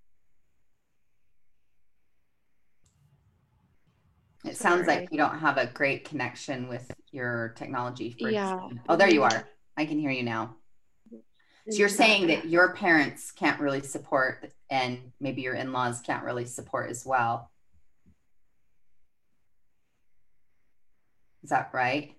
It 4.44 4.56
sounds 4.56 4.86
Sorry. 4.86 5.00
like 5.00 5.08
you 5.12 5.18
don't 5.18 5.38
have 5.38 5.58
a 5.58 5.66
great 5.66 6.04
connection 6.08 6.68
with 6.68 6.90
your 7.10 7.52
technology. 7.56 8.16
for- 8.18 8.30
Yeah. 8.30 8.68
Oh, 8.88 8.96
there 8.96 9.10
you 9.10 9.22
are. 9.22 9.46
I 9.76 9.84
can 9.86 9.98
hear 9.98 10.10
you 10.10 10.22
now. 10.22 10.56
So 11.68 11.76
you're 11.76 11.88
saying 11.90 12.28
that 12.28 12.46
your 12.46 12.74
parents 12.74 13.30
can't 13.32 13.60
really 13.60 13.82
support, 13.82 14.50
and 14.70 15.12
maybe 15.20 15.42
your 15.42 15.54
in-laws 15.54 16.00
can't 16.00 16.24
really 16.24 16.46
support 16.46 16.90
as 16.90 17.04
well. 17.04 17.49
Is 21.42 21.50
that 21.50 21.70
right? 21.72 22.14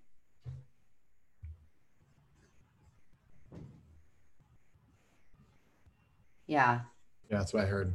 Yeah. 6.47 6.82
Yeah, 7.30 7.38
that's 7.38 7.53
what 7.53 7.63
I 7.63 7.67
heard. 7.67 7.93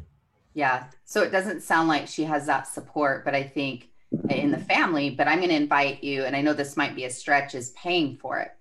Yeah. 0.54 0.84
So 1.04 1.22
it 1.22 1.30
doesn't 1.30 1.62
sound 1.62 1.88
like 1.88 2.06
she 2.06 2.24
has 2.24 2.46
that 2.46 2.66
support, 2.66 3.24
but 3.24 3.34
I 3.34 3.42
think 3.42 3.90
in 4.30 4.50
the 4.50 4.58
family, 4.58 5.10
but 5.10 5.28
I'm 5.28 5.38
going 5.38 5.50
to 5.50 5.56
invite 5.56 6.02
you, 6.02 6.24
and 6.24 6.34
I 6.34 6.40
know 6.40 6.54
this 6.54 6.76
might 6.76 6.96
be 6.96 7.04
a 7.04 7.10
stretch, 7.10 7.54
is 7.54 7.70
paying 7.70 8.16
for 8.16 8.38
it, 8.38 8.52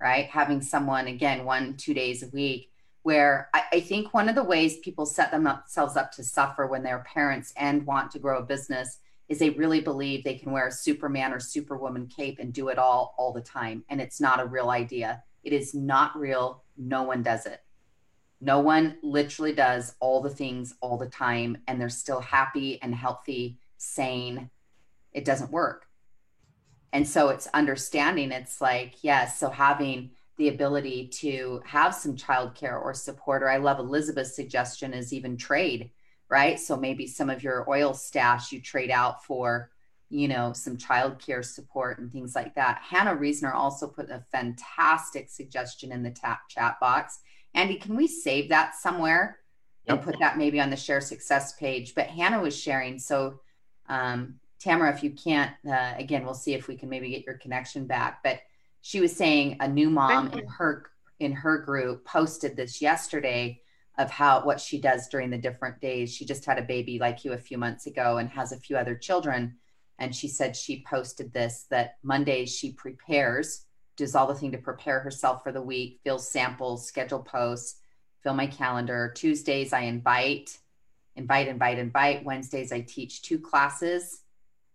right? 0.00 0.26
Having 0.26 0.62
someone, 0.62 1.06
again, 1.06 1.44
one, 1.44 1.76
two 1.76 1.94
days 1.94 2.22
a 2.22 2.28
week, 2.28 2.72
where 3.02 3.48
I, 3.54 3.62
I 3.74 3.80
think 3.80 4.12
one 4.12 4.28
of 4.28 4.34
the 4.34 4.42
ways 4.42 4.78
people 4.78 5.06
set 5.06 5.30
themselves 5.30 5.96
up 5.96 6.10
to 6.12 6.24
suffer 6.24 6.66
when 6.66 6.82
they're 6.82 7.06
parents 7.06 7.52
and 7.56 7.86
want 7.86 8.10
to 8.12 8.18
grow 8.18 8.38
a 8.38 8.42
business 8.42 8.98
is 9.28 9.38
they 9.38 9.50
really 9.50 9.80
believe 9.80 10.22
they 10.22 10.38
can 10.38 10.52
wear 10.52 10.68
a 10.68 10.72
Superman 10.72 11.32
or 11.32 11.40
Superwoman 11.40 12.06
cape 12.06 12.38
and 12.38 12.52
do 12.52 12.68
it 12.68 12.78
all 12.78 13.14
all 13.18 13.32
the 13.32 13.40
time. 13.40 13.84
And 13.88 14.00
it's 14.00 14.20
not 14.20 14.40
a 14.40 14.46
real 14.46 14.70
idea. 14.70 15.22
It 15.42 15.52
is 15.52 15.74
not 15.74 16.16
real. 16.18 16.62
No 16.76 17.02
one 17.02 17.22
does 17.22 17.46
it. 17.46 17.60
No 18.40 18.60
one 18.60 18.98
literally 19.02 19.54
does 19.54 19.94
all 20.00 20.20
the 20.20 20.30
things 20.30 20.74
all 20.80 20.98
the 20.98 21.08
time 21.08 21.56
and 21.66 21.80
they're 21.80 21.88
still 21.88 22.20
happy 22.20 22.80
and 22.82 22.94
healthy, 22.94 23.58
sane. 23.78 24.50
It 25.12 25.24
doesn't 25.24 25.50
work. 25.50 25.86
And 26.92 27.08
so 27.08 27.30
it's 27.30 27.48
understanding 27.54 28.30
it's 28.30 28.60
like, 28.60 29.02
yes, 29.02 29.40
so 29.40 29.50
having 29.50 30.10
the 30.36 30.48
ability 30.48 31.08
to 31.08 31.62
have 31.64 31.94
some 31.94 32.16
childcare 32.16 32.80
or 32.80 32.92
support, 32.92 33.42
or 33.42 33.48
I 33.48 33.56
love 33.56 33.78
Elizabeth's 33.78 34.36
suggestion 34.36 34.92
is 34.92 35.12
even 35.12 35.36
trade, 35.36 35.90
right? 36.34 36.58
So 36.58 36.76
maybe 36.76 37.06
some 37.06 37.30
of 37.30 37.44
your 37.44 37.64
oil 37.70 37.94
stash 37.94 38.50
you 38.50 38.60
trade 38.60 38.90
out 38.90 39.24
for, 39.24 39.70
you 40.10 40.26
know, 40.26 40.52
some 40.52 40.76
childcare 40.76 41.44
support 41.44 42.00
and 42.00 42.10
things 42.10 42.34
like 42.34 42.56
that. 42.56 42.82
Hannah 42.82 43.14
Reesner 43.14 43.54
also 43.54 43.86
put 43.86 44.10
a 44.10 44.24
fantastic 44.32 45.30
suggestion 45.30 45.92
in 45.92 46.02
the 46.02 46.10
tap 46.10 46.48
chat 46.48 46.80
box. 46.80 47.20
Andy, 47.54 47.76
can 47.76 47.94
we 47.94 48.08
save 48.08 48.48
that 48.48 48.74
somewhere 48.74 49.38
and 49.86 50.02
put 50.02 50.18
that 50.18 50.36
maybe 50.36 50.60
on 50.60 50.70
the 50.70 50.76
share 50.76 51.00
success 51.00 51.52
page? 51.52 51.94
But 51.94 52.08
Hannah 52.08 52.42
was 52.42 52.58
sharing. 52.58 52.98
So, 52.98 53.38
um, 53.88 54.40
Tamara, 54.58 54.92
if 54.92 55.04
you 55.04 55.12
can't, 55.12 55.52
uh, 55.64 55.92
again, 55.96 56.24
we'll 56.24 56.34
see 56.34 56.54
if 56.54 56.66
we 56.66 56.74
can 56.74 56.88
maybe 56.88 57.10
get 57.10 57.26
your 57.26 57.38
connection 57.38 57.86
back. 57.86 58.24
But 58.24 58.40
she 58.80 59.00
was 59.00 59.14
saying 59.14 59.58
a 59.60 59.68
new 59.68 59.88
mom 59.88 60.32
in 60.32 60.48
her 60.48 60.86
in 61.20 61.30
her 61.30 61.58
group 61.58 62.04
posted 62.04 62.56
this 62.56 62.82
yesterday 62.82 63.60
of 63.98 64.10
how 64.10 64.44
what 64.44 64.60
she 64.60 64.80
does 64.80 65.08
during 65.08 65.30
the 65.30 65.38
different 65.38 65.80
days. 65.80 66.12
She 66.12 66.24
just 66.24 66.44
had 66.44 66.58
a 66.58 66.62
baby 66.62 66.98
like 66.98 67.24
you 67.24 67.32
a 67.32 67.38
few 67.38 67.58
months 67.58 67.86
ago 67.86 68.18
and 68.18 68.28
has 68.30 68.52
a 68.52 68.58
few 68.58 68.76
other 68.76 68.96
children. 68.96 69.56
And 69.98 70.14
she 70.14 70.26
said 70.26 70.56
she 70.56 70.84
posted 70.88 71.32
this 71.32 71.66
that 71.70 71.96
Mondays 72.02 72.54
she 72.54 72.72
prepares 72.72 73.66
does 73.96 74.14
all 74.14 74.26
the 74.26 74.34
thing 74.34 74.52
to 74.52 74.58
prepare 74.58 75.00
herself 75.00 75.42
for 75.42 75.52
the 75.52 75.62
week, 75.62 76.00
fills 76.02 76.30
samples, 76.30 76.86
schedule 76.86 77.22
posts, 77.22 77.76
fill 78.22 78.34
my 78.34 78.46
calendar. 78.46 79.12
Tuesdays 79.14 79.72
I 79.72 79.82
invite, 79.82 80.58
invite, 81.16 81.48
invite, 81.48 81.78
invite. 81.78 82.24
Wednesdays 82.24 82.72
I 82.72 82.80
teach 82.80 83.22
two 83.22 83.38
classes. 83.38 84.20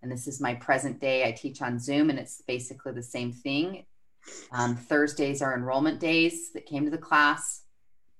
And 0.01 0.09
this 0.09 0.27
is 0.27 0.39
my 0.39 0.53
present 0.55 1.01
day. 1.01 1.25
I 1.25 1.31
teach 1.33 1.61
on 1.61 1.79
Zoom 1.79 2.09
and 2.09 2.17
it's 2.17 2.41
basically 2.47 2.93
the 2.93 3.03
same 3.03 3.33
thing. 3.33 3.85
Um, 4.51 4.77
Thursdays 4.77 5.41
are 5.41 5.55
enrollment 5.55 5.99
days 5.99 6.51
that 6.53 6.65
came 6.65 6.85
to 6.85 6.91
the 6.91 6.97
class, 6.97 7.63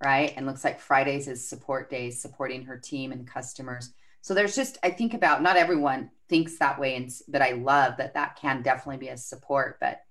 right? 0.02 0.34
And 0.36 0.46
looks 0.46 0.64
like 0.64 0.80
Fridays 0.80 1.28
is 1.28 1.48
support 1.48 1.90
days, 1.90 2.22
supporting 2.22 2.64
her 2.64 2.78
team 2.78 3.12
and 3.12 3.28
customers. 3.28 3.94
So 4.22 4.34
there's 4.34 4.56
just, 4.56 4.78
I 4.84 4.92
think 4.92 5.14
about 5.14 5.42
not 5.42 5.58
everyone 5.58 6.12
thinks 6.28 6.58
that 6.60 6.80
way, 6.80 6.96
and 6.96 7.10
but 7.28 7.42
I 7.42 7.52
love 7.52 7.98
that 7.98 8.14
that 8.14 8.36
can 8.36 8.62
definitely 8.62 8.98
be 8.98 9.10
a 9.10 9.18
support. 9.18 9.78
But 9.80 10.02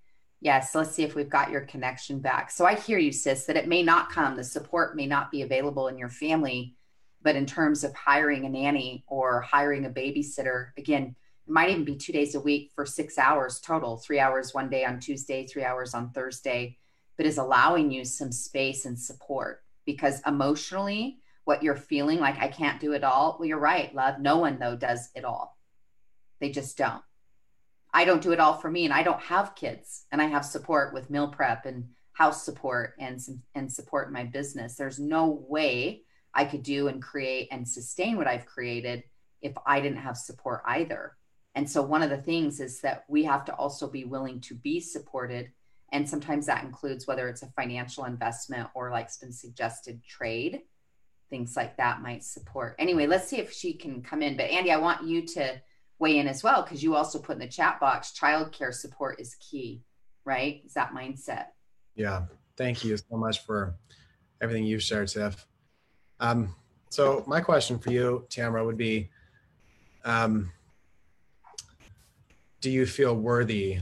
yes, 0.40 0.74
let's 0.74 0.92
see 0.92 1.04
if 1.04 1.14
we've 1.14 1.28
got 1.28 1.50
your 1.50 1.62
connection 1.62 2.20
back. 2.20 2.50
So 2.50 2.64
I 2.64 2.74
hear 2.74 2.98
you, 2.98 3.12
sis, 3.12 3.44
that 3.46 3.56
it 3.56 3.68
may 3.68 3.82
not 3.82 4.10
come, 4.10 4.36
the 4.36 4.44
support 4.44 4.96
may 4.96 5.06
not 5.06 5.30
be 5.30 5.42
available 5.42 5.88
in 5.88 5.98
your 5.98 6.08
family, 6.08 6.74
but 7.22 7.36
in 7.36 7.46
terms 7.46 7.84
of 7.84 7.94
hiring 7.94 8.44
a 8.44 8.48
nanny 8.48 9.04
or 9.08 9.40
hiring 9.40 9.84
a 9.84 9.90
babysitter, 9.90 10.68
again, 10.76 11.14
it 11.46 11.50
might 11.50 11.70
even 11.70 11.84
be 11.84 11.96
two 11.96 12.12
days 12.12 12.34
a 12.34 12.40
week 12.40 12.70
for 12.74 12.86
six 12.86 13.18
hours 13.18 13.60
total, 13.60 13.96
three 13.96 14.20
hours 14.20 14.54
one 14.54 14.70
day 14.70 14.84
on 14.84 15.00
Tuesday, 15.00 15.46
three 15.46 15.64
hours 15.64 15.94
on 15.94 16.10
Thursday, 16.10 16.78
but 17.16 17.26
is 17.26 17.38
allowing 17.38 17.90
you 17.90 18.04
some 18.04 18.30
space 18.30 18.84
and 18.84 18.98
support 18.98 19.62
because 19.88 20.20
emotionally, 20.26 21.18
what 21.44 21.62
you're 21.62 21.74
feeling 21.74 22.20
like 22.20 22.38
I 22.38 22.48
can't 22.48 22.78
do 22.78 22.92
it 22.92 23.02
all. 23.02 23.38
Well, 23.38 23.48
you're 23.48 23.58
right, 23.58 23.94
love. 23.94 24.20
No 24.20 24.36
one 24.36 24.58
though 24.58 24.76
does 24.76 25.08
it 25.14 25.24
all. 25.24 25.56
They 26.40 26.50
just 26.50 26.76
don't. 26.76 27.02
I 27.94 28.04
don't 28.04 28.20
do 28.20 28.32
it 28.32 28.38
all 28.38 28.52
for 28.52 28.70
me 28.70 28.84
and 28.84 28.92
I 28.92 29.02
don't 29.02 29.22
have 29.22 29.54
kids 29.54 30.04
and 30.12 30.20
I 30.20 30.26
have 30.26 30.44
support 30.44 30.92
with 30.92 31.08
meal 31.08 31.28
prep 31.28 31.64
and 31.64 31.88
house 32.12 32.44
support 32.44 32.96
and 32.98 33.18
and 33.54 33.72
support 33.72 34.08
in 34.08 34.12
my 34.12 34.24
business. 34.24 34.74
There's 34.74 34.98
no 34.98 35.42
way 35.48 36.02
I 36.34 36.44
could 36.44 36.62
do 36.62 36.88
and 36.88 37.02
create 37.02 37.48
and 37.50 37.66
sustain 37.66 38.18
what 38.18 38.26
I've 38.26 38.44
created 38.44 39.04
if 39.40 39.54
I 39.64 39.80
didn't 39.80 40.02
have 40.02 40.18
support 40.18 40.60
either. 40.66 41.16
And 41.54 41.68
so 41.68 41.80
one 41.80 42.02
of 42.02 42.10
the 42.10 42.18
things 42.18 42.60
is 42.60 42.82
that 42.82 43.04
we 43.08 43.24
have 43.24 43.46
to 43.46 43.54
also 43.54 43.88
be 43.88 44.04
willing 44.04 44.42
to 44.42 44.54
be 44.54 44.80
supported 44.80 45.50
and 45.92 46.08
sometimes 46.08 46.46
that 46.46 46.64
includes 46.64 47.06
whether 47.06 47.28
it's 47.28 47.42
a 47.42 47.48
financial 47.48 48.04
investment 48.04 48.68
or 48.74 48.90
like's 48.90 49.16
been 49.16 49.32
suggested 49.32 50.02
trade 50.04 50.62
things 51.30 51.56
like 51.56 51.76
that 51.76 52.02
might 52.02 52.24
support. 52.24 52.74
Anyway, 52.78 53.06
let's 53.06 53.28
see 53.28 53.38
if 53.38 53.52
she 53.52 53.74
can 53.74 54.02
come 54.02 54.22
in. 54.22 54.36
But 54.36 54.50
Andy, 54.50 54.72
I 54.72 54.78
want 54.78 55.06
you 55.06 55.26
to 55.26 55.60
weigh 55.98 56.18
in 56.18 56.28
as 56.28 56.42
well 56.42 56.62
because 56.62 56.82
you 56.82 56.94
also 56.94 57.18
put 57.18 57.34
in 57.34 57.40
the 57.40 57.48
chat 57.48 57.80
box 57.80 58.12
childcare 58.18 58.72
support 58.72 59.20
is 59.20 59.34
key, 59.36 59.82
right? 60.24 60.62
Is 60.64 60.74
that 60.74 60.92
mindset? 60.92 61.46
Yeah. 61.94 62.22
Thank 62.56 62.84
you 62.84 62.96
so 62.96 63.16
much 63.16 63.44
for 63.44 63.74
everything 64.40 64.64
you've 64.64 64.82
shared, 64.82 65.08
Tiff. 65.08 65.46
Um, 66.20 66.54
so 66.90 67.22
my 67.26 67.40
question 67.40 67.78
for 67.78 67.90
you, 67.90 68.26
Tamara, 68.28 68.64
would 68.64 68.76
be 68.76 69.10
um, 70.04 70.50
do 72.60 72.70
you 72.70 72.86
feel 72.86 73.14
worthy 73.14 73.80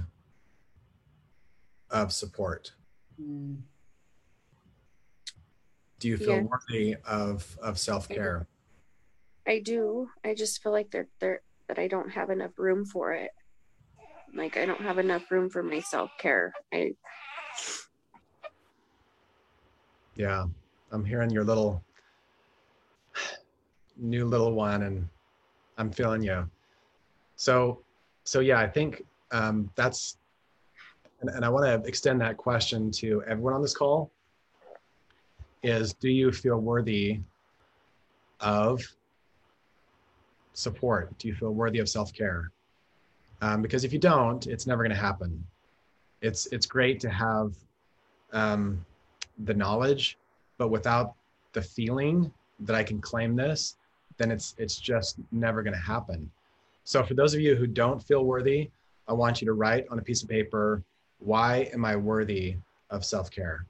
of 2.03 2.13
support? 2.13 2.73
Mm, 3.21 3.63
Do 5.99 6.09
you 6.09 6.17
feel 6.19 6.37
Yeah. 6.37 6.43
worthy 6.43 6.97
of 7.07 7.59
of 7.63 7.79
self-care? 7.79 8.47
I 9.47 9.61
do. 9.61 10.11
I 10.25 10.35
just 10.35 10.63
feel 10.63 10.73
like 10.73 10.91
they're 10.91 11.09
they're 11.21 11.41
that 11.69 11.79
I 11.79 11.89
don't 11.89 12.11
have 12.11 12.31
enough 12.31 12.59
room 12.59 12.85
for 12.85 13.13
it. 13.13 13.31
Like 14.35 14.57
I 14.57 14.67
don't 14.67 14.83
have 14.83 14.99
enough 14.99 15.31
room 15.31 15.49
for 15.49 15.63
my 15.63 15.81
self 15.81 16.11
care. 16.19 16.53
I 16.73 16.93
Yeah. 20.15 20.47
I'm 20.93 21.05
hearing 21.05 21.31
your 21.31 21.45
little 21.45 21.83
new 23.97 24.25
little 24.27 24.53
one 24.53 24.83
and 24.83 25.09
I'm 25.79 25.91
feeling 25.91 26.23
you. 26.23 26.49
So 27.37 27.83
so 28.25 28.41
yeah, 28.41 28.61
I 28.61 28.69
think 28.69 29.03
um 29.31 29.71
that's 29.77 30.19
and, 31.21 31.31
and 31.31 31.45
I 31.45 31.49
want 31.49 31.65
to 31.65 31.89
extend 31.89 32.21
that 32.21 32.37
question 32.37 32.91
to 32.93 33.23
everyone 33.27 33.55
on 33.55 33.63
this 33.63 33.75
call 33.75 34.11
is 35.63 35.95
do 35.95 36.09
you 36.09 36.31
feel 36.33 36.59
worthy 36.59 37.21
of 38.41 38.83
support? 40.53 41.17
Do 41.19 41.29
you 41.29 41.35
feel 41.35 41.53
worthy 41.53 41.79
of 41.79 41.89
self-care? 41.89 42.51
Um, 43.43 43.63
because 43.63 43.85
if 43.85 43.93
you 43.93 43.99
don't, 43.99 44.47
it's 44.47 44.67
never 44.67 44.83
going 44.83 44.95
to 44.95 45.01
happen. 45.01 45.45
It's 46.23 46.47
it's 46.47 46.67
great 46.67 47.01
to 47.01 47.11
have 47.11 47.53
um, 48.33 48.85
the 49.45 49.55
knowledge, 49.55 50.17
but 50.57 50.69
without 50.69 51.15
the 51.53 51.61
feeling 51.61 52.33
that 52.61 52.75
I 52.75 52.83
can 52.83 53.01
claim 53.01 53.37
this, 53.37 53.77
then 54.17 54.31
it's 54.31 54.55
it's 54.57 54.79
just 54.79 55.19
never 55.33 55.63
going 55.63 55.75
to 55.75 55.81
happen. 55.81 56.31
So 56.85 57.03
for 57.03 57.15
those 57.15 57.35
of 57.35 57.41
you 57.41 57.55
who 57.55 57.67
don't 57.67 58.03
feel 58.03 58.25
worthy, 58.25 58.71
I 59.09 59.13
want 59.13 59.41
you 59.41 59.47
to 59.47 59.53
write 59.53 59.87
on 59.91 59.99
a 59.99 60.03
piece 60.03 60.23
of 60.23 60.29
paper, 60.29 60.83
why 61.19 61.71
am 61.73 61.85
I 61.85 61.97
worthy 61.97 62.57
of 62.91 63.05
self-care? 63.05 63.67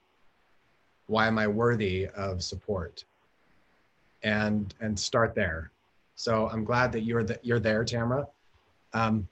Why 1.06 1.26
am 1.26 1.38
I 1.38 1.46
worthy 1.46 2.08
of 2.08 2.42
support? 2.42 3.04
And 4.22 4.74
and 4.80 4.98
start 4.98 5.34
there. 5.34 5.70
So 6.16 6.48
I'm 6.48 6.64
glad 6.64 6.90
that 6.92 7.02
you're 7.02 7.22
the, 7.22 7.38
you're 7.42 7.60
there, 7.60 7.84
Tamara. 7.84 8.26
Um, 8.92 9.28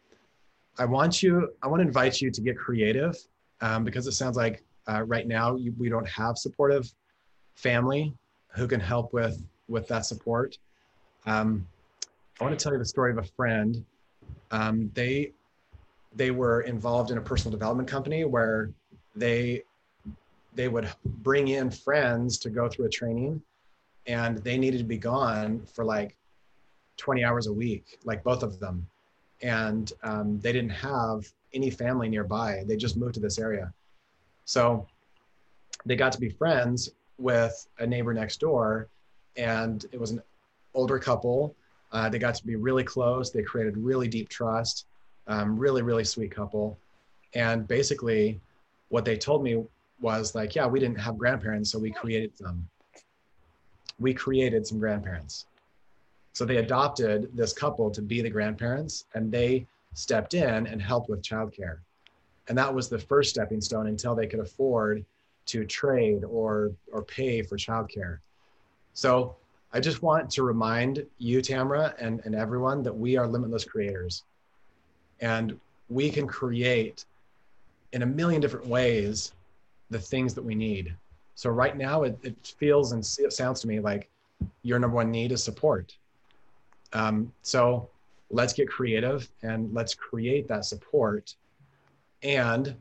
I 0.78 0.84
want 0.84 1.22
you. 1.22 1.52
I 1.62 1.68
want 1.68 1.80
to 1.80 1.86
invite 1.86 2.20
you 2.20 2.30
to 2.30 2.40
get 2.40 2.58
creative 2.58 3.16
um, 3.60 3.84
because 3.84 4.06
it 4.06 4.12
sounds 4.12 4.36
like 4.36 4.62
uh, 4.88 5.02
right 5.02 5.26
now 5.26 5.56
you, 5.56 5.74
we 5.78 5.88
don't 5.88 6.08
have 6.08 6.36
supportive 6.36 6.92
family 7.54 8.14
who 8.48 8.68
can 8.68 8.80
help 8.80 9.12
with 9.12 9.42
with 9.68 9.88
that 9.88 10.04
support. 10.04 10.58
Um, 11.26 11.66
I 12.40 12.44
want 12.44 12.58
to 12.58 12.62
tell 12.62 12.72
you 12.72 12.78
the 12.78 12.84
story 12.84 13.10
of 13.10 13.18
a 13.18 13.22
friend. 13.22 13.84
Um, 14.50 14.90
they 14.94 15.32
they 16.14 16.30
were 16.30 16.62
involved 16.62 17.10
in 17.10 17.18
a 17.18 17.20
personal 17.20 17.50
development 17.50 17.88
company 17.88 18.24
where 18.24 18.70
they 19.16 19.62
they 20.54 20.68
would 20.68 20.88
bring 21.04 21.48
in 21.48 21.70
friends 21.70 22.38
to 22.38 22.50
go 22.50 22.68
through 22.68 22.86
a 22.86 22.88
training 22.88 23.42
and 24.06 24.38
they 24.38 24.56
needed 24.56 24.78
to 24.78 24.84
be 24.84 24.98
gone 24.98 25.60
for 25.74 25.84
like 25.84 26.16
20 26.96 27.24
hours 27.24 27.48
a 27.48 27.52
week 27.52 27.98
like 28.04 28.22
both 28.22 28.44
of 28.44 28.60
them. 28.60 28.86
And 29.42 29.92
um, 30.04 30.38
they 30.40 30.52
didn't 30.52 30.70
have 30.70 31.26
any 31.52 31.70
family 31.70 32.08
nearby. 32.08 32.62
They 32.66 32.76
just 32.76 32.96
moved 32.96 33.14
to 33.14 33.20
this 33.20 33.38
area. 33.38 33.72
So 34.44 34.86
they 35.84 35.96
got 35.96 36.12
to 36.12 36.20
be 36.20 36.28
friends 36.28 36.90
with 37.18 37.66
a 37.78 37.86
neighbor 37.86 38.14
next 38.14 38.38
door 38.38 38.88
and 39.36 39.84
it 39.90 39.98
was 39.98 40.12
an 40.12 40.22
older 40.72 41.00
couple. 41.00 41.56
Uh, 41.90 42.08
they 42.08 42.20
got 42.20 42.36
to 42.36 42.46
be 42.46 42.54
really 42.54 42.84
close. 42.84 43.32
They 43.32 43.42
created 43.42 43.76
really 43.76 44.06
deep 44.06 44.28
trust 44.28 44.86
um, 45.26 45.58
really 45.58 45.82
really 45.82 46.04
sweet 46.04 46.30
couple. 46.30 46.78
And 47.34 47.66
basically 47.66 48.40
what 48.88 49.04
they 49.04 49.16
told 49.16 49.42
me 49.42 49.64
was 50.00 50.34
like 50.34 50.54
yeah 50.54 50.66
we 50.66 50.78
didn't 50.80 51.00
have 51.00 51.16
grandparents 51.16 51.70
so 51.70 51.78
we 51.78 51.90
created 51.90 52.36
them 52.38 52.68
we 53.98 54.12
created 54.12 54.66
some 54.66 54.78
grandparents. 54.78 55.46
So 56.32 56.44
they 56.44 56.56
adopted 56.56 57.30
this 57.34 57.52
couple 57.52 57.90
to 57.90 58.02
be 58.02 58.20
the 58.20 58.30
grandparents 58.30 59.06
and 59.14 59.30
they 59.30 59.66
stepped 59.94 60.34
in 60.34 60.66
and 60.66 60.82
helped 60.82 61.08
with 61.08 61.22
childcare. 61.22 61.78
And 62.48 62.58
that 62.58 62.72
was 62.72 62.88
the 62.88 62.98
first 62.98 63.30
stepping 63.30 63.60
stone 63.60 63.86
until 63.86 64.14
they 64.14 64.26
could 64.26 64.40
afford 64.40 65.04
to 65.46 65.64
trade 65.64 66.24
or 66.24 66.72
or 66.92 67.02
pay 67.02 67.42
for 67.42 67.56
childcare. 67.56 68.18
So 68.94 69.36
i 69.72 69.80
just 69.80 70.02
want 70.02 70.30
to 70.30 70.42
remind 70.44 71.04
you 71.18 71.42
tamara 71.42 71.94
and, 71.98 72.20
and 72.24 72.34
everyone 72.34 72.82
that 72.82 72.96
we 72.96 73.16
are 73.16 73.26
limitless 73.26 73.64
creators 73.64 74.22
and 75.20 75.58
we 75.88 76.10
can 76.10 76.26
create 76.26 77.04
in 77.92 78.02
a 78.02 78.06
million 78.06 78.40
different 78.40 78.66
ways 78.66 79.32
the 79.90 79.98
things 79.98 80.34
that 80.34 80.42
we 80.42 80.54
need. 80.54 80.94
So 81.34 81.50
right 81.50 81.76
now 81.76 82.02
it, 82.02 82.18
it 82.22 82.54
feels 82.58 82.92
and 82.92 83.02
it 83.18 83.32
sounds 83.32 83.60
to 83.60 83.68
me 83.68 83.80
like 83.80 84.08
your 84.62 84.78
number 84.78 84.96
one 84.96 85.10
need 85.10 85.32
is 85.32 85.42
support. 85.42 85.96
Um, 86.92 87.32
so 87.42 87.88
let's 88.30 88.52
get 88.52 88.68
creative 88.68 89.28
and 89.42 89.72
let's 89.72 89.94
create 89.94 90.48
that 90.48 90.64
support. 90.64 91.34
And 92.22 92.74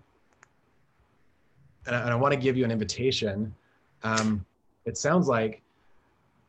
and 1.86 1.96
I, 1.96 2.02
and 2.02 2.10
I 2.12 2.16
want 2.16 2.34
to 2.34 2.40
give 2.40 2.56
you 2.56 2.64
an 2.64 2.72
invitation. 2.72 3.54
Um, 4.04 4.46
it 4.86 4.98
sounds 4.98 5.28
like 5.28 5.62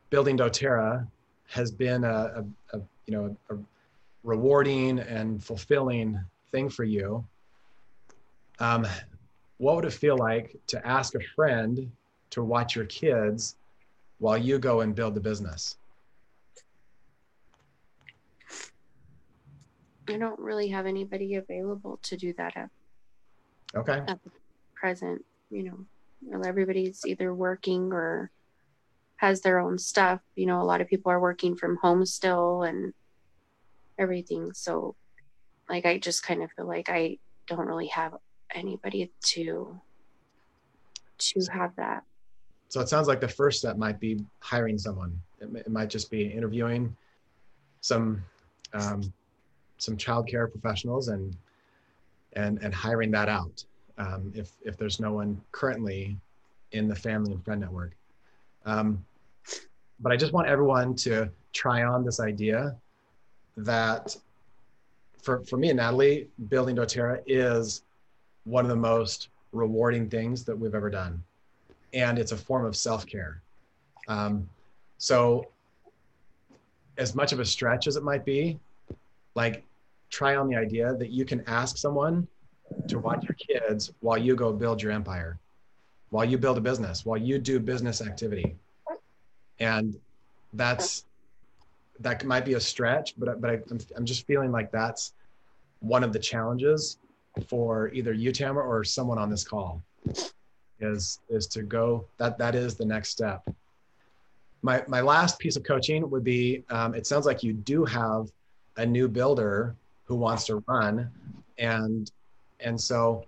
building 0.09 0.37
doTERRA 0.37 1.05
has 1.47 1.71
been 1.71 2.03
a, 2.03 2.45
a, 2.71 2.77
a 2.77 2.81
you 3.05 3.13
know 3.13 3.37
a, 3.49 3.55
rewarding 4.25 4.99
and 4.99 5.41
fulfilling 5.41 6.19
thing 6.51 6.67
for 6.67 6.83
you, 6.83 7.23
um, 8.59 8.85
what 9.57 9.75
would 9.75 9.85
it 9.85 9.93
feel 9.93 10.17
like 10.17 10.57
to 10.67 10.85
ask 10.85 11.15
a 11.15 11.19
friend 11.35 11.89
to 12.31 12.43
watch 12.43 12.75
your 12.75 12.85
kids 12.85 13.55
while 14.17 14.37
you 14.37 14.57
go 14.57 14.81
and 14.81 14.95
build 14.95 15.13
the 15.13 15.21
business? 15.21 15.77
I 20.07 20.17
don't 20.17 20.39
really 20.39 20.67
have 20.69 20.85
anybody 20.85 21.35
available 21.35 21.99
to 22.03 22.17
do 22.17 22.33
that 22.33 22.55
at, 22.55 22.69
okay. 23.75 24.03
at 24.07 24.23
the 24.23 24.31
present. 24.75 25.23
You 25.49 25.63
know, 25.63 25.85
well, 26.21 26.45
everybody's 26.45 27.05
either 27.05 27.33
working 27.33 27.91
or 27.91 28.29
has 29.17 29.41
their 29.41 29.59
own 29.59 29.77
stuff. 29.77 30.21
You 30.35 30.45
know, 30.45 30.61
a 30.61 30.63
lot 30.63 30.81
of 30.81 30.87
people 30.87 31.11
are 31.11 31.19
working 31.19 31.55
from 31.55 31.77
home 31.77 32.05
still 32.05 32.63
and 32.63 32.93
everything. 33.97 34.53
So, 34.53 34.95
like, 35.69 35.85
I 35.85 35.97
just 35.97 36.23
kind 36.23 36.43
of 36.43 36.51
feel 36.51 36.67
like 36.67 36.89
I 36.89 37.17
don't 37.47 37.67
really 37.67 37.87
have 37.87 38.15
anybody 38.53 39.11
to 39.21 39.79
to 41.17 41.39
have 41.51 41.75
that. 41.77 42.03
So 42.69 42.81
it 42.81 42.89
sounds 42.89 43.07
like 43.07 43.21
the 43.21 43.27
first 43.27 43.59
step 43.59 43.77
might 43.77 43.99
be 43.99 44.19
hiring 44.39 44.77
someone. 44.77 45.19
It, 45.39 45.49
it 45.55 45.71
might 45.71 45.89
just 45.89 46.11
be 46.11 46.25
interviewing 46.25 46.95
some 47.81 48.23
um, 48.73 49.13
some 49.77 49.95
childcare 49.95 50.51
professionals 50.51 51.07
and 51.07 51.35
and 52.33 52.61
and 52.61 52.73
hiring 52.73 53.11
that 53.11 53.29
out 53.29 53.63
um, 53.97 54.31
if 54.35 54.51
if 54.63 54.77
there's 54.77 54.99
no 54.99 55.13
one 55.13 55.41
currently 55.51 56.17
in 56.71 56.87
the 56.87 56.95
family 56.95 57.31
and 57.31 57.43
friend 57.43 57.61
network. 57.61 57.93
Um, 58.65 59.05
but 59.99 60.11
I 60.11 60.17
just 60.17 60.33
want 60.33 60.47
everyone 60.47 60.95
to 60.95 61.29
try 61.53 61.83
on 61.83 62.03
this 62.03 62.19
idea 62.19 62.75
that 63.57 64.15
for, 65.21 65.43
for 65.45 65.57
me 65.57 65.69
and 65.69 65.77
Natalie, 65.77 66.27
building 66.49 66.75
doTERRA 66.75 67.21
is 67.25 67.83
one 68.43 68.63
of 68.63 68.69
the 68.69 68.75
most 68.75 69.29
rewarding 69.51 70.09
things 70.09 70.43
that 70.45 70.57
we've 70.57 70.75
ever 70.75 70.89
done. 70.89 71.23
And 71.93 72.19
it's 72.19 72.31
a 72.31 72.37
form 72.37 72.65
of 72.65 72.75
self 72.75 73.05
care. 73.07 73.41
Um, 74.07 74.47
so, 74.97 75.47
as 76.97 77.15
much 77.15 77.33
of 77.33 77.39
a 77.39 77.45
stretch 77.45 77.87
as 77.87 77.95
it 77.95 78.03
might 78.03 78.23
be, 78.23 78.59
like 79.33 79.63
try 80.09 80.35
on 80.35 80.47
the 80.47 80.55
idea 80.55 80.93
that 80.95 81.09
you 81.09 81.25
can 81.25 81.43
ask 81.47 81.77
someone 81.77 82.27
to 82.87 82.99
watch 82.99 83.23
your 83.23 83.35
kids 83.35 83.91
while 83.99 84.17
you 84.17 84.35
go 84.35 84.53
build 84.53 84.81
your 84.81 84.91
empire, 84.91 85.37
while 86.09 86.25
you 86.25 86.37
build 86.37 86.57
a 86.57 86.61
business, 86.61 87.05
while 87.05 87.17
you 87.17 87.39
do 87.39 87.59
business 87.59 88.01
activity. 88.01 88.55
And 89.59 89.99
that's 90.53 91.05
that 91.99 92.23
might 92.25 92.45
be 92.45 92.53
a 92.53 92.59
stretch, 92.59 93.13
but 93.17 93.39
but 93.41 93.49
I, 93.49 93.53
am 93.53 93.79
I'm 93.95 94.05
just 94.05 94.25
feeling 94.27 94.51
like 94.51 94.71
that's 94.71 95.13
one 95.79 96.03
of 96.03 96.13
the 96.13 96.19
challenges 96.19 96.97
for 97.47 97.89
either 97.89 98.13
you, 98.13 98.31
Tamara, 98.31 98.65
or 98.65 98.83
someone 98.83 99.17
on 99.17 99.29
this 99.29 99.43
call 99.43 99.81
is 100.79 101.19
is 101.29 101.47
to 101.47 101.63
go 101.63 102.05
that 102.17 102.37
that 102.37 102.55
is 102.55 102.75
the 102.75 102.85
next 102.85 103.09
step. 103.09 103.47
My 104.61 104.83
my 104.87 105.01
last 105.01 105.39
piece 105.39 105.55
of 105.55 105.63
coaching 105.63 106.09
would 106.09 106.23
be 106.23 106.63
um, 106.69 106.93
it 106.93 107.07
sounds 107.07 107.25
like 107.25 107.43
you 107.43 107.53
do 107.53 107.85
have 107.85 108.29
a 108.77 108.85
new 108.85 109.07
builder 109.07 109.75
who 110.05 110.15
wants 110.15 110.45
to 110.45 110.63
run, 110.67 111.09
and 111.57 112.11
and 112.59 112.79
so 112.79 113.25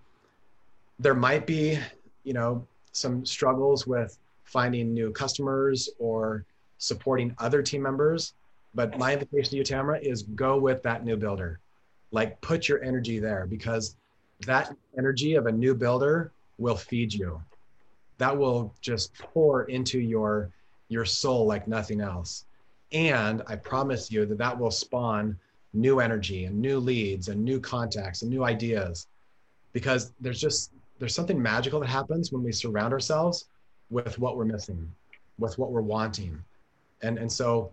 there 0.99 1.15
might 1.15 1.45
be 1.45 1.80
you 2.24 2.34
know 2.34 2.65
some 2.91 3.26
struggles 3.26 3.88
with 3.88 4.18
finding 4.43 4.93
new 4.93 5.11
customers 5.11 5.89
or 5.99 6.45
supporting 6.80 7.36
other 7.39 7.61
team 7.61 7.82
members 7.82 8.34
but 8.78 8.95
my 8.99 9.11
invitation 9.13 9.49
to 9.49 9.57
you, 9.57 9.63
Tamara, 9.63 9.97
is 9.99 10.21
go 10.21 10.59
with 10.59 10.84
that 10.84 11.03
new 11.03 11.17
builder. 11.17 11.59
Like 12.11 12.39
put 12.41 12.69
your 12.69 12.84
energy 12.84 13.17
there 13.17 13.47
because 13.47 13.95
that 14.45 14.73
energy 14.99 15.34
of 15.34 15.47
a 15.47 15.51
new 15.51 15.73
builder 15.73 16.32
will 16.59 16.75
feed 16.75 17.11
you. 17.11 17.41
That 18.19 18.38
will 18.38 18.75
just 18.80 19.15
pour 19.15 19.63
into 19.63 19.99
your 19.99 20.51
your 20.89 21.05
soul 21.05 21.47
like 21.47 21.67
nothing 21.67 22.01
else. 22.01 22.45
And 22.91 23.41
I 23.47 23.55
promise 23.55 24.11
you 24.11 24.28
that 24.28 24.38
that 24.38 24.57
will 24.57 24.71
spawn 24.71 25.36
new 25.73 25.99
energy 25.99 26.45
and 26.45 26.61
new 26.61 26.80
leads 26.80 27.30
and 27.30 27.43
new 27.43 27.59
contacts 27.59 28.21
and 28.21 28.30
new 28.30 28.43
ideas 28.43 29.07
because 29.73 30.13
there's 30.21 30.39
just 30.39 30.71
there's 30.99 31.15
something 31.15 31.41
magical 31.41 31.80
that 31.80 31.89
happens 31.89 32.32
when 32.32 32.43
we 32.43 32.51
surround 32.51 32.93
ourselves 32.93 33.47
with 33.89 34.19
what 34.19 34.38
we're 34.38 34.45
missing 34.45 34.89
with 35.39 35.57
what 35.57 35.71
we're 35.71 35.82
wanting 35.82 36.41
and 37.01 37.17
and 37.17 37.32
so 37.32 37.71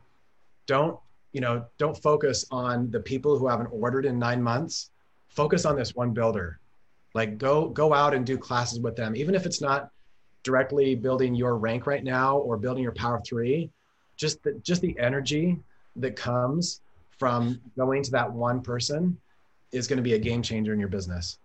don't 0.67 0.99
you 1.33 1.41
know 1.41 1.65
don't 1.79 2.01
focus 2.03 2.45
on 2.51 2.91
the 2.91 3.01
people 3.01 3.39
who 3.39 3.47
haven't 3.49 3.69
ordered 3.69 4.07
in 4.07 4.19
nine 4.19 4.43
months 4.43 4.91
focus 5.35 5.65
on 5.65 5.77
this 5.77 5.95
one 5.95 6.13
builder 6.13 6.61
Like 7.15 7.39
go 7.39 7.69
go 7.69 7.93
out 7.93 8.15
and 8.15 8.25
do 8.25 8.39
classes 8.39 8.81
with 8.81 8.97
them, 8.97 9.15
even 9.15 9.35
if 9.35 9.47
it's 9.47 9.61
not 9.61 9.91
directly 10.43 10.95
building 10.95 11.35
your 11.35 11.57
rank 11.57 11.87
right 11.87 12.05
now 12.05 12.39
or 12.39 12.57
building 12.57 12.83
your 12.83 12.93
power 12.93 13.21
three. 13.27 13.71
Just 14.17 14.43
the 14.43 14.55
just 14.63 14.81
the 14.81 14.97
energy 14.99 15.59
that 15.97 16.17
comes 16.17 16.81
from 17.19 17.61
going 17.77 18.03
to 18.03 18.11
that 18.13 18.33
one 18.33 18.61
person 18.63 19.17
is 19.73 19.87
going 19.87 19.97
to 19.97 20.03
be 20.03 20.15
a 20.15 20.19
game 20.19 20.43
changer 20.43 20.73
in 20.73 20.81
your 20.81 20.89
business. 20.89 21.39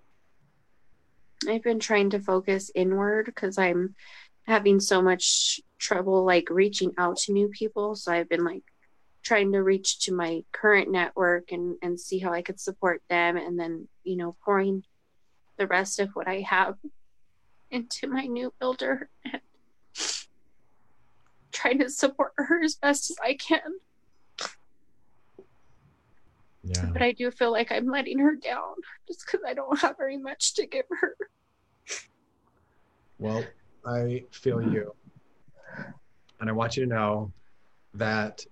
I've 1.48 1.64
been 1.64 1.80
trying 1.80 2.10
to 2.12 2.20
focus 2.20 2.72
inward 2.76 3.26
because 3.26 3.58
I'm 3.58 3.96
having 4.46 4.80
so 4.80 5.02
much 5.02 5.62
trouble 5.78 6.26
like 6.26 6.50
reaching 6.50 6.92
out 6.98 7.18
to 7.18 7.32
new 7.32 7.48
people. 7.50 7.96
So 7.96 8.12
I've 8.12 8.30
been 8.30 8.44
like 8.44 8.64
trying 9.30 9.52
to 9.52 9.62
reach 9.62 10.00
to 10.00 10.12
my 10.12 10.44
current 10.52 10.90
network 10.90 11.52
and 11.52 11.76
and 11.84 12.00
see 12.00 12.18
how 12.18 12.34
I 12.34 12.42
could 12.42 12.60
support 12.60 13.04
them 13.12 13.38
and 13.38 13.60
then, 13.60 13.88
you 14.04 14.16
know, 14.16 14.36
pouring 14.44 14.84
the 15.58 15.68
rest 15.68 16.00
of 16.00 16.10
what 16.16 16.28
I 16.28 16.40
have 16.40 16.78
into 17.72 18.08
my 18.08 18.26
new 18.26 18.52
builder 18.60 19.08
and 19.32 19.42
trying 21.52 21.78
to 21.78 21.92
support 21.92 22.34
her 22.38 22.64
as 22.64 22.74
best 22.74 23.12
as 23.12 23.18
I 23.24 23.36
can. 23.36 23.78
Yeah. 26.64 26.90
But 26.92 27.04
I 27.04 27.12
do 27.12 27.30
feel 27.30 27.52
like 27.52 27.72
I'm 27.72 27.86
letting 27.86 28.18
her 28.18 28.36
down 28.36 28.74
just 29.08 29.26
because 29.26 29.42
I 29.48 29.54
don't 29.54 29.80
have 29.80 29.96
very 29.96 30.18
much 30.18 30.56
to 30.56 30.66
give 30.66 30.86
her. 30.90 31.16
Well, 33.20 33.44
I 33.86 34.24
feel 34.32 34.60
you. 34.60 34.96
And 36.40 36.50
I 36.50 36.52
want 36.52 36.76
you 36.76 36.86
to 36.86 36.90
know 36.90 37.32
that 37.94 38.44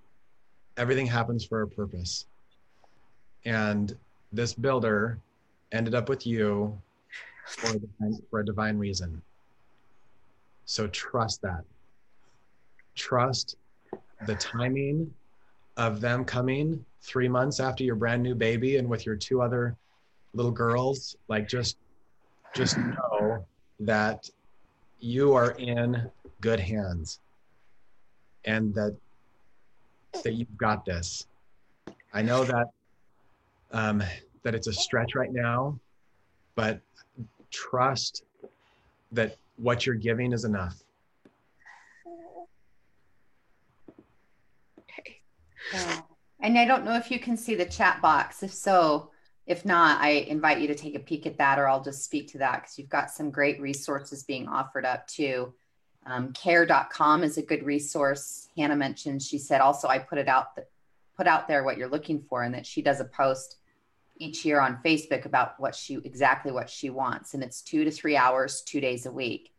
everything 0.77 1.07
happens 1.07 1.43
for 1.43 1.63
a 1.63 1.67
purpose. 1.67 2.25
And 3.45 3.95
this 4.31 4.53
builder 4.53 5.19
ended 5.71 5.95
up 5.95 6.09
with 6.09 6.25
you 6.25 6.79
for 7.45 7.75
a 7.75 7.79
divine, 7.79 8.21
for 8.29 8.39
a 8.39 8.45
divine 8.45 8.77
reason. 8.77 9.21
So 10.65 10.87
trust 10.87 11.41
that. 11.41 11.63
Trust 12.95 13.55
the 14.25 14.35
timing 14.35 15.13
of 15.77 16.01
them 16.01 16.25
coming 16.25 16.83
three 17.01 17.27
months 17.27 17.59
after 17.59 17.83
your 17.83 17.95
brand 17.95 18.23
new 18.23 18.35
baby 18.35 18.77
and 18.77 18.87
with 18.87 19.05
your 19.05 19.15
two 19.15 19.41
other 19.41 19.75
little 20.33 20.51
girls. 20.51 21.15
Like 21.27 21.47
just 21.47 21.77
just 22.53 22.77
know 22.77 23.45
that 23.79 24.29
you 24.99 25.33
are 25.33 25.51
in 25.51 26.09
good 26.41 26.59
hands 26.59 27.19
and 28.45 28.73
that 28.73 28.95
that 30.23 30.33
you've 30.33 30.57
got 30.57 30.85
this. 30.85 31.27
I 32.13 32.21
know 32.21 32.43
that 32.43 32.67
um, 33.71 34.03
that 34.43 34.55
it's 34.55 34.67
a 34.67 34.73
stretch 34.73 35.15
right 35.15 35.31
now, 35.31 35.79
but 36.55 36.79
trust 37.51 38.23
that 39.11 39.37
what 39.57 39.85
you're 39.85 39.95
giving 39.95 40.33
is 40.33 40.45
enough. 40.45 40.83
Okay. 44.79 45.17
Yeah. 45.73 46.01
And 46.39 46.57
I 46.57 46.65
don't 46.65 46.85
know 46.85 46.95
if 46.95 47.11
you 47.11 47.19
can 47.19 47.35
see 47.35 47.55
the 47.55 47.65
chat 47.65 48.01
box. 48.01 48.43
If 48.43 48.53
so, 48.53 49.11
if 49.45 49.65
not, 49.65 50.01
I 50.01 50.09
invite 50.09 50.59
you 50.59 50.67
to 50.67 50.75
take 50.75 50.95
a 50.95 50.99
peek 50.99 51.25
at 51.25 51.37
that, 51.37 51.59
or 51.59 51.67
I'll 51.67 51.83
just 51.83 52.03
speak 52.03 52.31
to 52.31 52.37
that 52.39 52.61
because 52.61 52.77
you've 52.77 52.89
got 52.89 53.09
some 53.09 53.31
great 53.31 53.59
resources 53.59 54.23
being 54.23 54.47
offered 54.47 54.85
up 54.85 55.07
too. 55.07 55.53
Um, 56.07 56.31
care.com 56.31 57.23
is 57.23 57.37
a 57.37 57.41
good 57.41 57.63
resource. 57.63 58.47
Hannah 58.57 58.77
mentioned, 58.77 59.21
she 59.21 59.37
said 59.37 59.59
also, 59.59 59.89
I 59.89 59.99
put 59.99 60.17
it 60.17 60.29
out, 60.29 60.55
that, 60.55 60.69
put 61.17 61.27
out 61.27 61.49
there 61.49 61.63
what 61.63 61.77
you're 61.77 61.89
looking 61.89 62.21
for, 62.21 62.43
and 62.43 62.53
that 62.53 62.65
she 62.65 62.81
does 62.81 63.01
a 63.01 63.05
post 63.05 63.57
each 64.15 64.45
year 64.45 64.59
on 64.61 64.79
Facebook 64.83 65.25
about 65.25 65.59
what 65.59 65.75
she 65.75 65.95
exactly 65.95 66.51
what 66.51 66.69
she 66.69 66.89
wants. 66.89 67.33
And 67.33 67.43
it's 67.43 67.61
two 67.61 67.83
to 67.83 67.91
three 67.91 68.15
hours, 68.15 68.61
two 68.61 68.79
days 68.79 69.05
a 69.05 69.11
week. 69.11 69.53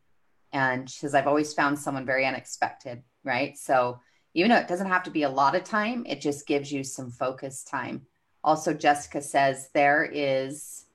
And 0.52 0.88
she 0.88 0.98
says, 0.98 1.14
I've 1.14 1.26
always 1.26 1.52
found 1.52 1.78
someone 1.78 2.06
very 2.06 2.24
unexpected, 2.24 3.02
right? 3.22 3.56
So 3.58 4.00
even 4.34 4.50
though 4.50 4.56
it 4.56 4.68
doesn't 4.68 4.88
have 4.88 5.02
to 5.02 5.10
be 5.10 5.24
a 5.24 5.28
lot 5.28 5.54
of 5.54 5.64
time, 5.64 6.04
it 6.06 6.20
just 6.20 6.46
gives 6.46 6.72
you 6.72 6.82
some 6.82 7.10
focus 7.10 7.62
time. 7.62 8.06
Also, 8.42 8.72
Jessica 8.72 9.20
says 9.20 9.68
there 9.74 10.04
is 10.04 10.86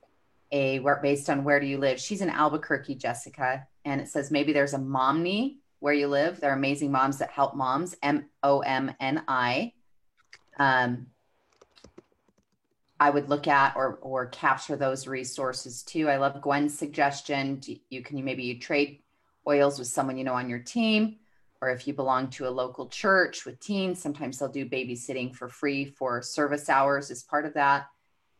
a 0.54 0.78
based 1.02 1.28
on 1.28 1.42
where 1.42 1.58
do 1.58 1.66
you 1.66 1.78
live. 1.78 1.98
She's 1.98 2.20
in 2.20 2.30
Albuquerque, 2.30 2.94
Jessica, 2.94 3.66
and 3.84 4.00
it 4.00 4.08
says 4.08 4.30
maybe 4.30 4.52
there's 4.52 4.72
a 4.72 4.78
momni 4.78 5.56
where 5.80 5.92
you 5.92 6.06
live. 6.06 6.40
There 6.40 6.50
are 6.50 6.56
amazing 6.56 6.92
moms 6.92 7.18
that 7.18 7.30
help 7.30 7.56
moms. 7.56 7.96
M 8.02 8.26
O 8.42 8.60
M 8.60 8.94
N 9.00 9.24
I. 9.26 9.72
Um, 10.58 11.08
I 13.00 13.10
would 13.10 13.28
look 13.28 13.48
at 13.48 13.74
or 13.74 13.98
or 14.00 14.26
capture 14.26 14.76
those 14.76 15.08
resources 15.08 15.82
too. 15.82 16.08
I 16.08 16.18
love 16.18 16.40
Gwen's 16.40 16.78
suggestion. 16.78 17.60
You 17.90 18.02
can 18.02 18.16
you 18.16 18.22
maybe 18.22 18.44
you 18.44 18.60
trade 18.60 19.00
oils 19.48 19.80
with 19.80 19.88
someone 19.88 20.16
you 20.16 20.24
know 20.24 20.34
on 20.34 20.48
your 20.48 20.60
team, 20.60 21.16
or 21.60 21.70
if 21.70 21.88
you 21.88 21.94
belong 21.94 22.30
to 22.30 22.46
a 22.46 22.50
local 22.50 22.86
church 22.86 23.44
with 23.44 23.58
teens, 23.58 24.00
sometimes 24.00 24.38
they'll 24.38 24.48
do 24.48 24.66
babysitting 24.66 25.34
for 25.34 25.48
free 25.48 25.84
for 25.84 26.22
service 26.22 26.68
hours 26.68 27.10
as 27.10 27.24
part 27.24 27.44
of 27.44 27.54
that. 27.54 27.88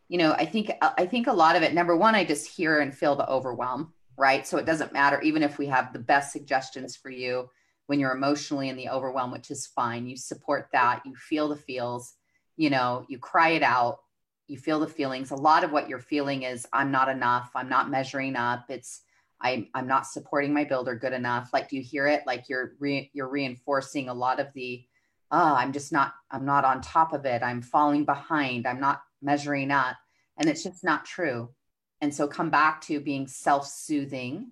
You 0.08 0.18
know, 0.18 0.32
I 0.32 0.44
think 0.44 0.70
I 0.82 1.06
think 1.06 1.26
a 1.26 1.32
lot 1.32 1.56
of 1.56 1.62
it. 1.62 1.74
Number 1.74 1.96
one, 1.96 2.14
I 2.14 2.24
just 2.24 2.46
hear 2.46 2.80
and 2.80 2.94
feel 2.94 3.16
the 3.16 3.28
overwhelm, 3.28 3.92
right? 4.16 4.46
So 4.46 4.58
it 4.58 4.66
doesn't 4.66 4.92
matter 4.92 5.20
even 5.22 5.42
if 5.42 5.58
we 5.58 5.66
have 5.66 5.92
the 5.92 5.98
best 5.98 6.32
suggestions 6.32 6.96
for 6.96 7.10
you 7.10 7.48
when 7.86 8.00
you're 8.00 8.12
emotionally 8.12 8.68
in 8.68 8.76
the 8.76 8.88
overwhelm, 8.88 9.30
which 9.30 9.50
is 9.50 9.66
fine. 9.66 10.06
You 10.06 10.16
support 10.16 10.68
that. 10.72 11.02
You 11.04 11.14
feel 11.14 11.48
the 11.48 11.56
feels. 11.56 12.14
You 12.56 12.70
know, 12.70 13.04
you 13.08 13.18
cry 13.18 13.50
it 13.50 13.62
out 13.62 13.98
you 14.46 14.58
feel 14.58 14.80
the 14.80 14.86
feelings 14.86 15.30
a 15.30 15.36
lot 15.36 15.64
of 15.64 15.72
what 15.72 15.88
you're 15.88 15.98
feeling 15.98 16.42
is 16.42 16.66
i'm 16.72 16.90
not 16.90 17.08
enough 17.08 17.50
i'm 17.54 17.68
not 17.68 17.90
measuring 17.90 18.36
up 18.36 18.64
it's 18.68 19.02
i'm, 19.40 19.66
i'm 19.74 19.86
not 19.86 20.06
supporting 20.06 20.52
my 20.52 20.64
builder 20.64 20.94
good 20.94 21.12
enough 21.12 21.50
like 21.52 21.68
do 21.68 21.76
you 21.76 21.82
hear 21.82 22.06
it 22.06 22.22
like 22.26 22.48
you're 22.48 22.74
re, 22.78 23.10
you're 23.12 23.28
reinforcing 23.28 24.08
a 24.08 24.14
lot 24.14 24.40
of 24.40 24.52
the 24.54 24.84
oh 25.30 25.54
i'm 25.54 25.72
just 25.72 25.92
not 25.92 26.14
i'm 26.30 26.44
not 26.44 26.64
on 26.64 26.80
top 26.80 27.12
of 27.12 27.24
it 27.24 27.42
i'm 27.42 27.62
falling 27.62 28.04
behind 28.04 28.66
i'm 28.66 28.80
not 28.80 29.02
measuring 29.24 29.70
up 29.70 29.96
and 30.38 30.48
it's 30.48 30.62
just 30.62 30.84
not 30.84 31.04
true 31.04 31.48
and 32.00 32.14
so 32.14 32.26
come 32.26 32.50
back 32.50 32.80
to 32.80 33.00
being 33.00 33.26
self-soothing 33.26 34.50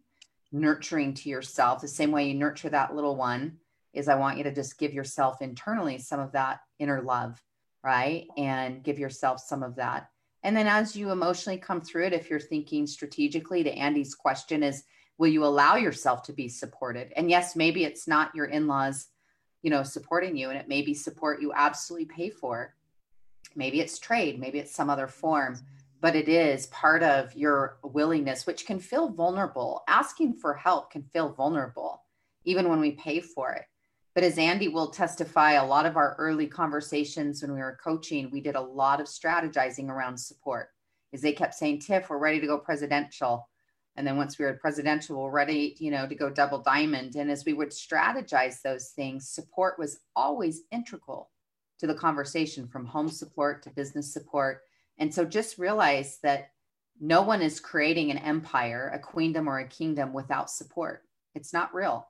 nurturing 0.51 1.15
to 1.15 1.29
yourself 1.29 1.81
the 1.81 1.89
same 1.89 2.11
way 2.11 2.29
you 2.29 2.35
nurture 2.35 2.69
that 2.69 2.95
little 2.95 3.17
one 3.17 3.57
is 3.93 4.09
i 4.09 4.15
want 4.15 4.39
you 4.39 4.45
to 4.45 4.55
just 4.55 4.79
give 4.79 4.93
yourself 4.93 5.43
internally 5.43 5.99
some 5.99 6.21
of 6.21 6.33
that 6.33 6.61
inner 6.79 7.03
love 7.03 7.41
right? 7.83 8.27
And 8.37 8.83
give 8.83 8.99
yourself 8.99 9.41
some 9.41 9.63
of 9.63 9.77
that. 9.77 10.09
And 10.43 10.57
then 10.57 10.67
as 10.67 10.97
you 10.97 11.11
emotionally 11.11 11.59
come 11.59 11.81
through 11.81 12.07
it, 12.07 12.13
if 12.13 12.29
you're 12.29 12.41
thinking 12.41 12.87
strategically, 12.87 13.63
to 13.63 13.73
Andy's 13.73 14.15
question 14.15 14.63
is, 14.63 14.85
will 15.19 15.29
you 15.29 15.45
allow 15.45 15.77
yourself 15.77 16.23
to 16.25 16.33
be 16.33 16.49
supported? 16.49 17.13
And 17.17 17.31
yes, 17.31 17.55
maybe 17.55 17.85
it's 17.85 18.09
not 18.09 18.35
your 18.35 18.47
in-laws, 18.47 19.07
you 19.63 19.71
know, 19.71 19.83
supporting 19.83 20.37
you, 20.37 20.51
and 20.51 20.59
it 20.59 20.69
may 20.69 20.83
be 20.83 20.95
support 20.95 21.41
you 21.41 21.53
absolutely 21.55 22.07
pay 22.07 22.31
for. 22.31 22.75
Maybe 23.57 23.81
it's 23.81 23.99
trade, 23.99 24.39
maybe 24.39 24.59
it's 24.59 24.75
some 24.75 24.91
other 24.91 25.07
form, 25.07 25.59
but 26.01 26.17
it 26.17 26.29
is 26.29 26.67
part 26.67 27.03
of 27.03 27.35
your 27.35 27.79
willingness, 27.83 28.47
which 28.47 28.67
can 28.67 28.81
feel 28.81 29.09
vulnerable. 29.09 29.85
Asking 29.89 30.35
for 30.35 30.55
help 30.55 30.91
can 30.91 31.03
feel 31.05 31.33
vulnerable, 31.33 32.03
even 32.45 32.69
when 32.69 32.81
we 32.81 32.93
pay 32.93 33.21
for 33.21 33.53
it. 33.53 33.65
But 34.15 34.25
as 34.25 34.37
Andy 34.37 34.69
will 34.69 34.91
testify, 34.91 35.53
a 35.53 35.65
lot 35.65 35.87
of 35.87 35.97
our 35.97 36.15
early 36.19 36.47
conversations 36.47 37.41
when 37.41 37.55
we 37.55 37.61
were 37.61 37.79
coaching, 37.83 38.31
we 38.31 38.41
did 38.41 38.57
a 38.57 38.61
lot 38.61 39.01
of 39.01 39.07
strategizing 39.07 39.89
around 39.89 40.19
support. 40.19 40.69
Is 41.13 41.23
they 41.23 41.33
kept 41.33 41.55
saying, 41.55 41.81
Tiff, 41.81 42.11
we're 42.11 42.19
ready 42.19 42.41
to 42.41 42.47
go 42.47 42.59
presidential. 42.59 43.49
And 43.97 44.07
then 44.07 44.17
once 44.17 44.39
we 44.39 44.45
were 44.45 44.55
presidential, 44.55 45.23
we're 45.23 45.31
ready, 45.31 45.77
you 45.79 45.91
know, 45.91 46.07
to 46.07 46.15
go 46.15 46.31
double 46.31 46.63
diamond. 46.63 47.17
And 47.17 47.31
as 47.31 47.45
we 47.45 47.53
would 47.53 47.71
strategize 47.71 48.63
those 48.63 48.89
things, 48.89 49.29
support 49.29 49.79
was 49.79 50.01
always 50.17 50.63
integral 50.71 51.31
to 51.83 51.89
the 51.89 51.95
conversation 51.95 52.69
from 52.69 52.87
home 52.87 53.09
support 53.09 53.61
to 53.61 53.71
business 53.71 54.13
support. 54.13 54.61
And 54.99 55.13
so 55.13 55.25
just 55.25 55.59
realize 55.59 56.21
that 56.23 56.51
no 57.01 57.23
one 57.23 57.43
is 57.43 57.59
creating 57.59 58.13
an 58.13 58.19
empire, 58.19 58.93
a 58.95 59.01
queendom 59.01 59.49
or 59.49 59.59
a 59.59 59.67
kingdom 59.67 60.13
without 60.13 60.49
support. 60.49 61.03
It's 61.35 61.53
not 61.53 61.75
real. 61.75 62.07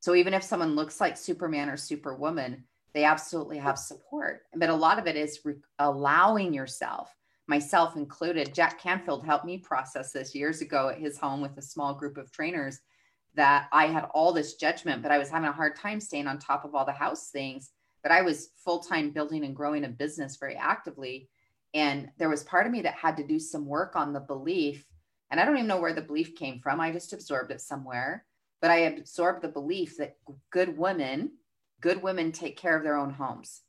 So 0.00 0.14
even 0.14 0.32
if 0.32 0.42
someone 0.42 0.74
looks 0.74 1.02
like 1.02 1.18
Superman 1.18 1.68
or 1.68 1.76
Superwoman, 1.76 2.64
they 2.94 3.04
absolutely 3.04 3.58
have 3.58 3.78
support. 3.78 4.44
But 4.56 4.70
a 4.70 4.74
lot 4.74 4.98
of 4.98 5.06
it 5.06 5.16
is 5.16 5.40
re- 5.44 5.56
allowing 5.78 6.54
yourself, 6.54 7.14
myself 7.46 7.94
included. 7.94 8.54
Jack 8.54 8.80
Canfield 8.80 9.22
helped 9.22 9.44
me 9.44 9.58
process 9.58 10.12
this 10.12 10.34
years 10.34 10.62
ago 10.62 10.88
at 10.88 10.98
his 10.98 11.18
home 11.18 11.42
with 11.42 11.58
a 11.58 11.62
small 11.62 11.92
group 11.92 12.16
of 12.16 12.32
trainers 12.32 12.80
that 13.34 13.68
I 13.70 13.88
had 13.88 14.04
all 14.14 14.32
this 14.32 14.54
judgment, 14.54 15.02
but 15.02 15.12
I 15.12 15.18
was 15.18 15.28
having 15.28 15.50
a 15.50 15.52
hard 15.52 15.76
time 15.76 16.00
staying 16.00 16.26
on 16.26 16.38
top 16.38 16.64
of 16.64 16.74
all 16.74 16.86
the 16.86 16.92
house 16.92 17.28
things. 17.28 17.72
But 18.02 18.12
I 18.12 18.22
was 18.22 18.50
full 18.64 18.80
time 18.80 19.10
building 19.10 19.44
and 19.44 19.56
growing 19.56 19.84
a 19.84 19.88
business 19.88 20.36
very 20.36 20.56
actively. 20.56 21.28
And 21.74 22.08
there 22.18 22.28
was 22.28 22.44
part 22.44 22.66
of 22.66 22.72
me 22.72 22.82
that 22.82 22.94
had 22.94 23.16
to 23.18 23.26
do 23.26 23.38
some 23.38 23.66
work 23.66 23.96
on 23.96 24.12
the 24.12 24.20
belief. 24.20 24.84
And 25.30 25.38
I 25.38 25.44
don't 25.44 25.56
even 25.56 25.66
know 25.66 25.80
where 25.80 25.92
the 25.92 26.00
belief 26.00 26.34
came 26.34 26.60
from. 26.60 26.80
I 26.80 26.90
just 26.90 27.12
absorbed 27.12 27.50
it 27.50 27.60
somewhere 27.60 28.24
but 28.60 28.70
I 28.70 28.78
absorbed 28.78 29.42
the 29.42 29.48
belief 29.48 29.96
that 29.98 30.16
good 30.50 30.76
women, 30.76 31.32
good 31.80 32.02
women 32.02 32.32
take 32.32 32.56
care 32.56 32.76
of 32.76 32.82
their 32.82 32.96
own 32.96 33.10
homes. 33.10 33.62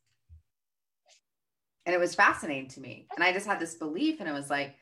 And 1.86 1.94
it 1.94 2.00
was 2.00 2.16
fascinating 2.16 2.70
to 2.70 2.82
me. 2.82 3.08
And 3.16 3.24
I 3.24 3.32
just 3.32 3.48
had 3.48 3.60
this 3.60 3.76
belief, 3.76 4.20
and 4.20 4.30
it 4.30 4.34
was 4.34 4.50
like, 4.50 4.76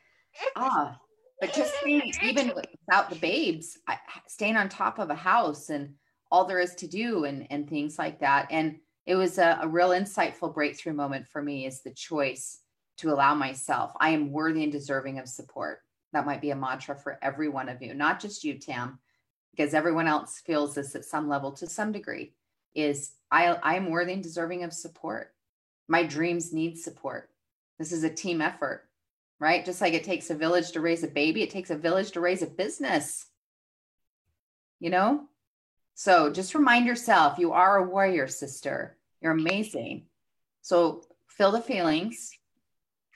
ah, 0.56 0.98
but 1.40 1.52
just 1.52 1.72
being 1.84 2.12
even 2.22 2.52
without 2.54 3.10
the 3.10 3.16
babes 3.16 3.78
staying 4.26 4.56
on 4.56 4.68
top 4.68 4.98
of 4.98 5.10
a 5.10 5.14
house 5.14 5.70
and 5.70 5.94
all 6.30 6.44
there 6.44 6.58
is 6.58 6.74
to 6.74 6.86
do 6.86 7.24
and 7.24 7.46
and 7.50 7.70
things 7.70 7.98
like 7.98 8.20
that 8.20 8.48
and 8.50 8.76
it 9.08 9.16
was 9.16 9.38
a, 9.38 9.58
a 9.62 9.68
real 9.68 9.90
insightful 9.90 10.52
breakthrough 10.52 10.92
moment 10.92 11.26
for 11.26 11.42
me 11.42 11.66
is 11.66 11.80
the 11.80 11.90
choice 11.90 12.60
to 12.98 13.10
allow 13.10 13.34
myself 13.34 13.92
i 14.00 14.10
am 14.10 14.32
worthy 14.32 14.62
and 14.62 14.72
deserving 14.72 15.18
of 15.18 15.28
support 15.28 15.80
that 16.12 16.26
might 16.26 16.40
be 16.40 16.50
a 16.50 16.56
mantra 16.56 16.96
for 16.96 17.18
every 17.22 17.48
one 17.48 17.68
of 17.68 17.82
you 17.82 17.94
not 17.94 18.20
just 18.20 18.44
you 18.44 18.58
tam 18.58 18.98
because 19.50 19.74
everyone 19.74 20.06
else 20.06 20.40
feels 20.44 20.74
this 20.74 20.94
at 20.94 21.04
some 21.04 21.28
level 21.28 21.52
to 21.52 21.66
some 21.66 21.92
degree 21.92 22.32
is 22.74 23.12
i 23.30 23.46
i 23.62 23.74
am 23.74 23.90
worthy 23.90 24.12
and 24.12 24.22
deserving 24.22 24.62
of 24.64 24.72
support 24.72 25.32
my 25.88 26.02
dreams 26.02 26.52
need 26.52 26.78
support 26.78 27.30
this 27.78 27.92
is 27.92 28.04
a 28.04 28.10
team 28.10 28.40
effort 28.40 28.88
right? 29.40 29.64
Just 29.64 29.80
like 29.80 29.94
it 29.94 30.04
takes 30.04 30.30
a 30.30 30.34
village 30.34 30.72
to 30.72 30.80
raise 30.80 31.02
a 31.02 31.08
baby, 31.08 31.42
it 31.42 31.50
takes 31.50 31.70
a 31.70 31.76
village 31.76 32.12
to 32.12 32.20
raise 32.20 32.42
a 32.42 32.46
business. 32.46 33.26
You 34.80 34.90
know? 34.90 35.24
So 35.94 36.30
just 36.30 36.54
remind 36.54 36.86
yourself 36.86 37.38
you 37.38 37.52
are 37.52 37.76
a 37.76 37.88
warrior, 37.88 38.28
sister. 38.28 38.96
You're 39.20 39.32
amazing. 39.32 40.06
So 40.62 41.02
feel 41.28 41.52
the 41.52 41.60
feelings 41.60 42.30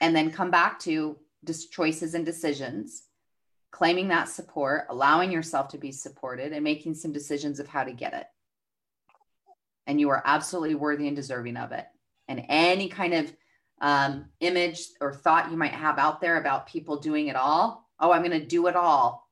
and 0.01 0.15
then 0.15 0.31
come 0.31 0.51
back 0.51 0.79
to 0.79 1.17
just 1.45 1.71
choices 1.71 2.13
and 2.13 2.25
decisions, 2.25 3.03
claiming 3.71 4.07
that 4.09 4.29
support, 4.29 4.85
allowing 4.89 5.31
yourself 5.31 5.69
to 5.69 5.77
be 5.77 5.91
supported, 5.91 6.53
and 6.53 6.63
making 6.63 6.95
some 6.95 7.11
decisions 7.11 7.59
of 7.59 7.67
how 7.67 7.83
to 7.83 7.91
get 7.91 8.13
it. 8.13 8.25
And 9.87 9.99
you 9.99 10.09
are 10.09 10.23
absolutely 10.25 10.75
worthy 10.75 11.07
and 11.07 11.15
deserving 11.15 11.57
of 11.57 11.71
it. 11.71 11.85
And 12.27 12.45
any 12.47 12.87
kind 12.87 13.13
of 13.13 13.33
um, 13.81 14.29
image 14.39 14.87
or 15.01 15.13
thought 15.13 15.51
you 15.51 15.57
might 15.57 15.73
have 15.73 15.99
out 15.99 16.21
there 16.21 16.37
about 16.37 16.67
people 16.67 16.99
doing 16.99 17.27
it 17.27 17.35
all. 17.35 17.89
Oh, 17.99 18.11
I'm 18.11 18.23
going 18.23 18.39
to 18.39 18.45
do 18.45 18.67
it 18.67 18.75
all. 18.75 19.29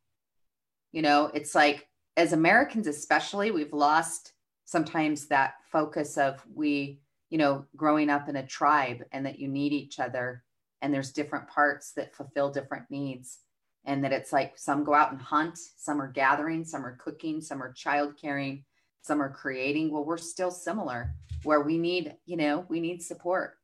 You 0.91 1.01
know, 1.01 1.31
it's 1.33 1.55
like 1.55 1.87
as 2.17 2.33
Americans, 2.33 2.87
especially, 2.87 3.51
we've 3.51 3.71
lost 3.71 4.33
sometimes 4.71 5.27
that 5.27 5.55
focus 5.69 6.17
of 6.17 6.41
we, 6.55 7.01
you 7.29 7.37
know, 7.37 7.65
growing 7.75 8.09
up 8.09 8.29
in 8.29 8.37
a 8.37 8.47
tribe 8.47 9.03
and 9.11 9.25
that 9.25 9.37
you 9.37 9.49
need 9.49 9.73
each 9.73 9.99
other 9.99 10.45
and 10.81 10.93
there's 10.93 11.11
different 11.11 11.49
parts 11.49 11.91
that 11.91 12.15
fulfill 12.15 12.49
different 12.49 12.85
needs. 12.89 13.39
And 13.83 14.01
that 14.05 14.13
it's 14.13 14.31
like 14.31 14.57
some 14.57 14.85
go 14.85 14.93
out 14.93 15.11
and 15.11 15.21
hunt, 15.21 15.57
some 15.75 16.01
are 16.01 16.11
gathering, 16.11 16.63
some 16.63 16.85
are 16.85 16.95
cooking, 17.03 17.41
some 17.41 17.61
are 17.61 17.73
child 17.73 18.13
caring, 18.19 18.63
some 19.01 19.21
are 19.21 19.29
creating. 19.29 19.91
Well, 19.91 20.05
we're 20.05 20.17
still 20.17 20.51
similar 20.51 21.15
where 21.43 21.61
we 21.61 21.77
need, 21.77 22.15
you 22.25 22.37
know, 22.37 22.65
we 22.69 22.79
need 22.79 23.01
support 23.01 23.55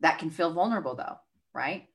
that 0.00 0.18
can 0.18 0.30
feel 0.30 0.52
vulnerable 0.52 0.96
though, 0.96 1.18
right? 1.54 1.86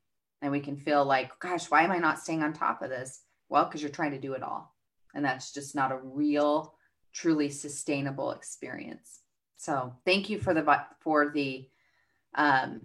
And 0.42 0.54
we 0.54 0.62
can 0.62 0.78
feel 0.78 1.04
like, 1.04 1.38
gosh, 1.40 1.70
why 1.70 1.82
am 1.82 1.92
I 1.92 1.98
not 1.98 2.20
staying 2.20 2.42
on 2.42 2.54
top 2.54 2.82
of 2.82 2.90
this? 2.90 3.24
Well, 3.50 3.66
because 3.66 3.82
you're 3.82 3.92
trying 3.92 4.12
to 4.12 4.20
do 4.20 4.32
it 4.32 4.44
all. 4.44 4.74
And 5.14 5.26
that's 5.26 5.52
just 5.52 5.76
not 5.76 5.92
a 5.92 6.00
real, 6.02 6.77
truly 7.18 7.50
sustainable 7.50 8.32
experience. 8.32 9.22
So 9.58 9.96
thank 10.06 10.30
you 10.30 10.40
for 10.40 10.54
the 10.54 10.82
for 11.00 11.32
the 11.34 11.68
um, 12.36 12.82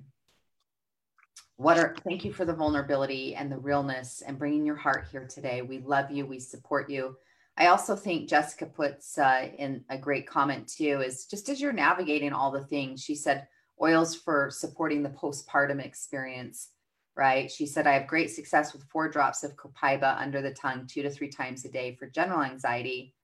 what 1.56 1.78
are 1.78 1.94
thank 2.02 2.24
you 2.24 2.32
for 2.32 2.46
the 2.46 2.54
vulnerability 2.54 3.34
and 3.34 3.52
the 3.52 3.58
realness 3.58 4.22
and 4.26 4.38
bringing 4.38 4.64
your 4.64 4.76
heart 4.76 5.06
here 5.12 5.26
today. 5.26 5.60
We 5.60 5.80
love 5.80 6.10
you. 6.10 6.24
We 6.24 6.40
support 6.40 6.88
you. 6.88 7.16
I 7.58 7.66
also 7.66 7.94
think 7.94 8.30
Jessica 8.30 8.64
puts 8.64 9.18
uh, 9.18 9.48
in 9.58 9.84
a 9.90 9.98
great 9.98 10.26
comment 10.26 10.66
too. 10.66 11.02
Is 11.02 11.26
just 11.26 11.50
as 11.50 11.60
you're 11.60 11.72
navigating 11.72 12.32
all 12.32 12.50
the 12.50 12.64
things, 12.64 13.04
she 13.04 13.14
said, 13.14 13.46
oils 13.80 14.14
for 14.16 14.48
supporting 14.50 15.02
the 15.02 15.10
postpartum 15.10 15.84
experience, 15.84 16.70
right? 17.14 17.50
She 17.50 17.66
said, 17.66 17.86
I 17.86 17.92
have 17.92 18.06
great 18.06 18.30
success 18.30 18.72
with 18.72 18.84
four 18.84 19.10
drops 19.10 19.44
of 19.44 19.56
copaiba 19.56 20.18
under 20.18 20.40
the 20.40 20.54
tongue 20.54 20.86
two 20.86 21.02
to 21.02 21.10
three 21.10 21.28
times 21.28 21.66
a 21.66 21.68
day 21.68 21.94
for 21.96 22.06
general 22.06 22.42
anxiety, 22.42 23.14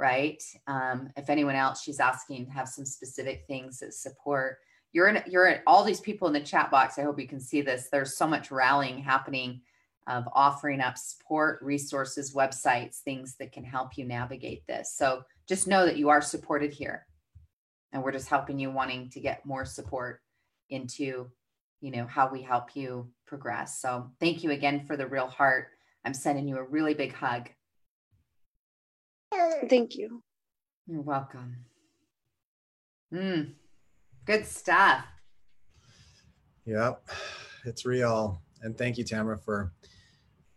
right? 0.00 0.42
Um, 0.66 1.10
if 1.16 1.28
anyone 1.28 1.54
else, 1.54 1.82
she's 1.82 2.00
asking 2.00 2.46
have 2.46 2.68
some 2.68 2.86
specific 2.86 3.44
things 3.46 3.78
that 3.78 3.94
support. 3.94 4.58
You're 4.92 5.08
in, 5.08 5.22
you're 5.26 5.46
in 5.46 5.60
all 5.66 5.84
these 5.84 6.00
people 6.00 6.26
in 6.26 6.32
the 6.32 6.40
chat 6.40 6.70
box. 6.70 6.98
I 6.98 7.02
hope 7.02 7.20
you 7.20 7.28
can 7.28 7.40
see 7.40 7.60
this. 7.60 7.88
There's 7.92 8.16
so 8.16 8.26
much 8.26 8.50
rallying 8.50 8.98
happening 8.98 9.60
of 10.06 10.24
offering 10.32 10.80
up 10.80 10.96
support, 10.96 11.60
resources, 11.62 12.34
websites, 12.34 13.00
things 13.00 13.36
that 13.38 13.52
can 13.52 13.62
help 13.62 13.98
you 13.98 14.06
navigate 14.06 14.66
this. 14.66 14.94
So 14.96 15.22
just 15.46 15.68
know 15.68 15.84
that 15.84 15.98
you 15.98 16.08
are 16.08 16.22
supported 16.22 16.72
here 16.72 17.06
and 17.92 18.02
we're 18.02 18.12
just 18.12 18.28
helping 18.28 18.58
you 18.58 18.70
wanting 18.70 19.10
to 19.10 19.20
get 19.20 19.44
more 19.44 19.64
support 19.64 20.22
into 20.70 21.30
you 21.80 21.90
know 21.90 22.06
how 22.06 22.30
we 22.30 22.42
help 22.42 22.76
you 22.76 23.08
progress 23.26 23.80
so 23.80 24.08
thank 24.20 24.44
you 24.44 24.50
again 24.50 24.84
for 24.86 24.96
the 24.96 25.06
real 25.06 25.26
heart 25.26 25.68
i'm 26.04 26.14
sending 26.14 26.46
you 26.46 26.56
a 26.56 26.62
really 26.62 26.94
big 26.94 27.12
hug 27.12 27.48
thank 29.68 29.96
you. 29.96 30.22
You're 30.86 31.02
welcome. 31.02 31.56
Mm, 33.12 33.54
good 34.24 34.46
stuff. 34.46 35.04
Yep 36.66 37.02
it's 37.64 37.84
real. 37.84 38.40
And 38.62 38.76
thank 38.76 38.98
you 38.98 39.04
tamara 39.04 39.38
for 39.38 39.72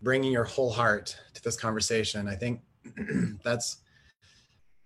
bringing 0.01 0.31
your 0.31 0.43
whole 0.43 0.71
heart 0.71 1.17
to 1.33 1.41
this 1.41 1.55
conversation. 1.55 2.27
I 2.27 2.35
think 2.35 2.61
that's 3.43 3.77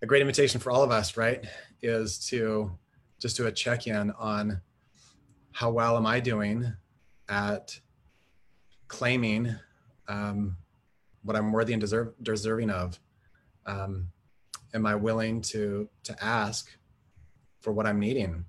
a 0.02 0.06
great 0.06 0.22
invitation 0.22 0.60
for 0.60 0.72
all 0.72 0.84
of 0.84 0.92
us 0.92 1.18
right? 1.18 1.46
Is 1.82 2.20
to 2.28 2.72
just 3.20 3.38
do 3.38 3.48
a 3.48 3.52
check 3.52 3.88
in 3.88 4.12
on 4.12 4.62
how 5.52 5.72
well 5.72 5.98
am 5.98 6.06
I 6.06 6.20
doing 6.20 6.72
at 7.30 7.80
claiming 8.88 9.56
um, 10.08 10.56
what 11.24 11.36
I'm 11.36 11.52
worthy 11.52 11.74
and 11.74 11.82
deserve, 11.82 12.14
deserving 12.22 12.70
of. 12.70 13.00
Um, 13.68 14.10
am 14.74 14.86
I 14.86 14.96
willing 14.96 15.42
to 15.42 15.88
to 16.04 16.24
ask 16.24 16.70
for 17.62 17.72
what 17.72 17.86
I'm 17.86 18.00
needing? 18.00 18.46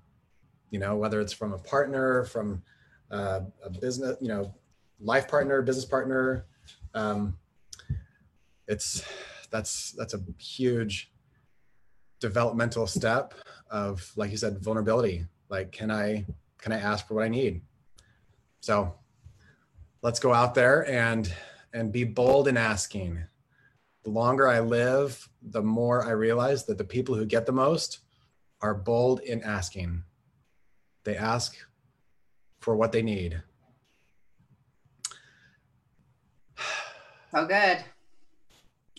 You 0.71 0.79
know, 0.79 0.95
whether 0.95 1.19
it's 1.19 1.33
from 1.33 1.53
a 1.53 1.57
partner, 1.57 2.23
from 2.25 2.63
uh, 3.11 3.41
a 3.63 3.69
business, 3.69 4.17
you 4.21 4.27
know, 4.27 4.53
life 4.99 5.27
partner, 5.27 5.61
business 5.61 5.85
partner. 5.85 6.45
Um, 6.93 7.37
it's 8.67 9.03
that's 9.51 9.91
that's 9.93 10.13
a 10.13 10.21
huge 10.37 11.11
developmental 12.19 12.85
step 12.85 13.33
of 13.71 14.11
like 14.15 14.31
you 14.31 14.37
said 14.37 14.59
vulnerability 14.59 15.25
like 15.49 15.71
can 15.71 15.89
i 15.89 16.25
can 16.59 16.71
i 16.71 16.77
ask 16.77 17.07
for 17.07 17.15
what 17.15 17.23
i 17.23 17.29
need 17.29 17.61
so 18.59 18.93
let's 20.01 20.19
go 20.19 20.33
out 20.33 20.53
there 20.53 20.87
and 20.89 21.33
and 21.73 21.91
be 21.91 22.03
bold 22.03 22.47
in 22.47 22.57
asking 22.57 23.21
the 24.03 24.09
longer 24.09 24.47
i 24.47 24.59
live 24.59 25.29
the 25.41 25.61
more 25.61 26.05
i 26.05 26.11
realize 26.11 26.65
that 26.65 26.77
the 26.77 26.83
people 26.83 27.15
who 27.15 27.25
get 27.25 27.45
the 27.45 27.51
most 27.51 27.99
are 28.61 28.73
bold 28.73 29.19
in 29.21 29.41
asking 29.43 30.03
they 31.03 31.15
ask 31.15 31.55
for 32.59 32.75
what 32.75 32.91
they 32.91 33.01
need 33.01 33.41
so 37.31 37.45
good 37.45 37.83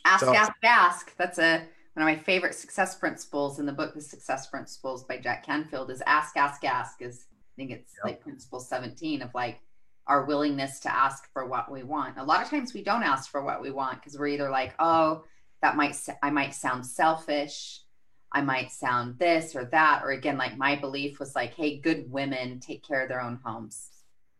ask 0.04 0.24
so, 0.24 0.34
ask 0.34 0.52
ask 0.62 1.16
that's 1.16 1.38
a 1.38 1.62
one 1.94 2.08
of 2.08 2.16
my 2.16 2.22
favorite 2.22 2.54
success 2.54 2.94
principles 2.94 3.58
in 3.58 3.66
the 3.66 3.72
book, 3.72 3.94
The 3.94 4.00
Success 4.00 4.46
Principles 4.46 5.04
by 5.04 5.18
Jack 5.18 5.44
Canfield, 5.44 5.90
is 5.90 6.02
ask, 6.06 6.36
ask, 6.36 6.64
ask. 6.64 7.02
Is 7.02 7.26
I 7.30 7.52
think 7.56 7.70
it's 7.72 7.94
yep. 7.98 8.04
like 8.04 8.20
principle 8.20 8.60
17 8.60 9.22
of 9.22 9.34
like 9.34 9.60
our 10.10 10.24
willingness 10.24 10.80
to 10.80 10.92
ask 10.92 11.32
for 11.32 11.46
what 11.46 11.70
we 11.70 11.84
want. 11.84 12.18
A 12.18 12.24
lot 12.24 12.42
of 12.42 12.50
times 12.50 12.74
we 12.74 12.82
don't 12.82 13.04
ask 13.04 13.30
for 13.30 13.42
what 13.44 13.62
we 13.62 13.70
want 13.70 14.00
because 14.00 14.18
we're 14.18 14.26
either 14.26 14.50
like, 14.50 14.74
oh, 14.80 15.24
that 15.62 15.76
might 15.76 15.96
I 16.20 16.30
might 16.30 16.52
sound 16.52 16.84
selfish. 16.84 17.80
I 18.32 18.40
might 18.40 18.72
sound 18.72 19.18
this 19.20 19.54
or 19.54 19.66
that. 19.66 20.02
Or 20.02 20.10
again, 20.10 20.36
like 20.36 20.58
my 20.58 20.74
belief 20.74 21.20
was 21.20 21.36
like, 21.36 21.54
hey, 21.54 21.78
good 21.78 22.10
women 22.10 22.58
take 22.58 22.82
care 22.82 23.02
of 23.02 23.08
their 23.08 23.20
own 23.20 23.38
homes. 23.44 23.88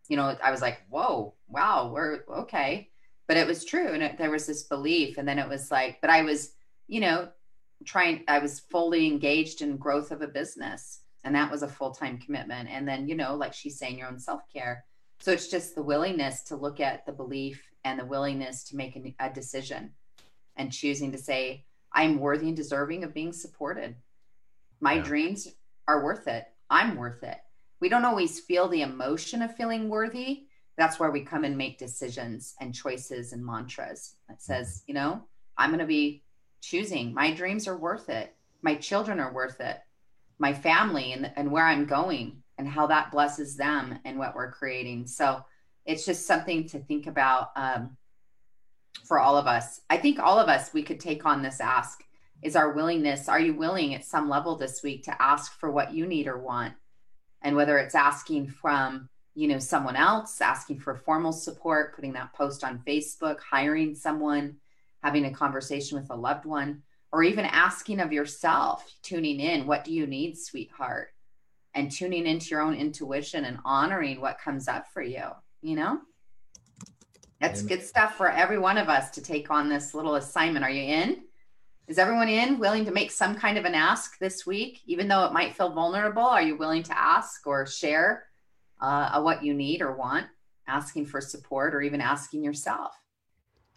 You 0.09 0.17
know, 0.17 0.35
I 0.43 0.51
was 0.51 0.61
like, 0.61 0.81
whoa, 0.89 1.35
wow, 1.47 1.89
we're 1.93 2.25
okay. 2.29 2.89
But 3.29 3.37
it 3.37 3.47
was 3.47 3.63
true. 3.63 3.93
And 3.93 4.03
it, 4.03 4.17
there 4.17 4.31
was 4.31 4.45
this 4.45 4.63
belief. 4.63 5.17
And 5.17 5.25
then 5.25 5.39
it 5.39 5.47
was 5.47 5.71
like, 5.71 6.01
but 6.01 6.09
I 6.09 6.23
was, 6.23 6.51
you 6.87 6.99
know, 6.99 7.29
trying 7.85 8.23
i 8.27 8.39
was 8.39 8.59
fully 8.59 9.07
engaged 9.07 9.61
in 9.61 9.77
growth 9.77 10.11
of 10.11 10.21
a 10.21 10.27
business 10.27 10.99
and 11.23 11.35
that 11.35 11.51
was 11.51 11.63
a 11.63 11.67
full-time 11.67 12.17
commitment 12.17 12.69
and 12.69 12.87
then 12.87 13.07
you 13.07 13.15
know 13.15 13.35
like 13.35 13.53
she's 13.53 13.77
saying 13.77 13.97
your 13.97 14.07
own 14.07 14.19
self-care 14.19 14.83
so 15.21 15.31
it's 15.31 15.47
just 15.47 15.75
the 15.75 15.83
willingness 15.83 16.41
to 16.41 16.55
look 16.55 16.79
at 16.79 17.05
the 17.05 17.11
belief 17.11 17.63
and 17.85 17.99
the 17.99 18.05
willingness 18.05 18.63
to 18.65 18.75
make 18.75 18.95
a, 18.95 19.15
a 19.19 19.29
decision 19.29 19.91
and 20.57 20.71
choosing 20.71 21.11
to 21.11 21.17
say 21.17 21.63
i'm 21.93 22.19
worthy 22.19 22.47
and 22.47 22.57
deserving 22.57 23.03
of 23.03 23.13
being 23.13 23.31
supported. 23.31 23.95
My 24.79 24.95
yeah. 24.95 25.03
dreams 25.03 25.47
are 25.87 26.03
worth 26.03 26.27
it. 26.27 26.45
I'm 26.69 26.95
worth 26.95 27.23
it. 27.23 27.37
We 27.79 27.89
don't 27.89 28.05
always 28.05 28.39
feel 28.39 28.67
the 28.67 28.81
emotion 28.81 29.41
of 29.41 29.55
feeling 29.55 29.89
worthy. 29.89 30.45
That's 30.77 30.99
where 30.99 31.11
we 31.11 31.21
come 31.21 31.43
and 31.43 31.57
make 31.57 31.77
decisions 31.77 32.55
and 32.59 32.73
choices 32.73 33.33
and 33.33 33.45
mantras 33.45 34.15
that 34.27 34.37
mm-hmm. 34.37 34.53
says 34.53 34.83
you 34.87 34.93
know 34.95 35.23
i'm 35.57 35.69
going 35.69 35.79
to 35.79 35.85
be 35.85 36.23
choosing. 36.61 37.13
My 37.13 37.31
dreams 37.31 37.67
are 37.67 37.77
worth 37.77 38.09
it. 38.09 38.35
My 38.61 38.75
children 38.75 39.19
are 39.19 39.33
worth 39.33 39.59
it. 39.59 39.79
My 40.39 40.53
family 40.53 41.13
and, 41.13 41.31
and 41.35 41.51
where 41.51 41.67
i'm 41.67 41.85
going 41.85 42.40
and 42.57 42.67
how 42.67 42.87
that 42.87 43.11
blesses 43.11 43.55
them 43.55 43.99
and 44.05 44.17
what 44.17 44.35
we're 44.35 44.51
creating 44.51 45.07
so 45.07 45.43
it's 45.85 46.05
just 46.05 46.27
something 46.27 46.67
to 46.69 46.79
think 46.79 47.07
about 47.07 47.49
um, 47.55 47.97
for 49.03 49.19
all 49.19 49.37
of 49.37 49.47
us. 49.47 49.81
I 49.89 49.97
think 49.97 50.19
all 50.19 50.39
of 50.39 50.49
us, 50.49 50.73
we 50.73 50.83
could 50.83 50.99
take 50.99 51.25
on 51.25 51.41
this 51.41 51.59
ask 51.59 52.03
is 52.41 52.55
our 52.55 52.71
willingness. 52.71 53.29
Are 53.29 53.39
you 53.39 53.53
willing 53.53 53.93
at 53.93 54.05
some 54.05 54.29
level 54.29 54.55
this 54.55 54.81
week 54.83 55.03
to 55.03 55.21
ask 55.21 55.59
for 55.59 55.71
what 55.71 55.93
you 55.93 56.07
need 56.07 56.27
or 56.27 56.39
want? 56.39 56.73
And 57.41 57.55
whether 57.55 57.77
it's 57.77 57.95
asking 57.95 58.47
from, 58.47 59.09
you 59.35 59.47
know, 59.47 59.59
someone 59.59 59.95
else, 59.95 60.41
asking 60.41 60.79
for 60.79 60.95
formal 60.95 61.31
support, 61.31 61.95
putting 61.95 62.13
that 62.13 62.33
post 62.33 62.63
on 62.63 62.83
Facebook, 62.85 63.39
hiring 63.39 63.95
someone, 63.95 64.57
having 65.03 65.25
a 65.25 65.33
conversation 65.33 65.99
with 65.99 66.09
a 66.11 66.15
loved 66.15 66.45
one, 66.45 66.83
or 67.11 67.23
even 67.23 67.45
asking 67.45 67.99
of 67.99 68.13
yourself, 68.13 68.89
tuning 69.01 69.39
in, 69.39 69.65
what 69.65 69.83
do 69.83 69.93
you 69.93 70.07
need, 70.07 70.37
sweetheart? 70.37 71.09
And 71.73 71.91
tuning 71.91 72.27
into 72.27 72.47
your 72.47 72.61
own 72.61 72.75
intuition 72.75 73.45
and 73.45 73.59
honoring 73.63 74.19
what 74.19 74.39
comes 74.39 74.67
up 74.67 74.87
for 74.93 75.01
you, 75.01 75.23
you 75.61 75.75
know? 75.75 76.01
That's 77.39 77.61
Amen. 77.61 77.77
good 77.77 77.85
stuff 77.85 78.17
for 78.17 78.29
every 78.29 78.59
one 78.59 78.77
of 78.77 78.89
us 78.89 79.09
to 79.11 79.21
take 79.21 79.49
on 79.49 79.69
this 79.69 79.93
little 79.93 80.15
assignment. 80.15 80.65
Are 80.65 80.69
you 80.69 80.83
in? 80.83 81.23
Is 81.87 81.97
everyone 81.97 82.29
in 82.29 82.59
willing 82.59 82.85
to 82.85 82.91
make 82.91 83.11
some 83.11 83.35
kind 83.35 83.57
of 83.57 83.65
an 83.65 83.73
ask 83.73 84.17
this 84.19 84.45
week, 84.45 84.81
even 84.85 85.07
though 85.07 85.25
it 85.25 85.33
might 85.33 85.55
feel 85.55 85.73
vulnerable? 85.73 86.23
Are 86.23 86.41
you 86.41 86.55
willing 86.55 86.83
to 86.83 86.97
ask 86.97 87.45
or 87.47 87.65
share 87.65 88.25
uh, 88.79 89.21
what 89.21 89.43
you 89.43 89.53
need 89.53 89.81
or 89.81 89.95
want, 89.95 90.27
asking 90.67 91.07
for 91.07 91.19
support, 91.19 91.73
or 91.73 91.81
even 91.81 91.99
asking 91.99 92.43
yourself? 92.43 92.93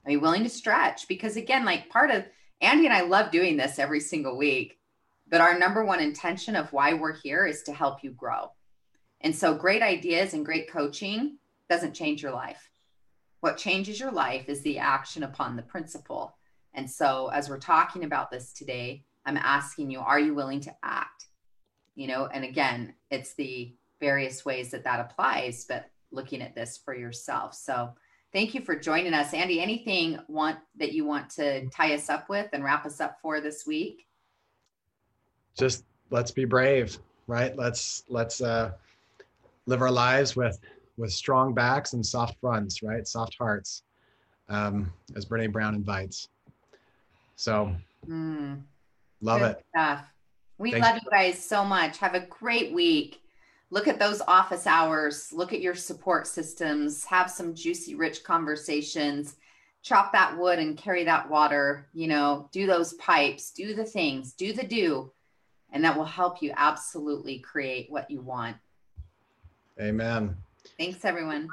Are 0.04 0.10
you 0.10 0.20
willing 0.20 0.44
to 0.44 0.50
stretch? 0.50 1.08
Because 1.08 1.36
again, 1.36 1.64
like 1.64 1.88
part 1.88 2.10
of 2.10 2.24
Andy 2.60 2.84
and 2.84 2.94
I 2.94 3.02
love 3.02 3.30
doing 3.30 3.56
this 3.56 3.78
every 3.78 4.00
single 4.00 4.36
week, 4.36 4.78
but 5.34 5.40
our 5.40 5.58
number 5.58 5.84
one 5.84 5.98
intention 5.98 6.54
of 6.54 6.72
why 6.72 6.94
we're 6.94 7.12
here 7.12 7.44
is 7.44 7.64
to 7.64 7.72
help 7.72 8.04
you 8.04 8.12
grow. 8.12 8.52
And 9.20 9.34
so, 9.34 9.52
great 9.52 9.82
ideas 9.82 10.32
and 10.32 10.46
great 10.46 10.70
coaching 10.70 11.38
doesn't 11.68 11.92
change 11.92 12.22
your 12.22 12.30
life. 12.30 12.70
What 13.40 13.56
changes 13.56 13.98
your 13.98 14.12
life 14.12 14.48
is 14.48 14.62
the 14.62 14.78
action 14.78 15.24
upon 15.24 15.56
the 15.56 15.62
principle. 15.62 16.36
And 16.72 16.88
so, 16.88 17.32
as 17.34 17.48
we're 17.48 17.58
talking 17.58 18.04
about 18.04 18.30
this 18.30 18.52
today, 18.52 19.06
I'm 19.26 19.36
asking 19.36 19.90
you, 19.90 19.98
are 19.98 20.20
you 20.20 20.36
willing 20.36 20.60
to 20.60 20.76
act? 20.84 21.26
You 21.96 22.06
know, 22.06 22.26
and 22.26 22.44
again, 22.44 22.94
it's 23.10 23.34
the 23.34 23.74
various 23.98 24.44
ways 24.44 24.70
that 24.70 24.84
that 24.84 25.00
applies, 25.00 25.64
but 25.68 25.90
looking 26.12 26.42
at 26.42 26.54
this 26.54 26.78
for 26.78 26.94
yourself. 26.94 27.54
So, 27.54 27.92
thank 28.32 28.54
you 28.54 28.60
for 28.60 28.78
joining 28.78 29.14
us. 29.14 29.34
Andy, 29.34 29.60
anything 29.60 30.20
want 30.28 30.58
that 30.76 30.92
you 30.92 31.04
want 31.04 31.28
to 31.30 31.68
tie 31.70 31.92
us 31.92 32.08
up 32.08 32.28
with 32.28 32.50
and 32.52 32.62
wrap 32.62 32.86
us 32.86 33.00
up 33.00 33.18
for 33.20 33.40
this 33.40 33.66
week? 33.66 34.06
Just 35.56 35.84
let's 36.10 36.30
be 36.30 36.44
brave, 36.44 36.98
right? 37.26 37.56
Let's 37.56 38.04
let's 38.08 38.40
uh 38.40 38.72
live 39.66 39.82
our 39.82 39.90
lives 39.90 40.36
with 40.36 40.58
with 40.96 41.12
strong 41.12 41.54
backs 41.54 41.92
and 41.92 42.04
soft 42.04 42.38
fronts, 42.40 42.82
right? 42.82 43.06
Soft 43.06 43.36
hearts, 43.38 43.82
um, 44.48 44.92
as 45.16 45.26
Brene 45.26 45.52
Brown 45.52 45.74
invites. 45.74 46.28
So, 47.36 47.74
mm, 48.06 48.62
love 49.20 49.40
Good 49.40 49.50
it. 49.50 49.64
Stuff. 49.74 50.04
We 50.58 50.70
Thanks. 50.70 50.86
love 50.86 51.00
you 51.02 51.10
guys 51.10 51.44
so 51.44 51.64
much. 51.64 51.98
Have 51.98 52.14
a 52.14 52.26
great 52.26 52.72
week 52.72 53.20
look 53.74 53.88
at 53.88 53.98
those 53.98 54.22
office 54.28 54.68
hours, 54.68 55.32
look 55.32 55.52
at 55.52 55.60
your 55.60 55.74
support 55.74 56.28
systems, 56.28 57.04
have 57.04 57.28
some 57.28 57.56
juicy, 57.56 57.96
rich 57.96 58.22
conversations, 58.22 59.34
chop 59.82 60.12
that 60.12 60.38
wood 60.38 60.60
and 60.60 60.78
carry 60.78 61.02
that 61.02 61.28
water, 61.28 61.88
you 61.92 62.06
know, 62.06 62.48
do 62.52 62.68
those 62.68 62.94
pipes, 62.94 63.50
do 63.50 63.74
the 63.74 63.84
things, 63.84 64.32
do 64.32 64.52
the 64.52 64.64
do, 64.64 65.12
and 65.74 65.84
that 65.84 65.94
will 65.94 66.04
help 66.04 66.40
you 66.40 66.52
absolutely 66.56 67.40
create 67.40 67.90
what 67.90 68.10
you 68.10 68.20
want. 68.20 68.56
Amen. 69.80 70.36
Thanks, 70.78 71.04
everyone. 71.04 71.48